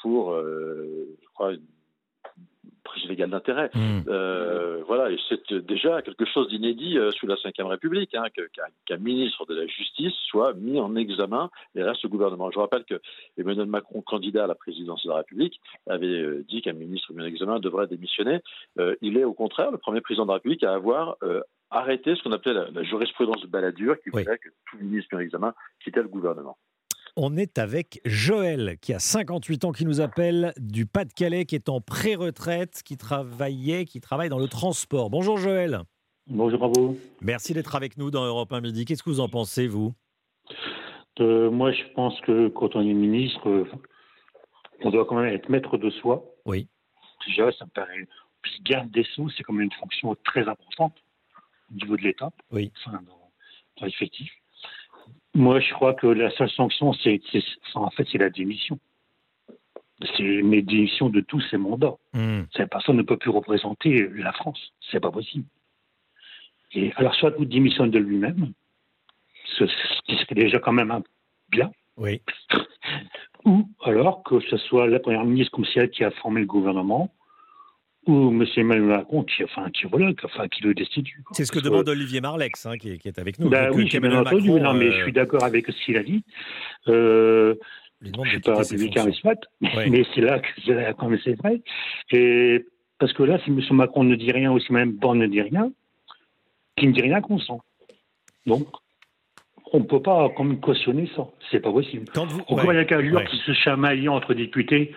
pour, 0.00 0.34
je 0.34 1.28
crois, 1.34 1.52
une 1.52 1.62
prise 2.84 3.08
légale 3.08 3.30
d'intérêt. 3.30 3.70
Mmh. 3.74 4.02
Euh, 4.08 4.82
voilà, 4.86 5.10
et 5.10 5.18
c'est 5.28 5.52
déjà 5.52 6.02
quelque 6.02 6.24
chose 6.24 6.48
d'inédit 6.48 6.98
euh, 6.98 7.10
sous 7.12 7.26
la 7.26 7.34
Ve 7.34 7.66
République, 7.66 8.14
hein, 8.14 8.24
qu'un 8.86 8.96
ministre 8.96 9.46
de 9.46 9.54
la 9.54 9.66
Justice 9.66 10.14
soit 10.28 10.54
mis 10.54 10.80
en 10.80 10.96
examen 10.96 11.50
et 11.74 11.82
reste 11.82 12.04
au 12.04 12.08
gouvernement. 12.08 12.50
Je 12.50 12.58
rappelle 12.58 12.84
que 12.84 13.00
Emmanuel 13.36 13.66
Macron, 13.66 14.02
candidat 14.02 14.44
à 14.44 14.46
la 14.46 14.54
présidence 14.54 15.04
de 15.04 15.10
la 15.10 15.16
République, 15.16 15.60
avait 15.88 16.06
euh, 16.06 16.44
dit 16.48 16.62
qu'un 16.62 16.72
ministre 16.72 17.12
mis 17.12 17.22
en 17.22 17.26
examen 17.26 17.58
devrait 17.60 17.86
démissionner. 17.86 18.40
il 19.02 19.16
est 19.16 19.24
au 19.24 19.34
contraire 19.34 19.70
le 19.70 19.78
premier 19.78 20.00
président 20.00 20.24
de 20.24 20.28
la 20.28 20.34
République 20.34 20.62
à 20.64 20.74
avoir 20.74 21.16
arrêté 21.70 22.14
ce 22.14 22.22
qu'on 22.22 22.32
appelait 22.32 22.54
la, 22.54 22.82
jurisprudence 22.82 23.42
de 23.42 23.46
baladure, 23.46 24.00
qui 24.00 24.10
voulait 24.10 24.38
que 24.38 24.48
tout 24.70 24.78
ministre 24.78 25.14
mis 25.14 25.18
en 25.18 25.24
examen 25.24 25.54
quittait 25.82 26.02
le 26.02 26.08
gouvernement. 26.08 26.56
On 27.20 27.36
est 27.36 27.58
avec 27.58 28.00
Joël, 28.04 28.76
qui 28.80 28.94
a 28.94 29.00
58 29.00 29.64
ans, 29.64 29.72
qui 29.72 29.84
nous 29.84 30.00
appelle 30.00 30.52
du 30.56 30.86
Pas-de-Calais, 30.86 31.46
qui 31.46 31.56
est 31.56 31.68
en 31.68 31.80
pré-retraite, 31.80 32.84
qui 32.84 32.96
travaillait, 32.96 33.86
qui 33.86 34.00
travaille 34.00 34.28
dans 34.28 34.38
le 34.38 34.46
transport. 34.46 35.10
Bonjour 35.10 35.36
Joël. 35.36 35.80
Bonjour 36.28 36.62
à 36.62 36.68
vous. 36.68 36.96
Merci 37.20 37.54
d'être 37.54 37.74
avec 37.74 37.96
nous 37.96 38.12
dans 38.12 38.24
Europe 38.24 38.52
1 38.52 38.60
Midi. 38.60 38.84
Qu'est-ce 38.84 39.02
que 39.02 39.10
vous 39.10 39.18
en 39.18 39.28
pensez, 39.28 39.66
vous? 39.66 39.94
Euh, 41.18 41.50
Moi, 41.50 41.72
je 41.72 41.82
pense 41.96 42.20
que 42.20 42.46
quand 42.50 42.76
on 42.76 42.82
est 42.82 42.94
ministre, 42.94 43.66
on 44.84 44.90
doit 44.92 45.04
quand 45.04 45.16
même 45.16 45.34
être 45.34 45.48
maître 45.48 45.76
de 45.76 45.90
soi. 45.90 46.24
Oui. 46.44 46.68
Déjà, 47.26 47.50
ça 47.50 47.64
me 47.64 47.70
paraît. 47.70 48.06
Puis 48.42 48.62
garde 48.62 48.92
des 48.92 49.02
sous, 49.16 49.28
c'est 49.30 49.42
quand 49.42 49.54
même 49.54 49.64
une 49.64 49.72
fonction 49.72 50.14
très 50.24 50.46
importante 50.46 50.94
au 51.72 51.74
niveau 51.74 51.96
de 51.96 52.02
l'État. 52.02 52.30
Oui. 52.52 52.70
Enfin, 52.86 53.02
dans, 53.04 53.32
dans 53.80 53.86
l'effectif. 53.86 54.30
Moi, 55.34 55.60
je 55.60 55.72
crois 55.72 55.94
que 55.94 56.06
la 56.06 56.30
seule 56.30 56.50
sanction, 56.50 56.92
c'est, 56.94 57.20
en 57.74 57.90
fait, 57.90 58.06
c'est 58.10 58.18
la 58.18 58.30
démission. 58.30 58.78
C'est 60.00 60.22
une 60.22 60.60
démission 60.62 61.10
de 61.10 61.20
tous 61.20 61.40
ces 61.50 61.56
mandats. 61.56 61.96
Hmm. 62.12 62.42
Cette 62.56 62.70
personne 62.70 62.96
ne 62.96 63.02
peut 63.02 63.16
plus 63.16 63.30
représenter 63.30 64.08
la 64.14 64.32
France. 64.32 64.72
C'est 64.90 65.00
pas 65.00 65.10
possible. 65.10 65.46
Et 66.72 66.92
alors, 66.96 67.14
soit 67.14 67.36
vous 67.36 67.44
démissionnez 67.44 67.90
de 67.90 67.98
lui-même, 67.98 68.52
ce 69.56 69.64
qui 70.04 70.16
serait 70.16 70.34
déjà 70.34 70.58
quand 70.58 70.72
même 70.72 70.90
un 70.90 71.02
bien. 71.50 71.70
Oui. 71.96 72.22
Ou 73.44 73.68
alors 73.84 74.22
que 74.22 74.40
ce 74.40 74.56
soit 74.56 74.86
la 74.86 75.00
première 75.00 75.24
ministre 75.24 75.52
comme 75.52 75.64
celle 75.64 75.90
qui 75.90 76.04
a 76.04 76.10
formé 76.10 76.40
le 76.40 76.46
gouvernement, 76.46 77.12
ou 78.08 78.30
M. 78.30 78.44
Emmanuel 78.56 78.88
Macron 78.88 79.22
qui, 79.22 79.44
enfin, 79.44 79.68
qui, 79.70 79.86
voilà, 79.86 80.10
enfin, 80.24 80.48
qui 80.48 80.62
le 80.62 80.72
destitue. 80.72 81.22
C'est 81.32 81.44
ce 81.44 81.52
que 81.52 81.60
demande 81.60 81.88
Olivier 81.88 82.22
Marlex, 82.22 82.64
hein, 82.64 82.78
qui, 82.78 82.90
est 82.90 83.18
avec 83.18 83.38
nous. 83.38 83.50
Ben 83.50 83.70
oui, 83.74 83.86
j'ai 83.88 84.00
bien 84.00 84.18
entendu, 84.18 84.50
non, 84.50 84.72
mais 84.72 84.90
je 84.90 84.96
euh, 84.96 85.02
suis 85.04 85.12
d'accord 85.12 85.44
avec 85.44 85.66
ce 85.66 85.84
qu'il 85.84 85.96
a 85.98 86.02
dit. 86.02 86.24
Euh, 86.88 87.54
je 88.00 88.08
ne 88.08 88.24
suis 88.24 88.40
pas 88.40 88.56
républicain, 88.56 89.04
mais 89.60 90.04
c'est 90.14 90.20
là 90.22 90.38
que 90.38 90.92
quand 90.92 91.08
même 91.08 91.18
c'est 91.22 91.34
vrai. 91.34 91.60
Et 92.10 92.64
parce 92.98 93.12
que 93.12 93.22
là, 93.24 93.38
si 93.44 93.50
M. 93.50 93.60
Macron 93.72 94.04
ne 94.04 94.16
dit 94.16 94.32
rien, 94.32 94.52
ou 94.52 94.58
si 94.58 94.72
même 94.72 94.92
Borne 94.92 95.18
ne 95.18 95.26
dit 95.26 95.42
rien, 95.42 95.70
qui 96.76 96.86
ne 96.86 96.92
dit 96.92 97.02
rien 97.02 97.20
consent. 97.20 97.60
Donc, 98.46 98.66
on 99.72 99.80
ne 99.80 99.84
peut 99.84 100.00
pas 100.00 100.30
comme 100.30 100.60
cautionner 100.60 101.10
ça. 101.14 101.26
C'est 101.50 101.60
pas 101.60 101.72
possible. 101.72 102.06
Quand 102.14 102.26
vous... 102.26 102.40
Encore, 102.40 102.72
il 102.72 102.76
y 102.76 102.78
a 102.78 102.84
qu'à 102.86 102.98
ouais. 102.98 103.24
qui 103.26 103.36
se 103.44 103.52
chamaille 103.52 104.08
entre 104.08 104.32
députés 104.32 104.94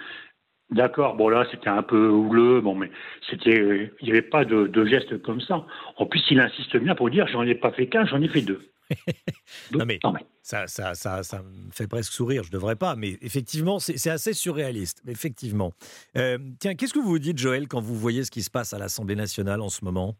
D'accord, 0.72 1.16
bon 1.16 1.28
là 1.28 1.46
c'était 1.52 1.70
un 1.70 1.84
peu 1.84 2.08
houleux, 2.08 2.62
bon 2.62 2.76
mais 2.76 2.90
c'était, 3.30 3.92
il 4.00 4.06
n'y 4.06 4.12
avait 4.12 4.22
pas 4.22 4.46
de, 4.46 4.68
de 4.68 4.86
geste 4.86 5.22
comme 5.22 5.42
ça. 5.42 5.66
En 5.98 6.06
plus, 6.06 6.24
il 6.32 6.40
insiste 6.40 6.78
bien 6.78 6.96
pour 6.96 7.10
dire 7.10 7.28
j'en 7.28 7.44
ai 7.44 7.56
pas 7.56 7.72
fait 7.72 7.88
qu'un, 7.88 8.06
j'en 8.06 8.22
ai 8.22 8.30
fait 8.30 8.42
deux. 8.42 8.72
non, 9.72 9.86
mais, 9.86 10.00
Ça, 10.42 10.68
ça, 10.68 10.96
ça, 10.96 11.24
ça, 11.24 11.42
me 11.42 11.72
fait 11.72 11.88
presque 11.88 12.12
sourire, 12.12 12.44
je 12.44 12.50
ne 12.50 12.54
devrais 12.54 12.76
pas, 12.76 12.96
mais 12.96 13.18
effectivement, 13.22 13.80
c'est 13.80 14.10
assez 14.10 14.34
surréaliste, 14.34 15.02
effectivement. 15.08 15.72
Euh, 16.18 16.38
tiens, 16.60 16.76
qu'est-ce 16.76 16.94
que 16.94 17.00
vous 17.00 17.10
vous 17.10 17.20
dites, 17.20 17.38
Joël, 17.38 17.68
quand 17.68 17.82
vous 17.82 17.96
voyez 17.96 18.24
ce 18.24 18.32
qui 18.32 18.42
se 18.42 18.50
passe 18.50 18.74
à 18.74 18.80
l'Assemblée 18.80 19.16
nationale 19.16 19.62
en 19.62 19.70
ce 19.70 19.84
moment? 19.86 20.16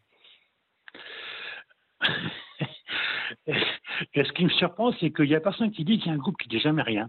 Ce 4.14 4.32
qui 4.32 4.44
me 4.44 4.50
surprend, 4.50 4.92
c'est 4.98 5.10
qu'il 5.12 5.26
n'y 5.26 5.34
a 5.34 5.40
personne 5.40 5.70
qui 5.70 5.84
dit 5.84 5.98
qu'il 5.98 6.08
y 6.08 6.10
a 6.10 6.14
un 6.14 6.18
groupe 6.18 6.36
qui 6.36 6.48
ne 6.48 6.54
dit 6.56 6.60
jamais 6.60 6.82
rien. 6.82 7.08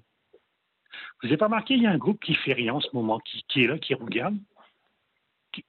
Vous 1.23 1.29
n'avez 1.29 1.37
pas 1.37 1.45
remarqué, 1.45 1.75
il 1.75 1.83
y 1.83 1.87
a 1.87 1.91
un 1.91 1.97
groupe 1.97 2.21
qui 2.21 2.35
fait 2.35 2.51
rien 2.51 2.73
en 2.73 2.81
ce 2.81 2.89
moment, 2.91 3.17
qui, 3.19 3.63
est 3.63 3.67
là, 3.67 3.79
qui 3.79 3.93
regarde. 3.93 4.35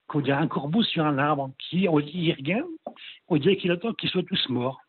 Qu'on 0.08 0.20
dirait 0.20 0.38
un 0.38 0.48
corbeau 0.48 0.82
sur 0.82 1.04
un 1.04 1.16
arbre, 1.16 1.52
qui 1.58 1.86
on 1.88 2.00
dit, 2.00 2.10
il 2.12 2.32
regarde, 2.32 2.68
on 3.28 3.36
dirait 3.36 3.56
qu'il 3.56 3.70
attend 3.70 3.92
qu'ils 3.92 4.08
soient 4.08 4.24
tous 4.24 4.48
morts 4.48 4.80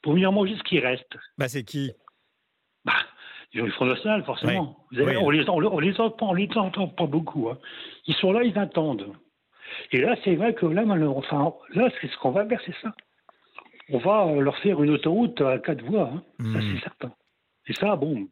pour 0.00 0.12
venir 0.12 0.30
manger 0.30 0.56
ce 0.56 0.62
qui 0.62 0.78
reste. 0.78 1.16
Bah, 1.36 1.48
c'est 1.48 1.64
qui? 1.64 1.90
Bah, 2.84 2.92
Ils 3.52 3.62
ont 3.62 3.64
le 3.64 3.72
Front 3.72 3.86
National, 3.86 4.22
forcément. 4.24 4.86
on, 4.92 4.96
les, 4.96 5.16
on, 5.16 5.30
les 5.30 5.48
entend, 6.00 6.28
on 6.28 6.34
les 6.34 6.56
entend 6.56 6.86
pas 6.86 7.06
beaucoup. 7.06 7.48
Hein. 7.48 7.58
Ils 8.06 8.14
sont 8.14 8.30
là, 8.30 8.44
ils 8.44 8.56
attendent. 8.58 9.16
Et 9.90 10.00
là, 10.00 10.14
c'est 10.22 10.36
vrai 10.36 10.54
que 10.54 10.66
là, 10.66 10.84
enfin, 11.08 11.54
là, 11.74 11.88
c'est 12.00 12.08
ce 12.08 12.16
qu'on 12.18 12.30
va 12.30 12.46
faire, 12.46 12.60
c'est 12.64 12.76
ça. 12.82 12.94
On 13.88 13.98
va 13.98 14.30
leur 14.40 14.56
faire 14.58 14.80
une 14.82 14.90
autoroute 14.90 15.40
à 15.40 15.58
quatre 15.58 15.82
voies, 15.82 16.12
hein. 16.12 16.22
ça 16.38 16.60
c'est 16.60 16.66
hmm. 16.66 16.80
certain. 16.82 17.12
Et 17.66 17.72
ça, 17.74 17.96
bon, 17.96 18.28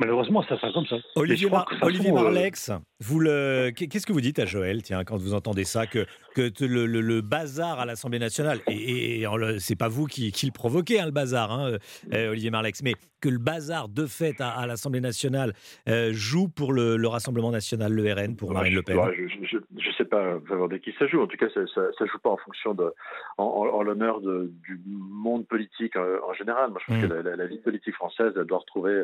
Malheureusement, 0.00 0.42
ça 0.44 0.58
sera 0.58 0.72
comme 0.72 0.86
ça. 0.86 0.96
Olivier, 1.14 1.46
Olivier 1.82 2.10
euh, 2.10 2.14
Marlex, 2.14 2.72
vous 3.00 3.20
le... 3.20 3.70
qu'est-ce 3.70 4.06
que 4.06 4.14
vous 4.14 4.22
dites 4.22 4.38
à 4.38 4.46
Joël, 4.46 4.82
tiens, 4.82 5.04
quand 5.04 5.18
vous 5.18 5.34
entendez 5.34 5.64
ça, 5.64 5.86
que, 5.86 6.06
que 6.34 6.64
le, 6.64 7.20
bazar 7.20 7.78
à 7.78 7.84
l'Assemblée 7.84 8.18
nationale, 8.18 8.60
et, 8.66 9.20
et 9.20 9.26
c'est 9.58 9.76
pas 9.76 9.88
vous 9.88 10.06
qui, 10.06 10.32
qui, 10.32 10.46
le 10.46 10.52
provoquez, 10.52 11.00
hein, 11.00 11.04
le 11.04 11.10
bazar, 11.12 11.52
hein, 11.52 11.76
euh, 12.14 12.30
Olivier 12.30 12.50
Marlex, 12.50 12.82
mais 12.82 12.94
que 13.20 13.28
le 13.28 13.36
bazar 13.36 13.90
de 13.90 14.06
fait 14.06 14.40
à, 14.40 14.66
l'Assemblée 14.66 15.02
nationale 15.02 15.52
euh, 15.86 16.12
joue 16.14 16.48
pour 16.48 16.72
le, 16.72 16.96
Rassemblement 17.06 17.50
national, 17.50 17.92
le 17.92 18.10
RN, 18.10 18.36
pour 18.36 18.54
Marine 18.54 18.74
Le 18.74 18.82
Pen 18.82 18.96
Je 19.16 19.56
ne 19.56 19.92
sais 19.98 20.04
pas 20.06 20.38
de 20.38 20.76
qui 20.78 20.94
ça 20.98 21.08
joue. 21.08 21.20
En 21.20 21.26
tout 21.26 21.36
cas, 21.36 21.48
ça 21.52 21.60
ne 21.60 22.06
joue 22.06 22.18
pas 22.22 22.30
en 22.30 22.38
fonction 22.38 22.72
de, 22.72 22.90
en, 23.36 23.82
l'honneur 23.82 24.20
du 24.20 24.80
monde 24.86 25.46
politique 25.46 25.96
en, 25.96 26.32
général. 26.32 26.70
Moi, 26.70 26.80
je 26.86 26.94
pense 26.94 27.02
que 27.02 27.12
hmm. 27.12 27.36
la, 27.36 27.46
vie 27.46 27.58
politique 27.58 27.94
française, 27.96 28.32
elle 28.36 28.44
doit 28.44 28.58
retrouver 28.58 29.02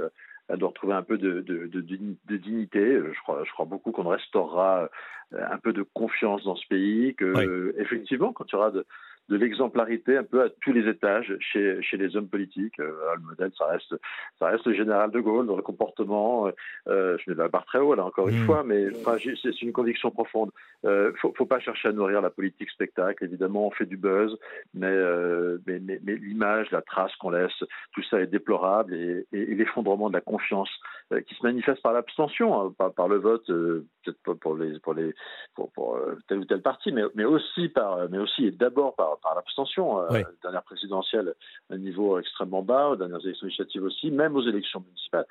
elle 0.49 0.59
doit 0.59 0.69
retrouver 0.69 0.95
un 0.95 1.03
peu 1.03 1.19
de, 1.19 1.41
de, 1.41 1.67
de, 1.67 2.37
dignité. 2.37 3.01
Je 3.01 3.21
crois, 3.23 3.43
je 3.45 3.53
crois 3.53 3.65
beaucoup 3.65 3.93
qu'on 3.93 4.09
restaurera 4.09 4.89
un 5.33 5.59
peu 5.59 5.73
de 5.73 5.83
confiance 5.83 6.45
dans 6.45 6.57
ce 6.57 6.67
pays, 6.69 7.15
que 7.15 7.75
effectivement, 7.79 8.33
quand 8.33 8.45
il 8.51 8.53
y 8.53 8.57
aura 8.57 8.71
de, 8.71 8.87
de 9.29 9.37
l'exemplarité 9.37 10.17
un 10.17 10.25
peu 10.25 10.43
à 10.43 10.49
tous 10.61 10.73
les 10.73 10.89
étages 10.89 11.37
chez, 11.41 11.81
chez 11.83 11.97
les 11.97 12.17
hommes 12.17 12.29
politiques. 12.29 12.79
Euh, 12.81 12.93
le 13.17 13.23
modèle, 13.23 13.51
ça 13.57 13.67
reste, 13.67 13.95
ça 14.39 14.47
reste 14.47 14.67
le 14.67 14.75
général 14.75 15.11
de 15.11 15.21
Gaulle 15.21 15.47
dans 15.47 15.57
le 15.57 15.63
comportement. 15.63 16.51
Euh, 16.89 17.17
je 17.19 17.31
mets 17.31 17.37
la 17.37 17.49
barre 17.49 17.67
très 17.67 17.79
haut 17.79 17.95
là 17.95 18.05
encore 18.05 18.29
une 18.29 18.43
mmh. 18.43 18.47
fois, 18.47 18.63
mais 18.65 18.87
enfin, 18.97 19.17
c'est 19.43 19.63
une 19.63 19.73
conviction 19.73 20.11
profonde. 20.11 20.51
Euh, 20.85 21.13
faut, 21.21 21.33
faut 21.37 21.47
pas 21.47 21.59
chercher 21.59 21.89
à 21.89 21.93
nourrir 21.93 22.21
la 22.21 22.31
politique 22.31 22.71
spectacle. 22.71 23.25
Évidemment, 23.25 23.67
on 23.67 23.71
fait 23.71 23.87
du 23.87 23.97
buzz, 23.97 24.37
mais, 24.75 24.87
euh, 24.87 25.59
mais, 25.67 25.81
mais, 25.81 26.01
mais 26.05 26.15
l'image, 26.15 26.71
la 26.71 26.83
trace 26.83 27.15
qu'on 27.17 27.31
laisse, 27.31 27.65
tout 27.93 28.03
ça 28.05 28.21
est 28.21 28.27
déplorable 28.27 28.95
et, 28.95 29.27
et, 29.33 29.55
l'effondrement 29.55 30.09
de 30.09 30.15
la 30.15 30.21
confiance 30.21 30.71
euh, 31.13 31.21
qui 31.21 31.35
se 31.35 31.43
manifeste 31.43 31.83
par 31.83 31.93
l'abstention, 31.93 32.61
hein, 32.61 32.75
par, 32.77 32.93
par, 32.93 33.09
le 33.09 33.17
vote, 33.17 33.49
euh, 33.51 33.87
peut-être 34.07 34.23
pas 34.23 34.35
pour 34.35 34.57
les 34.57 34.79
pour 34.79 34.95
les 34.95 35.15
pour, 35.55 35.71
pour 35.73 35.99
tel 36.29 36.39
ou 36.39 36.45
tel 36.45 36.63
parti, 36.63 36.93
mais 36.93 37.03
mais 37.15 37.25
aussi 37.25 37.69
par 37.69 38.09
mais 38.11 38.19
aussi 38.19 38.47
et 38.47 38.51
d'abord 38.51 38.95
par 38.95 39.19
par, 39.19 39.35
l'abstention. 39.35 40.01
Euh, 40.01 40.23
dernière 40.43 40.63
présidentielle, 40.63 41.35
un 41.71 41.79
niveau 41.79 42.19
extrêmement 42.19 42.63
bas, 42.63 42.91
aux 42.91 42.97
dernières 42.97 43.25
élections 43.25 43.47
législatives 43.47 43.85
aussi, 43.85 44.11
même 44.11 44.37
aux 44.37 44.47
élections 44.47 44.81
municipales. 44.81 45.27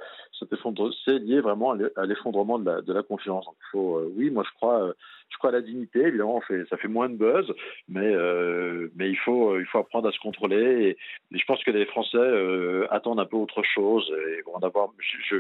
C'est 1.05 1.19
lié 1.19 1.41
vraiment 1.41 1.71
à 1.95 2.05
l'effondrement 2.05 2.59
de 2.59 2.65
la, 2.65 2.82
de 2.82 2.93
la 2.93 3.03
confiance. 3.03 3.45
Donc, 3.45 3.55
il 3.59 3.69
faut, 3.71 3.97
euh, 3.97 4.13
oui, 4.15 4.30
moi 4.30 4.43
je 4.45 4.53
crois, 4.55 4.84
euh, 4.84 4.93
je 5.30 5.38
crois 5.38 5.49
à 5.49 5.53
la 5.53 5.61
dignité. 5.61 5.99
Évidemment, 5.99 6.41
fait, 6.41 6.65
ça 6.69 6.78
fait 6.78 6.88
moins 6.88 7.09
de 7.09 7.15
buzz, 7.15 7.51
mais, 7.88 8.13
euh, 8.13 8.89
mais 8.95 9.09
il, 9.09 9.17
faut, 9.17 9.59
il 9.59 9.65
faut 9.65 9.80
apprendre 9.80 10.07
à 10.07 10.11
se 10.11 10.19
contrôler. 10.19 10.97
Et, 11.32 11.38
je 11.38 11.45
pense 11.45 11.63
que 11.63 11.71
les 11.71 11.86
Français 11.86 12.88
attendent 12.89 13.19
un 13.19 13.26
peu 13.26 13.38
autre 13.38 13.61
chose 13.63 14.11
et 14.30 14.41
vont 14.43 14.57
avoir. 14.57 14.89
Je, 15.30 15.38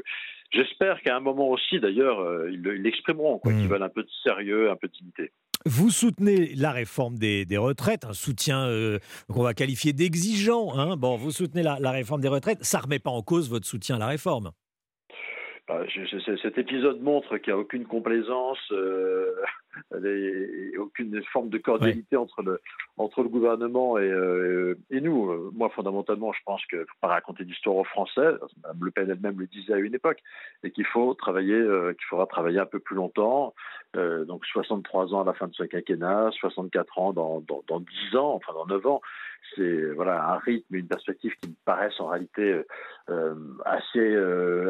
J'espère 0.55 1.01
qu'à 1.01 1.17
un 1.17 1.19
moment 1.19 1.49
aussi, 1.49 1.79
d'ailleurs, 1.79 2.47
ils 2.47 2.61
l'exprimeront, 2.61 3.39
quoi, 3.39 3.51
qu'ils 3.51 3.65
mmh. 3.65 3.67
veulent 3.67 3.83
un 3.83 3.89
peu 3.89 4.03
de 4.03 4.09
sérieux, 4.23 4.71
un 4.71 4.75
peu 4.75 4.87
de 4.87 4.93
dignité. 4.93 5.31
Vous 5.67 5.89
soutenez 5.89 6.53
la 6.55 6.71
réforme 6.71 7.17
des, 7.17 7.57
retraites, 7.57 8.05
un 8.05 8.13
soutien 8.13 8.67
euh, 8.67 8.99
qu'on 9.33 9.41
va 9.41 9.55
qualifier 9.55 9.93
d'exigeant. 9.93 10.77
Hein. 10.77 10.95
Bon, 10.95 11.15
vous 11.17 11.31
soutenez 11.31 11.63
la, 11.63 11.91
réforme 11.91 12.21
des 12.21 12.27
retraites, 12.27 12.63
ça 12.63 12.77
ne 12.77 12.83
remet 12.83 12.99
pas 12.99 13.09
en 13.09 13.23
cause 13.23 13.49
votre 13.49 13.65
soutien 13.65 13.95
à 13.95 13.99
la 13.99 14.07
réforme. 14.07 14.51
Bah, 15.67 15.81
cet 16.43 16.59
épisode 16.59 17.01
montre 17.01 17.39
qu'il 17.39 17.51
n'y 17.51 17.57
a 17.57 17.59
aucune 17.59 17.85
complaisance. 17.85 18.59
Euh, 18.71 19.31
et 20.03 20.77
aucune 20.77 21.21
forme 21.31 21.49
de 21.49 21.57
cordialité 21.57 22.17
entre, 22.17 22.41
le, 22.41 22.61
entre 22.97 23.23
le 23.23 23.29
gouvernement 23.29 23.97
et, 23.97 24.09
euh, 24.09 24.75
et 24.89 25.01
nous. 25.01 25.31
Euh, 25.31 25.51
moi, 25.53 25.69
fondamentalement, 25.69 26.33
je 26.33 26.39
pense 26.45 26.65
qu'il 26.65 26.79
ne 26.79 26.85
faut 26.85 26.97
pas 27.01 27.07
raconter 27.07 27.43
d'histoire 27.43 27.75
aux 27.75 27.83
Français. 27.83 28.27
Mme 28.63 28.77
Le 28.81 28.91
Pen 28.91 29.09
elle-même 29.09 29.39
le 29.39 29.47
disait 29.47 29.73
à 29.73 29.77
une 29.77 29.95
époque, 29.95 30.21
et 30.63 30.71
qu'il 30.71 30.85
faut 30.85 31.13
travailler, 31.13 31.53
euh, 31.53 31.93
qu'il 31.93 32.05
faudra 32.09 32.25
travailler 32.25 32.59
un 32.59 32.65
peu 32.65 32.79
plus 32.79 32.95
longtemps. 32.95 33.53
donc 33.95 34.45
63 34.45 35.13
ans 35.13 35.21
à 35.21 35.25
la 35.25 35.33
fin 35.33 35.47
de 35.47 35.53
ce 35.53 35.63
quinquennat, 35.63 36.29
64 36.39 36.99
ans 36.99 37.13
dans, 37.13 37.41
dans, 37.41 37.63
dans 37.67 37.79
10 37.79 38.17
ans, 38.17 38.33
enfin 38.35 38.53
dans 38.53 38.65
9 38.65 38.85
ans 38.87 39.01
c'est 39.55 39.91
voilà 39.93 40.33
un 40.33 40.37
rythme, 40.39 40.75
une 40.75 40.87
perspective 40.87 41.31
qui 41.39 41.49
me 41.49 41.55
paraissent 41.65 41.99
en 41.99 42.07
réalité 42.07 42.61
assez 43.63 44.15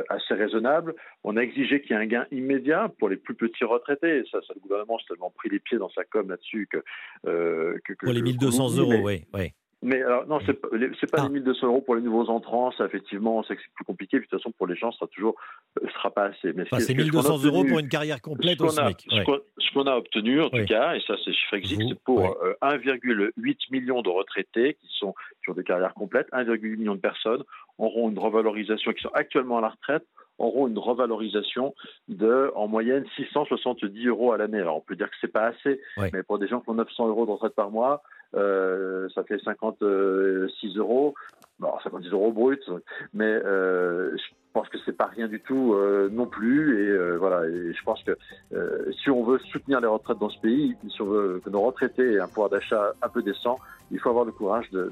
assez 0.10 0.34
raisonnable. 0.34 0.94
On 1.24 1.38
a 1.38 1.42
exigé 1.42 1.82
qu'il 1.82 1.92
y 1.92 1.94
ait 1.94 2.04
un 2.04 2.06
gain 2.06 2.28
immédiat 2.32 2.92
pour 3.00 3.10
les 3.10 3.16
plus 3.16 3.36
petits 3.36 3.64
retraités. 3.64 4.24
Ça, 4.32 4.40
ça 4.46 4.54
le 4.54 4.62
gouvernement 4.62 4.95
tellement 5.06 5.32
pris 5.32 5.50
les 5.50 5.60
pieds 5.60 5.78
dans 5.78 5.90
sa 5.90 6.04
com 6.06 6.30
là-dessus 6.30 6.68
que, 6.72 6.84
euh, 7.28 7.78
que, 7.84 7.94
pour 7.94 8.14
les 8.14 8.22
1200 8.22 8.78
euros, 8.78 8.94
oui, 9.04 9.26
oui. 9.34 9.52
Mais 9.82 10.02
alors, 10.02 10.26
non, 10.26 10.40
c'est 10.44 10.54
pas, 10.54 10.70
pas 11.12 11.24
les 11.28 11.30
1200 11.30 11.68
euros 11.68 11.82
pour 11.82 11.94
les 11.94 12.02
nouveaux 12.02 12.28
entrants. 12.30 12.72
Ça, 12.72 12.86
effectivement, 12.86 13.44
c'est 13.48 13.56
plus 13.76 13.86
compliqué. 13.86 14.18
de 14.18 14.24
toute 14.24 14.32
façon, 14.32 14.52
pour 14.52 14.66
les 14.66 14.76
gens, 14.76 14.92
ce 14.92 14.98
sera 14.98 15.08
toujours, 15.08 15.36
ce 15.80 15.92
sera 15.92 16.10
pas 16.10 16.24
assez. 16.26 16.54
Mais 16.54 16.64
c'est 16.80 16.96
1200 16.96 17.44
euros 17.44 17.64
pour 17.66 17.78
une 17.78 17.88
carrière 17.88 18.20
complète 18.20 18.60
au 18.62 18.70
SMIC. 18.70 19.08
Ce 19.12 19.74
qu'on 19.74 19.86
a 19.86 19.96
obtenu, 19.96 20.42
en 20.42 20.50
tout 20.50 20.66
cas, 20.66 20.96
et 20.96 21.02
ça, 21.02 21.14
c'est 21.24 21.32
chiffre 21.32 21.54
existe, 21.54 21.84
c'est 21.88 22.04
pour 22.04 22.36
1,8 22.64 23.32
million 23.72 24.02
de 24.02 24.10
retraités 24.10 24.74
qui 24.74 24.88
sont 24.98 25.14
qui 25.44 25.52
ont 25.52 25.54
des 25.54 25.64
carrières 25.64 25.94
complètes, 25.94 26.30
1,8 26.32 26.78
million 26.78 26.96
de 26.96 27.00
personnes 27.00 27.44
auront 27.78 28.10
une 28.10 28.18
revalorisation 28.18 28.92
qui 28.94 29.04
sont 29.04 29.12
actuellement 29.14 29.60
à 29.60 29.62
la 29.62 29.70
retraite 29.70 30.06
auront 30.38 30.68
une 30.68 30.78
revalorisation 30.78 31.74
de, 32.08 32.52
en 32.56 32.68
moyenne, 32.68 33.06
670 33.16 34.08
euros 34.08 34.32
à 34.32 34.38
l'année. 34.38 34.60
Alors, 34.60 34.78
on 34.78 34.82
peut 34.82 34.96
dire 34.96 35.10
que 35.10 35.16
c'est 35.22 35.32
pas 35.32 35.48
assez, 35.48 35.82
mais 36.14 36.24
pour 36.24 36.40
des 36.40 36.48
gens 36.48 36.62
qui 36.62 36.70
ont 36.70 36.76
900 36.76 37.08
euros 37.08 37.26
de 37.26 37.32
retraite 37.32 37.56
par 37.56 37.72
mois, 37.72 38.04
euh, 38.36 39.08
ça 39.16 39.24
fait 39.24 39.40
56 39.40 40.78
euros. 40.78 41.16
Bon, 41.60 41.72
56 41.84 42.10
euros 42.10 42.32
brut, 42.32 42.62
mais 43.14 43.26
euh, 43.26 44.16
pense 44.56 44.70
que 44.70 44.78
c'est 44.86 44.96
pas 44.96 45.08
rien 45.14 45.28
du 45.28 45.42
tout 45.42 45.74
euh, 45.74 46.10
non 46.10 46.28
plus. 46.28 46.82
Et 46.82 46.88
euh, 46.88 47.18
voilà, 47.18 47.42
je 47.46 47.84
pense 47.84 48.02
que 48.04 48.18
euh, 48.54 48.90
si 49.04 49.10
on 49.10 49.22
veut 49.24 49.38
soutenir 49.52 49.82
les 49.82 49.88
retraites 49.88 50.18
dans 50.18 50.30
ce 50.30 50.40
pays, 50.40 50.78
si 50.90 51.02
on 51.02 51.08
veut 51.08 51.42
que 51.44 51.50
nos 51.50 51.62
retraités 51.62 52.14
aient 52.14 52.22
un 52.22 52.28
pouvoir 52.30 52.50
d'achat 52.50 52.94
un 53.02 53.10
peu 53.10 53.22
décent, 53.22 53.58
il 53.92 54.00
faut 54.00 54.10
avoir 54.10 54.24
le 54.24 54.32
courage 54.32 54.66
de, 54.72 54.90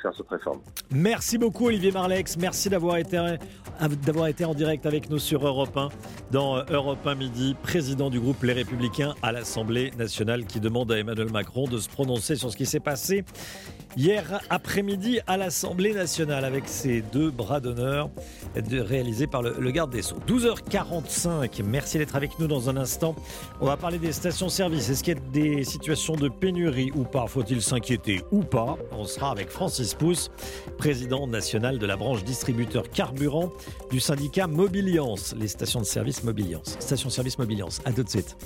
faire 0.00 0.14
cette 0.14 0.28
réforme. 0.28 0.60
Merci 0.92 1.38
beaucoup 1.38 1.66
Olivier 1.66 1.90
Marlex, 1.90 2.36
merci 2.36 2.68
d'avoir 2.68 2.98
été, 2.98 3.18
d'avoir 4.04 4.28
été 4.28 4.44
en 4.44 4.54
direct 4.54 4.84
avec 4.86 5.10
nous 5.10 5.18
sur 5.18 5.44
Europe 5.44 5.76
1 5.76 5.88
dans 6.30 6.62
Europe 6.70 7.04
1 7.04 7.14
Midi, 7.14 7.56
président 7.60 8.10
du 8.10 8.20
groupe 8.20 8.42
Les 8.42 8.52
Républicains 8.52 9.14
à 9.22 9.32
l'Assemblée 9.32 9.90
nationale 9.98 10.44
qui 10.44 10.60
demande 10.60 10.92
à 10.92 10.98
Emmanuel 10.98 11.32
Macron 11.32 11.66
de 11.66 11.78
se 11.78 11.88
prononcer 11.88 12.36
sur 12.36 12.50
ce 12.50 12.56
qui 12.56 12.66
s'est 12.66 12.78
passé 12.78 13.24
hier 13.96 14.40
après-midi 14.50 15.20
à 15.26 15.36
l'Assemblée 15.38 15.94
nationale 15.94 16.44
avec 16.44 16.68
ses 16.68 17.00
deux 17.00 17.30
bras 17.30 17.60
d'honneur 17.60 18.10
par 19.26 19.42
le, 19.42 19.70
garde 19.70 19.90
des 19.90 20.02
Sceaux. 20.02 20.16
12h45, 20.26 21.62
merci 21.64 21.98
d'être 21.98 22.16
avec 22.16 22.38
nous 22.38 22.46
dans 22.46 22.68
un 22.68 22.76
instant. 22.76 23.14
On 23.60 23.66
va 23.66 23.76
parler 23.76 23.98
des 23.98 24.12
stations-service. 24.12 24.90
Est-ce 24.90 25.04
qu'il 25.04 25.14
y 25.14 25.16
a 25.16 25.20
des 25.32 25.64
situations 25.64 26.16
de 26.16 26.28
pénurie 26.28 26.90
ou 26.94 27.04
pas? 27.04 27.26
Faut-il 27.26 27.62
s'inquiéter 27.62 28.22
ou 28.32 28.42
pas? 28.42 28.76
On 28.92 29.04
sera 29.04 29.30
avec 29.30 29.50
Francis 29.50 29.94
Pousse, 29.94 30.30
président 30.78 31.26
national 31.26 31.78
de 31.78 31.86
la 31.86 31.96
branche 31.96 32.24
distributeur 32.24 32.90
carburant 32.90 33.52
du 33.90 34.00
syndicat 34.00 34.46
Mobiliance, 34.46 35.34
les 35.38 35.48
stations 35.48 35.80
de 35.80 35.86
service 35.86 36.24
Mobiliance. 36.24 36.76
Station-service 36.80 37.38
Mobiliance, 37.38 37.80
à 37.84 37.92
tout 37.92 38.02
de 38.02 38.08
suite. 38.08 38.36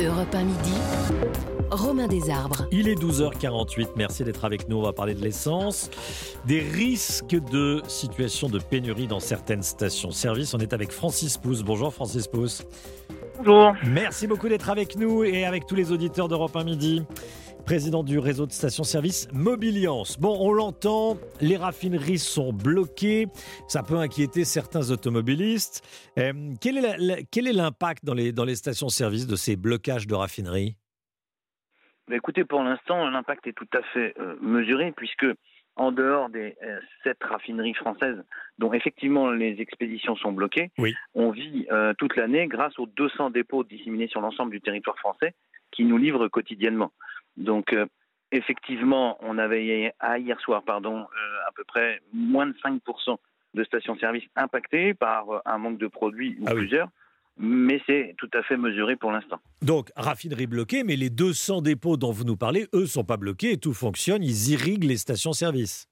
Europe 0.00 0.32
1 0.32 0.44
midi. 0.44 1.57
Romain 1.70 2.06
Desarbres. 2.06 2.66
Il 2.72 2.88
est 2.88 2.94
12h48, 2.94 3.88
merci 3.96 4.24
d'être 4.24 4.44
avec 4.44 4.68
nous. 4.68 4.78
On 4.78 4.82
va 4.82 4.92
parler 4.92 5.14
de 5.14 5.22
l'essence, 5.22 5.90
des 6.46 6.60
risques 6.60 7.36
de 7.50 7.82
situation 7.88 8.48
de 8.48 8.58
pénurie 8.58 9.06
dans 9.06 9.20
certaines 9.20 9.62
stations-service. 9.62 10.54
On 10.54 10.58
est 10.58 10.72
avec 10.72 10.92
Francis 10.92 11.36
Pousse. 11.36 11.62
Bonjour 11.62 11.92
Francis 11.92 12.26
Pousse. 12.26 12.64
Bonjour. 13.38 13.74
Merci 13.86 14.26
beaucoup 14.26 14.48
d'être 14.48 14.70
avec 14.70 14.96
nous 14.96 15.24
et 15.24 15.44
avec 15.44 15.66
tous 15.66 15.74
les 15.74 15.92
auditeurs 15.92 16.28
d'Europe 16.28 16.56
1 16.56 16.64
midi 16.64 17.02
président 17.64 18.02
du 18.02 18.18
réseau 18.18 18.46
de 18.46 18.52
stations-service 18.52 19.28
Mobiliance. 19.34 20.18
Bon, 20.18 20.34
on 20.40 20.54
l'entend, 20.54 21.18
les 21.42 21.58
raffineries 21.58 22.18
sont 22.18 22.50
bloquées, 22.50 23.26
ça 23.66 23.82
peut 23.82 23.98
inquiéter 23.98 24.46
certains 24.46 24.90
automobilistes. 24.90 25.82
Euh, 26.18 26.32
quel 26.62 26.78
est 26.78 27.52
l'impact 27.52 28.06
dans 28.06 28.14
les, 28.14 28.32
dans 28.32 28.46
les 28.46 28.56
stations-service 28.56 29.26
de 29.26 29.36
ces 29.36 29.56
blocages 29.56 30.06
de 30.06 30.14
raffineries? 30.14 30.76
Bah, 32.08 32.16
Écoutez, 32.16 32.44
pour 32.44 32.62
l'instant, 32.62 33.08
l'impact 33.08 33.46
est 33.46 33.52
tout 33.52 33.68
à 33.72 33.82
fait 33.82 34.14
euh, 34.18 34.36
mesuré 34.40 34.92
puisque 34.96 35.26
en 35.76 35.92
dehors 35.92 36.28
des 36.28 36.56
euh, 36.62 36.80
sept 37.04 37.18
raffineries 37.22 37.74
françaises 37.74 38.24
dont 38.58 38.72
effectivement 38.72 39.30
les 39.30 39.60
expéditions 39.60 40.16
sont 40.16 40.32
bloquées, 40.32 40.70
on 41.14 41.30
vit 41.30 41.68
toute 41.98 42.16
l'année 42.16 42.48
grâce 42.48 42.76
aux 42.78 42.86
200 42.86 43.30
dépôts 43.30 43.62
disséminés 43.62 44.08
sur 44.08 44.20
l'ensemble 44.20 44.50
du 44.50 44.60
territoire 44.60 44.98
français 44.98 45.34
qui 45.70 45.84
nous 45.84 45.98
livrent 45.98 46.28
quotidiennement. 46.28 46.92
Donc, 47.36 47.72
euh, 47.72 47.86
effectivement, 48.32 49.16
on 49.20 49.38
avait 49.38 49.92
hier 50.18 50.40
soir, 50.40 50.62
pardon, 50.64 51.06
à 51.46 51.52
peu 51.54 51.64
près 51.64 52.00
moins 52.12 52.46
de 52.46 52.54
5% 52.54 53.16
de 53.54 53.64
stations-service 53.64 54.24
impactées 54.36 54.94
par 54.94 55.26
un 55.46 55.58
manque 55.58 55.78
de 55.78 55.86
produits 55.86 56.36
ou 56.40 56.44
ah 56.46 56.54
plusieurs 56.54 56.88
mais 57.38 57.80
c'est 57.86 58.14
tout 58.18 58.30
à 58.34 58.42
fait 58.42 58.56
mesuré 58.56 58.96
pour 58.96 59.12
l'instant. 59.12 59.38
Donc, 59.62 59.90
raffinerie 59.96 60.46
bloquée, 60.46 60.84
mais 60.84 60.96
les 60.96 61.10
200 61.10 61.62
dépôts 61.62 61.96
dont 61.96 62.10
vous 62.10 62.24
nous 62.24 62.36
parlez, 62.36 62.68
eux, 62.74 62.86
sont 62.86 63.04
pas 63.04 63.16
bloqués 63.16 63.52
et 63.52 63.58
tout 63.58 63.74
fonctionne, 63.74 64.22
ils 64.22 64.50
irriguent 64.50 64.84
les 64.84 64.96
stations-service. 64.96 65.88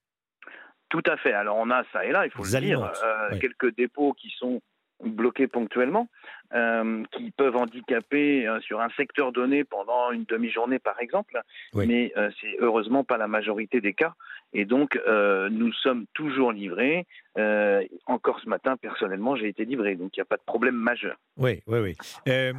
Tout 0.88 1.02
à 1.06 1.16
fait. 1.16 1.32
Alors, 1.32 1.56
on 1.56 1.70
a 1.70 1.82
ça 1.92 2.04
et 2.04 2.12
là, 2.12 2.26
il 2.26 2.30
faut 2.30 2.44
le 2.44 2.60
dire, 2.60 2.82
euh, 2.82 3.38
quelques 3.40 3.74
dépôts 3.76 4.12
qui 4.12 4.30
sont 4.38 4.60
bloqués 5.04 5.46
ponctuellement, 5.46 6.08
euh, 6.54 7.02
qui 7.12 7.30
peuvent 7.30 7.56
handicaper 7.56 8.46
euh, 8.46 8.60
sur 8.60 8.80
un 8.80 8.88
secteur 8.96 9.32
donné 9.32 9.64
pendant 9.64 10.10
une 10.12 10.24
demi-journée, 10.24 10.78
par 10.78 11.00
exemple, 11.00 11.40
mais 11.74 12.12
c'est 12.40 12.56
heureusement 12.60 13.04
pas 13.04 13.16
la 13.16 13.28
majorité 13.28 13.80
des 13.80 13.94
cas. 13.94 14.14
Et 14.52 14.64
donc, 14.64 14.98
euh, 15.06 15.48
nous 15.50 15.72
sommes 15.72 16.06
toujours 16.14 16.52
livrés. 16.52 17.06
Euh, 17.36 17.82
encore 18.06 18.40
ce 18.42 18.48
matin, 18.48 18.76
personnellement, 18.76 19.36
j'ai 19.36 19.48
été 19.48 19.64
livré. 19.64 19.96
Donc, 19.96 20.16
il 20.16 20.20
n'y 20.20 20.22
a 20.22 20.24
pas 20.24 20.36
de 20.36 20.42
problème 20.46 20.74
majeur. 20.74 21.16
Oui, 21.36 21.60
oui, 21.66 21.78
oui. 21.80 21.96
Euh, 22.28 22.52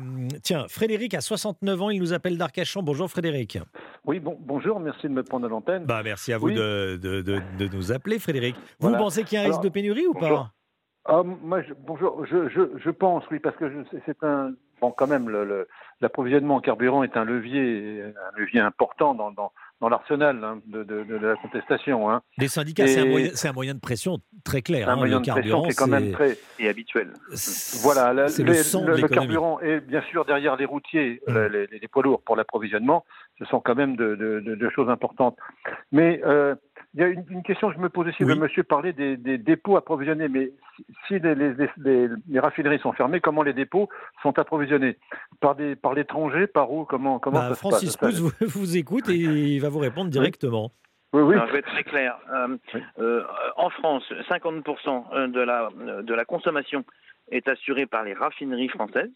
tiens, 0.43 0.67
Frédéric 0.67 1.13
a 1.15 1.21
69 1.21 1.81
ans. 1.81 1.89
Il 1.89 1.99
nous 1.99 2.13
appelle 2.13 2.37
d'Arcachon. 2.37 2.83
Bonjour, 2.83 3.09
Frédéric. 3.09 3.57
Oui, 4.05 4.19
bon, 4.19 4.37
bonjour. 4.39 4.79
Merci 4.79 5.07
de 5.07 5.13
me 5.13 5.23
prendre 5.23 5.47
à 5.47 5.49
l'antenne. 5.49 5.85
Bah, 5.85 6.01
merci 6.03 6.33
à 6.33 6.37
vous 6.37 6.51
de, 6.51 6.99
de, 7.01 7.21
de, 7.21 7.67
nous 7.75 7.91
appeler, 7.91 8.19
Frédéric. 8.19 8.55
Vous 8.79 8.95
pensez 8.95 9.23
qu'il 9.23 9.39
y 9.39 9.41
a 9.41 9.45
un 9.45 9.47
risque 9.47 9.63
de 9.63 9.69
pénurie 9.69 10.05
ou 10.05 10.13
pas 10.13 10.51
ah, 11.07 11.23
moi, 11.23 11.61
je, 11.61 11.73
bonjour. 11.73 12.25
Je, 12.25 12.49
je, 12.49 12.61
je, 12.77 12.89
pense, 12.89 13.23
oui, 13.31 13.39
parce 13.39 13.55
que 13.57 13.85
c'est 14.05 14.23
un. 14.23 14.51
Bon, 14.81 14.91
quand 14.91 15.07
même, 15.07 15.29
l'approvisionnement 16.01 16.57
en 16.57 16.61
carburant 16.61 17.03
est 17.03 17.17
un 17.17 17.23
levier, 17.23 18.03
un 18.03 18.39
levier 18.39 18.59
important 18.59 19.15
dans, 19.15 19.31
dans 19.31 19.51
dans 19.79 19.89
l'arsenal 19.89 20.43
hein, 20.43 20.59
de, 20.65 20.83
de, 20.83 21.03
de, 21.03 21.15
la 21.17 21.35
contestation. 21.35 22.09
Hein. 22.09 22.21
Les 22.37 22.47
syndicats, 22.47 22.87
c'est 22.87 23.01
un, 23.01 23.49
un, 23.49 23.53
moyen 23.53 23.75
de 23.75 23.79
pression 23.79 24.17
très 24.43 24.61
clair. 24.63 24.89
un 24.89 24.93
hein, 24.93 24.95
moyen 24.95 25.19
de 25.19 25.29
pression 25.29 25.63
qui 25.63 25.69
est 25.69 25.77
quand 25.77 25.87
même 25.87 26.11
très 26.13 26.37
et 26.57 26.67
habituel. 26.67 27.13
Voilà, 27.83 28.13
le, 28.13 28.25
le, 28.25 29.01
le, 29.01 29.07
carburant 29.07 29.59
est 29.59 29.79
bien 29.81 30.01
sûr 30.09 30.25
derrière 30.25 30.55
les 30.55 30.65
routiers, 30.65 31.21
mmh. 31.27 31.37
les, 31.37 31.67
les, 31.67 31.87
poids 31.87 32.01
lourds 32.01 32.23
pour 32.23 32.35
l'approvisionnement. 32.35 33.05
Ce 33.37 33.45
sont 33.45 33.59
quand 33.59 33.75
même 33.75 33.95
de, 33.95 34.69
choses 34.73 34.89
importantes. 34.89 35.37
Mais 35.91 36.21
euh, 36.25 36.55
il 36.97 37.01
y 37.01 37.03
a 37.03 37.09
une, 37.09 37.43
question 37.43 37.69
que 37.69 37.75
je 37.75 37.79
me 37.79 37.89
pose 37.89 38.07
aussi. 38.07 38.23
Le 38.23 38.33
monsieur 38.33 38.63
parlait 38.63 38.91
des, 38.91 39.37
dépôts 39.37 39.77
approvisionnés, 39.77 40.27
mais 40.27 40.49
si, 41.07 41.19
les, 41.19 42.39
raffineries 42.39 42.79
sont 42.79 42.91
fermées, 42.91 43.19
comment 43.21 43.43
les 43.43 43.53
dépôts 43.53 43.87
sont 44.23 44.39
approvisionnés? 44.39 44.97
Par 45.39 45.53
des 45.53 45.75
par 45.75 45.93
l'étranger, 45.93 46.47
par 46.47 46.71
où 46.71 46.85
Comment 46.85 47.19
comment 47.19 47.49
bah, 47.49 47.53
Francis 47.53 47.95
Pousse 47.95 48.19
vous, 48.19 48.31
vous, 48.47 48.77
écoute 48.77 49.09
et 49.09 49.13
il 49.13 49.59
va 49.59 49.69
vous 49.69 49.77
répondre 49.77 50.09
directement. 50.09 50.71
Oui, 51.13 51.21
oui. 51.21 51.35
je 51.47 51.51
vais 51.53 51.59
être 51.59 51.69
très 51.69 51.83
clair. 51.83 52.17
Euh, 52.33 52.57
euh, 52.97 53.23
en 53.57 53.69
France, 53.69 54.03
50% 54.27 55.31
de 55.31 55.39
la, 55.39 55.69
de 56.01 56.13
la 56.15 56.25
consommation 56.25 56.83
est 57.31 57.47
assurée 57.47 57.85
par 57.85 58.05
les 58.05 58.13
raffineries 58.13 58.69
françaises 58.69 59.11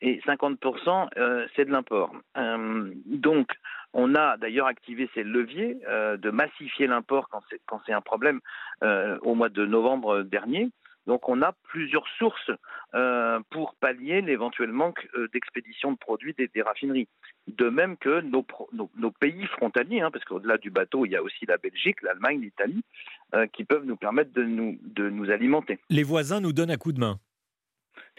et 0.00 0.20
50% 0.26 1.08
euh, 1.16 1.46
c'est 1.54 1.64
de 1.64 1.70
l'import. 1.70 2.12
Euh, 2.36 2.92
donc 3.06 3.48
on 3.98 4.14
a 4.14 4.36
d'ailleurs 4.36 4.66
activé 4.66 5.08
ces 5.14 5.24
leviers 5.24 5.78
euh, 5.88 6.16
de 6.16 6.30
massifier 6.30 6.86
l'import 6.86 7.28
quand 7.28 7.80
c'est 7.86 7.92
un 7.92 8.00
problème 8.00 8.40
au 9.22 9.34
mois 9.34 9.48
de 9.48 9.64
novembre 9.64 10.22
dernier. 10.22 10.70
Donc 11.06 11.28
on 11.28 11.40
a 11.40 11.52
plusieurs 11.68 12.06
sources 12.18 12.50
pour 13.50 13.74
pallier 13.76 14.20
l'éventuel 14.22 14.72
manque 14.72 15.06
d'expédition 15.32 15.92
de 15.92 15.96
produits 15.96 16.34
des, 16.34 16.62
raffineries. 16.62 17.08
De 17.46 17.68
même 17.68 17.96
que 17.96 18.20
nos, 18.20 18.44
nos, 18.72 19.10
pays 19.12 19.46
frontaliers, 19.46 20.00
hein, 20.00 20.10
parce 20.10 20.24
qu'au-delà 20.24 20.58
du 20.58 20.70
bateau, 20.70 21.06
il 21.06 21.12
y 21.12 21.16
a 21.16 21.22
aussi 21.22 21.46
la 21.46 21.58
Belgique, 21.58 22.02
l'Allemagne, 22.02 22.40
l'Italie, 22.40 22.82
qui 23.52 23.64
peuvent 23.64 23.84
nous 23.84 23.96
permettre 23.96 24.32
de 24.32 24.42
nous, 24.42 24.78
de 24.82 25.08
nous 25.08 25.30
alimenter. 25.30 25.78
Les 25.90 26.02
voisins 26.02 26.40
nous 26.40 26.52
donnent 26.52 26.72
un 26.72 26.76
coup 26.76 26.92
de 26.92 27.00
main. 27.00 27.20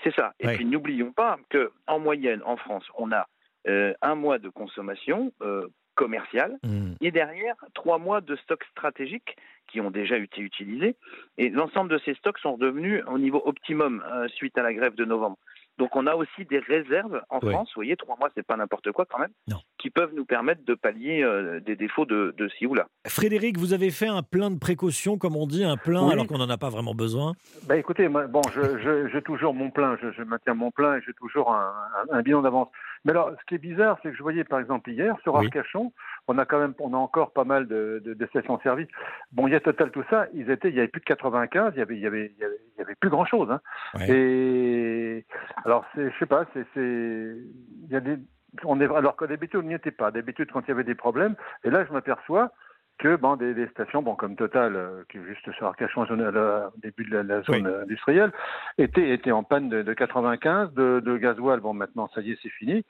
C'est 0.03 0.13
ça. 0.15 0.33
Et 0.39 0.47
puis 0.49 0.65
n'oublions 0.65 1.11
pas 1.11 1.37
qu'en 1.51 1.99
moyenne, 1.99 2.41
en 2.45 2.57
France, 2.57 2.85
on 2.97 3.11
a 3.11 3.27
euh, 3.67 3.93
un 4.01 4.15
mois 4.15 4.39
de 4.39 4.49
consommation 4.49 5.33
euh, 5.41 5.67
commerciale 5.95 6.57
mmh. 6.63 6.93
et 7.01 7.11
derrière 7.11 7.55
trois 7.73 7.97
mois 7.97 8.21
de 8.21 8.35
stocks 8.37 8.63
stratégiques 8.71 9.35
qui 9.67 9.81
ont 9.81 9.91
déjà 9.91 10.17
été 10.17 10.41
utilisés. 10.41 10.95
Et 11.37 11.49
l'ensemble 11.49 11.91
de 11.91 11.99
ces 12.05 12.13
stocks 12.15 12.39
sont 12.39 12.53
redevenus 12.53 13.03
au 13.07 13.17
niveau 13.17 13.41
optimum 13.45 14.03
euh, 14.09 14.27
suite 14.29 14.57
à 14.57 14.63
la 14.63 14.73
grève 14.73 14.95
de 14.95 15.05
novembre. 15.05 15.37
Donc 15.77 15.95
on 15.95 16.07
a 16.07 16.15
aussi 16.15 16.45
des 16.49 16.57
réserves 16.57 17.21
en 17.29 17.39
France, 17.39 17.69
vous 17.75 17.79
voyez, 17.79 17.95
trois 17.95 18.17
mois, 18.17 18.29
c'est 18.35 18.45
pas 18.45 18.57
n'importe 18.57 18.91
quoi 18.91 19.05
quand 19.05 19.19
même, 19.19 19.31
qui 19.77 19.91
peuvent 19.91 20.11
nous 20.15 20.25
permettre 20.25 20.65
de 20.65 20.73
pallier 20.73 21.21
euh, 21.21 21.59
des 21.59 21.75
défauts 21.75 22.05
de, 22.05 22.33
de 22.35 22.49
ci 22.49 22.65
ou 22.65 22.73
là. 22.73 22.87
Frédéric, 23.05 23.59
vous 23.59 23.73
avez 23.73 23.91
fait 23.91 24.07
un 24.07 24.23
plein 24.23 24.49
de 24.49 24.57
précautions, 24.57 25.19
comme 25.19 25.35
on 25.35 25.45
dit, 25.45 25.63
un 25.63 25.77
plein 25.77 26.09
alors 26.09 26.25
qu'on 26.25 26.39
n'en 26.39 26.49
a 26.49 26.57
pas 26.57 26.69
vraiment 26.69 26.95
besoin 26.95 27.33
bah 27.67 27.77
Écoutez, 27.77 28.07
moi, 28.07 28.25
bon, 28.25 28.41
j'ai 28.55 29.21
toujours 29.21 29.53
mon 29.53 29.69
plein, 29.69 29.97
je, 30.01 30.23
maintiens 30.23 30.55
mon 30.55 30.71
plein 30.71 30.97
et 30.97 31.01
j'ai 31.05 31.13
toujours 31.13 31.53
un, 31.53 31.71
un, 32.11 32.21
bilan 32.23 32.41
d'avance. 32.41 32.69
Mais 33.05 33.11
alors, 33.11 33.31
ce 33.39 33.45
qui 33.45 33.55
est 33.55 33.59
bizarre, 33.59 33.97
c'est 34.01 34.11
que 34.11 34.17
je 34.17 34.23
voyais 34.23 34.43
par 34.43 34.59
exemple 34.59 34.89
hier 34.89 35.15
sur 35.23 35.35
Arcachon, 35.37 35.93
on 36.27 36.37
a 36.37 36.45
quand 36.45 36.59
même, 36.59 36.73
on 36.79 36.93
a 36.93 36.97
encore 36.97 37.31
pas 37.31 37.43
mal 37.43 37.67
de, 37.67 38.01
de, 38.03 38.13
de 38.13 38.25
stations-service. 38.27 38.87
Bon, 39.31 39.47
il 39.47 39.53
y 39.53 39.55
a 39.55 39.59
total 39.59 39.91
tout 39.91 40.03
ça, 40.09 40.27
ils 40.33 40.49
étaient, 40.49 40.69
il 40.69 40.75
y 40.75 40.79
avait 40.79 40.87
plus 40.87 41.01
de 41.01 41.05
95, 41.05 41.73
il 41.75 41.79
y 41.79 41.81
avait, 41.81 41.95
il 41.95 42.01
y 42.01 42.07
avait, 42.07 42.31
il 42.37 42.41
y 42.79 42.81
avait, 42.81 42.95
plus 42.95 43.09
grand 43.09 43.25
chose. 43.25 43.49
Hein. 43.51 43.61
Et 44.07 45.25
alors, 45.65 45.85
je 45.95 46.09
sais 46.19 46.25
pas, 46.25 46.45
c'est, 46.53 46.65
il 46.75 47.89
y 47.89 47.95
a 47.95 47.99
des, 47.99 48.17
on 48.63 48.79
est, 48.81 48.85
alors 48.85 49.15
qu'au 49.15 49.27
d'habitude, 49.27 49.59
on 49.63 49.67
n'y 49.67 49.73
était 49.73 49.91
pas. 49.91 50.11
D'habitude, 50.11 50.49
quand 50.51 50.61
il 50.61 50.69
y 50.69 50.71
avait 50.71 50.83
des 50.83 50.95
problèmes, 50.95 51.35
et 51.63 51.69
là, 51.69 51.85
je 51.85 51.93
m'aperçois 51.93 52.51
que 52.97 53.15
bon, 53.15 53.35
des, 53.35 53.67
stations, 53.67 54.01
bon, 54.01 54.15
comme 54.15 54.35
Total, 54.35 54.75
euh, 54.75 55.03
qui 55.09 55.17
est 55.17 55.25
juste 55.25 55.51
sur 55.53 55.67
Arcachon, 55.67 56.01
au 56.01 56.79
début 56.81 57.05
de 57.05 57.17
la, 57.17 57.41
zone 57.43 57.67
industrielle, 57.67 58.31
étaient, 58.77 59.11
étaient 59.11 59.31
en 59.31 59.43
panne 59.43 59.69
de, 59.69 59.83
de 59.83 59.93
95, 59.93 60.73
de, 60.73 60.99
de 60.99 61.17
gasoil, 61.17 61.59
bon, 61.59 61.73
maintenant, 61.73 62.09
ça 62.13 62.21
y 62.21 62.31
est, 62.31 62.39
c'est 62.41 62.49
fini. 62.49 62.83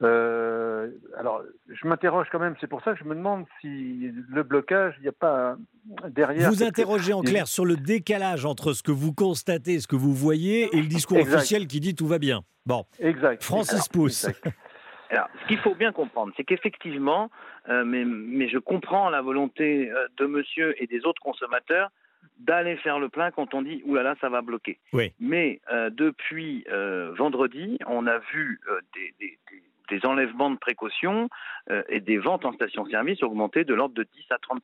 Euh, 0.00 0.90
alors, 1.18 1.42
je 1.68 1.88
m'interroge 1.88 2.28
quand 2.30 2.38
même, 2.38 2.54
c'est 2.60 2.68
pour 2.68 2.82
ça 2.84 2.92
que 2.92 2.98
je 3.00 3.04
me 3.04 3.16
demande 3.16 3.46
si 3.60 4.12
le 4.28 4.42
blocage, 4.44 4.94
il 4.98 5.02
n'y 5.02 5.08
a 5.08 5.12
pas 5.12 5.56
derrière. 6.08 6.50
Vous 6.50 6.62
interrogez 6.62 7.12
en 7.12 7.22
clair 7.22 7.48
sur 7.48 7.64
le 7.64 7.76
décalage 7.76 8.44
entre 8.44 8.74
ce 8.74 8.84
que 8.84 8.92
vous 8.92 9.12
constatez, 9.12 9.80
ce 9.80 9.88
que 9.88 9.96
vous 9.96 10.14
voyez, 10.14 10.68
et 10.72 10.80
le 10.80 10.86
discours 10.86 11.18
officiel 11.18 11.66
qui 11.66 11.80
dit 11.80 11.96
tout 11.96 12.06
va 12.06 12.18
bien. 12.18 12.42
Bon. 12.64 12.84
Exact. 13.00 13.42
Francis 13.42 13.88
Pousse. 13.88 14.28
Alors, 15.10 15.28
ce 15.42 15.48
qu'il 15.48 15.58
faut 15.58 15.74
bien 15.74 15.92
comprendre, 15.92 16.32
c'est 16.36 16.44
qu'effectivement, 16.44 17.30
euh, 17.68 17.84
mais, 17.84 18.04
mais, 18.04 18.48
je 18.48 18.58
comprends 18.58 19.08
la 19.08 19.22
volonté 19.22 19.90
euh, 19.90 20.06
de 20.16 20.26
monsieur 20.26 20.80
et 20.82 20.86
des 20.86 21.06
autres 21.06 21.22
consommateurs 21.22 21.90
d'aller 22.38 22.76
faire 22.76 22.98
le 22.98 23.08
plein 23.08 23.30
quand 23.30 23.54
on 23.54 23.62
dit 23.62 23.82
oulala, 23.84 24.14
ça 24.20 24.28
va 24.28 24.42
bloquer. 24.42 24.78
Oui. 24.92 25.12
Mais 25.18 25.60
euh, 25.72 25.90
depuis 25.90 26.64
vendredi, 27.16 27.78
on 27.86 28.06
a 28.06 28.18
vu 28.18 28.60
des, 28.94 29.14
des, 29.18 29.38
des 29.88 30.04
enlèvements 30.06 30.50
de 30.50 30.58
précautions 30.58 31.28
euh, 31.70 31.82
et 31.88 32.00
des 32.00 32.18
ventes 32.18 32.44
en 32.44 32.52
station-service 32.52 33.22
augmenter 33.22 33.64
de 33.64 33.74
l'ordre 33.74 33.94
de 33.94 34.04
10 34.04 34.24
à 34.30 34.36
30% 34.36 34.60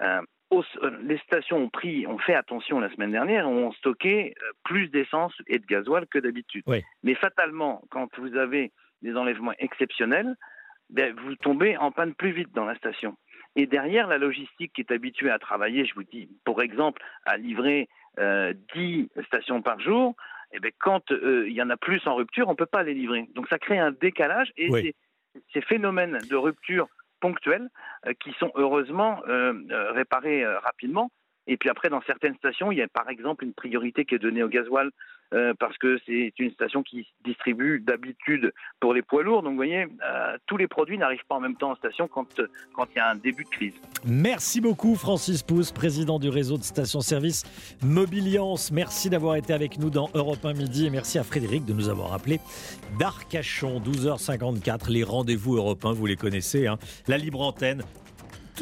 euh, 0.00 0.22
euh, 0.52 0.90
les 1.02 1.18
stations 1.18 1.58
ont 1.58 1.68
pris, 1.68 2.06
ont 2.06 2.18
fait 2.18 2.34
attention 2.34 2.80
la 2.80 2.90
semaine 2.90 3.12
dernière, 3.12 3.48
ont 3.48 3.72
stocké 3.72 4.34
plus 4.64 4.88
d'essence 4.88 5.34
et 5.46 5.58
de 5.58 5.66
gasoil 5.66 6.06
que 6.06 6.18
d'habitude. 6.18 6.64
Mais 7.02 7.14
fatalement, 7.14 7.82
quand 7.90 8.08
vous 8.18 8.34
avez 8.36 8.72
des 9.02 9.16
enlèvements 9.16 9.54
exceptionnels, 9.58 10.36
ben, 10.90 11.14
vous 11.24 11.34
tombez 11.36 11.76
en 11.76 11.92
panne 11.92 12.14
plus 12.14 12.32
vite 12.32 12.52
dans 12.54 12.64
la 12.64 12.76
station. 12.76 13.16
Et 13.56 13.66
derrière, 13.66 14.06
la 14.06 14.18
logistique 14.18 14.72
qui 14.72 14.80
est 14.82 14.92
habituée 14.92 15.30
à 15.30 15.38
travailler, 15.38 15.84
je 15.84 15.94
vous 15.94 16.04
dis, 16.04 16.28
pour 16.44 16.62
exemple, 16.62 17.02
à 17.24 17.36
livrer 17.36 17.88
10 18.74 19.08
stations 19.26 19.62
par 19.62 19.80
jour, 19.80 20.16
eh 20.52 20.60
bien, 20.60 20.70
quand 20.80 21.10
euh, 21.12 21.46
il 21.46 21.54
y 21.54 21.62
en 21.62 21.70
a 21.70 21.76
plus 21.76 22.06
en 22.06 22.14
rupture, 22.14 22.48
on 22.48 22.52
ne 22.52 22.56
peut 22.56 22.66
pas 22.66 22.82
les 22.82 22.94
livrer. 22.94 23.28
Donc 23.34 23.48
ça 23.48 23.58
crée 23.58 23.78
un 23.78 23.92
décalage 23.92 24.50
et 24.56 24.94
ces 25.52 25.60
phénomènes 25.60 26.18
de 26.30 26.36
rupture 26.36 26.88
ponctuels 27.20 27.68
euh, 28.06 28.12
qui 28.18 28.32
sont 28.38 28.50
heureusement 28.54 29.22
euh, 29.28 29.52
réparés 29.92 30.46
rapidement. 30.46 31.10
Et 31.46 31.56
puis 31.56 31.70
après, 31.70 31.88
dans 31.88 32.02
certaines 32.02 32.36
stations, 32.36 32.72
il 32.72 32.78
y 32.78 32.82
a 32.82 32.88
par 32.88 33.08
exemple 33.08 33.44
une 33.44 33.54
priorité 33.54 34.04
qui 34.04 34.14
est 34.14 34.18
donnée 34.18 34.42
au 34.42 34.48
gasoil 34.48 34.90
euh, 35.34 35.52
parce 35.58 35.76
que 35.78 35.98
c'est 36.06 36.32
une 36.38 36.50
station 36.52 36.82
qui 36.82 37.06
distribue 37.24 37.80
d'habitude 37.80 38.52
pour 38.80 38.94
les 38.94 39.02
poids 39.02 39.22
lourds. 39.22 39.42
Donc 39.42 39.52
vous 39.52 39.56
voyez, 39.56 39.86
euh, 40.04 40.36
tous 40.46 40.56
les 40.56 40.66
produits 40.66 40.98
n'arrivent 40.98 41.24
pas 41.28 41.36
en 41.36 41.40
même 41.40 41.56
temps 41.56 41.72
en 41.72 41.76
station 41.76 42.08
quand 42.08 42.40
quand 42.74 42.86
il 42.94 42.98
y 42.98 43.00
a 43.00 43.10
un 43.10 43.16
début 43.16 43.44
de 43.44 43.48
crise. 43.48 43.74
Merci 44.06 44.60
beaucoup 44.60 44.94
Francis 44.94 45.42
Pousse, 45.42 45.72
président 45.72 46.18
du 46.18 46.28
réseau 46.28 46.56
de 46.56 46.62
stations-service 46.62 47.44
Mobiliance. 47.82 48.70
Merci 48.72 49.10
d'avoir 49.10 49.36
été 49.36 49.52
avec 49.52 49.78
nous 49.78 49.90
dans 49.90 50.10
Europe 50.14 50.44
1 50.44 50.52
Midi 50.54 50.86
et 50.86 50.90
merci 50.90 51.18
à 51.18 51.24
Frédéric 51.24 51.64
de 51.64 51.72
nous 51.72 51.88
avoir 51.88 52.12
appelé 52.12 52.40
d'Arcachon, 52.98 53.80
12h54. 53.80 54.90
Les 54.90 55.04
rendez-vous 55.04 55.56
Europe 55.56 55.84
1, 55.84 55.92
vous 55.92 56.06
les 56.06 56.16
connaissez, 56.16 56.66
hein. 56.66 56.78
la 57.06 57.18
libre 57.18 57.40
antenne 57.40 57.82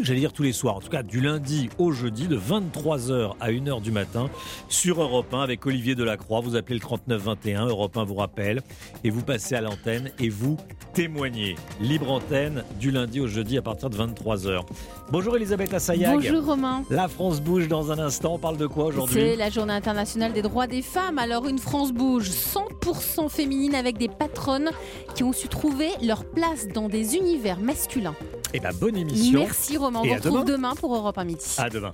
j'allais 0.03 0.21
dire 0.21 0.33
tous 0.33 0.43
les 0.43 0.53
soirs, 0.53 0.77
en 0.77 0.81
tout 0.81 0.89
cas 0.89 1.03
du 1.03 1.21
lundi 1.21 1.69
au 1.79 1.93
jeudi, 1.93 2.29
de 2.29 2.39
23h 2.39 3.35
à 3.41 3.51
1h 3.51 3.81
du 3.83 3.91
matin, 3.91 4.29
sur 4.69 5.03
Europe 5.03 5.33
1 5.33 5.41
avec 5.41 5.65
Olivier 5.67 5.95
Delacroix. 5.95 6.41
Vous 6.41 6.57
appelez 6.57 6.75
le 6.75 6.81
3921, 6.81 7.67
Europe 7.67 7.97
1 7.97 8.05
vous 8.05 8.15
rappelle, 8.15 8.63
et 9.05 9.11
vous 9.11 9.23
passez 9.23 9.55
à 9.55 9.61
l'antenne 9.61 10.11
et 10.19 10.29
vous 10.29 10.57
témoignez. 10.93 11.57
Libre 11.81 12.11
antenne 12.11 12.65
du 12.81 12.91
lundi 12.91 13.21
au 13.21 13.27
jeudi 13.27 13.59
à 13.59 13.63
partir 13.63 13.91
de 13.91 13.97
23h. 13.97 14.63
Bonjour 15.11 15.37
Elisabeth 15.37 15.75
Assayag. 15.75 16.15
Bonjour 16.15 16.45
Romain. 16.45 16.83
La 16.91 17.09
France 17.09 17.41
bouge 17.41 17.69
dans 17.69 17.93
un 17.93 17.99
instant. 17.99 18.35
On 18.35 18.39
parle 18.39 18.57
de 18.57 18.67
quoi 18.67 18.87
aujourd'hui? 18.87 19.15
C'est 19.15 19.37
la 19.37 19.51
journée 19.51 19.75
internationale 19.75 20.33
des 20.33 20.43
droits 20.43 20.67
des 20.67 20.83
femmes. 20.83 21.19
Alors 21.19 21.47
une 21.47 21.59
France 21.59 21.93
bouge 21.93 22.31
100% 22.31 23.29
féminine 23.29 23.75
avec 23.75 23.99
des 23.99 24.09
patronnes 24.09 24.71
qui 25.15 25.23
ont 25.23 25.33
su 25.33 25.49
trouver 25.49 25.91
leur 26.03 26.25
place 26.25 26.69
dans 26.69 26.89
des 26.89 27.17
univers 27.17 27.61
masculins. 27.61 28.15
Eh 28.55 28.61
ben 28.61 28.73
bonne 28.81 28.97
émission. 28.97 29.41
Merci 29.41 29.77
Romain. 29.77 29.86
On 29.95 30.03
vous 30.03 30.15
retrouve 30.15 30.45
demain. 30.45 30.45
demain 30.45 30.75
pour 30.75 30.95
Europe 30.95 31.19
1 31.19 31.25
midi. 31.25 31.55
À 31.59 31.71
demain. 31.71 31.93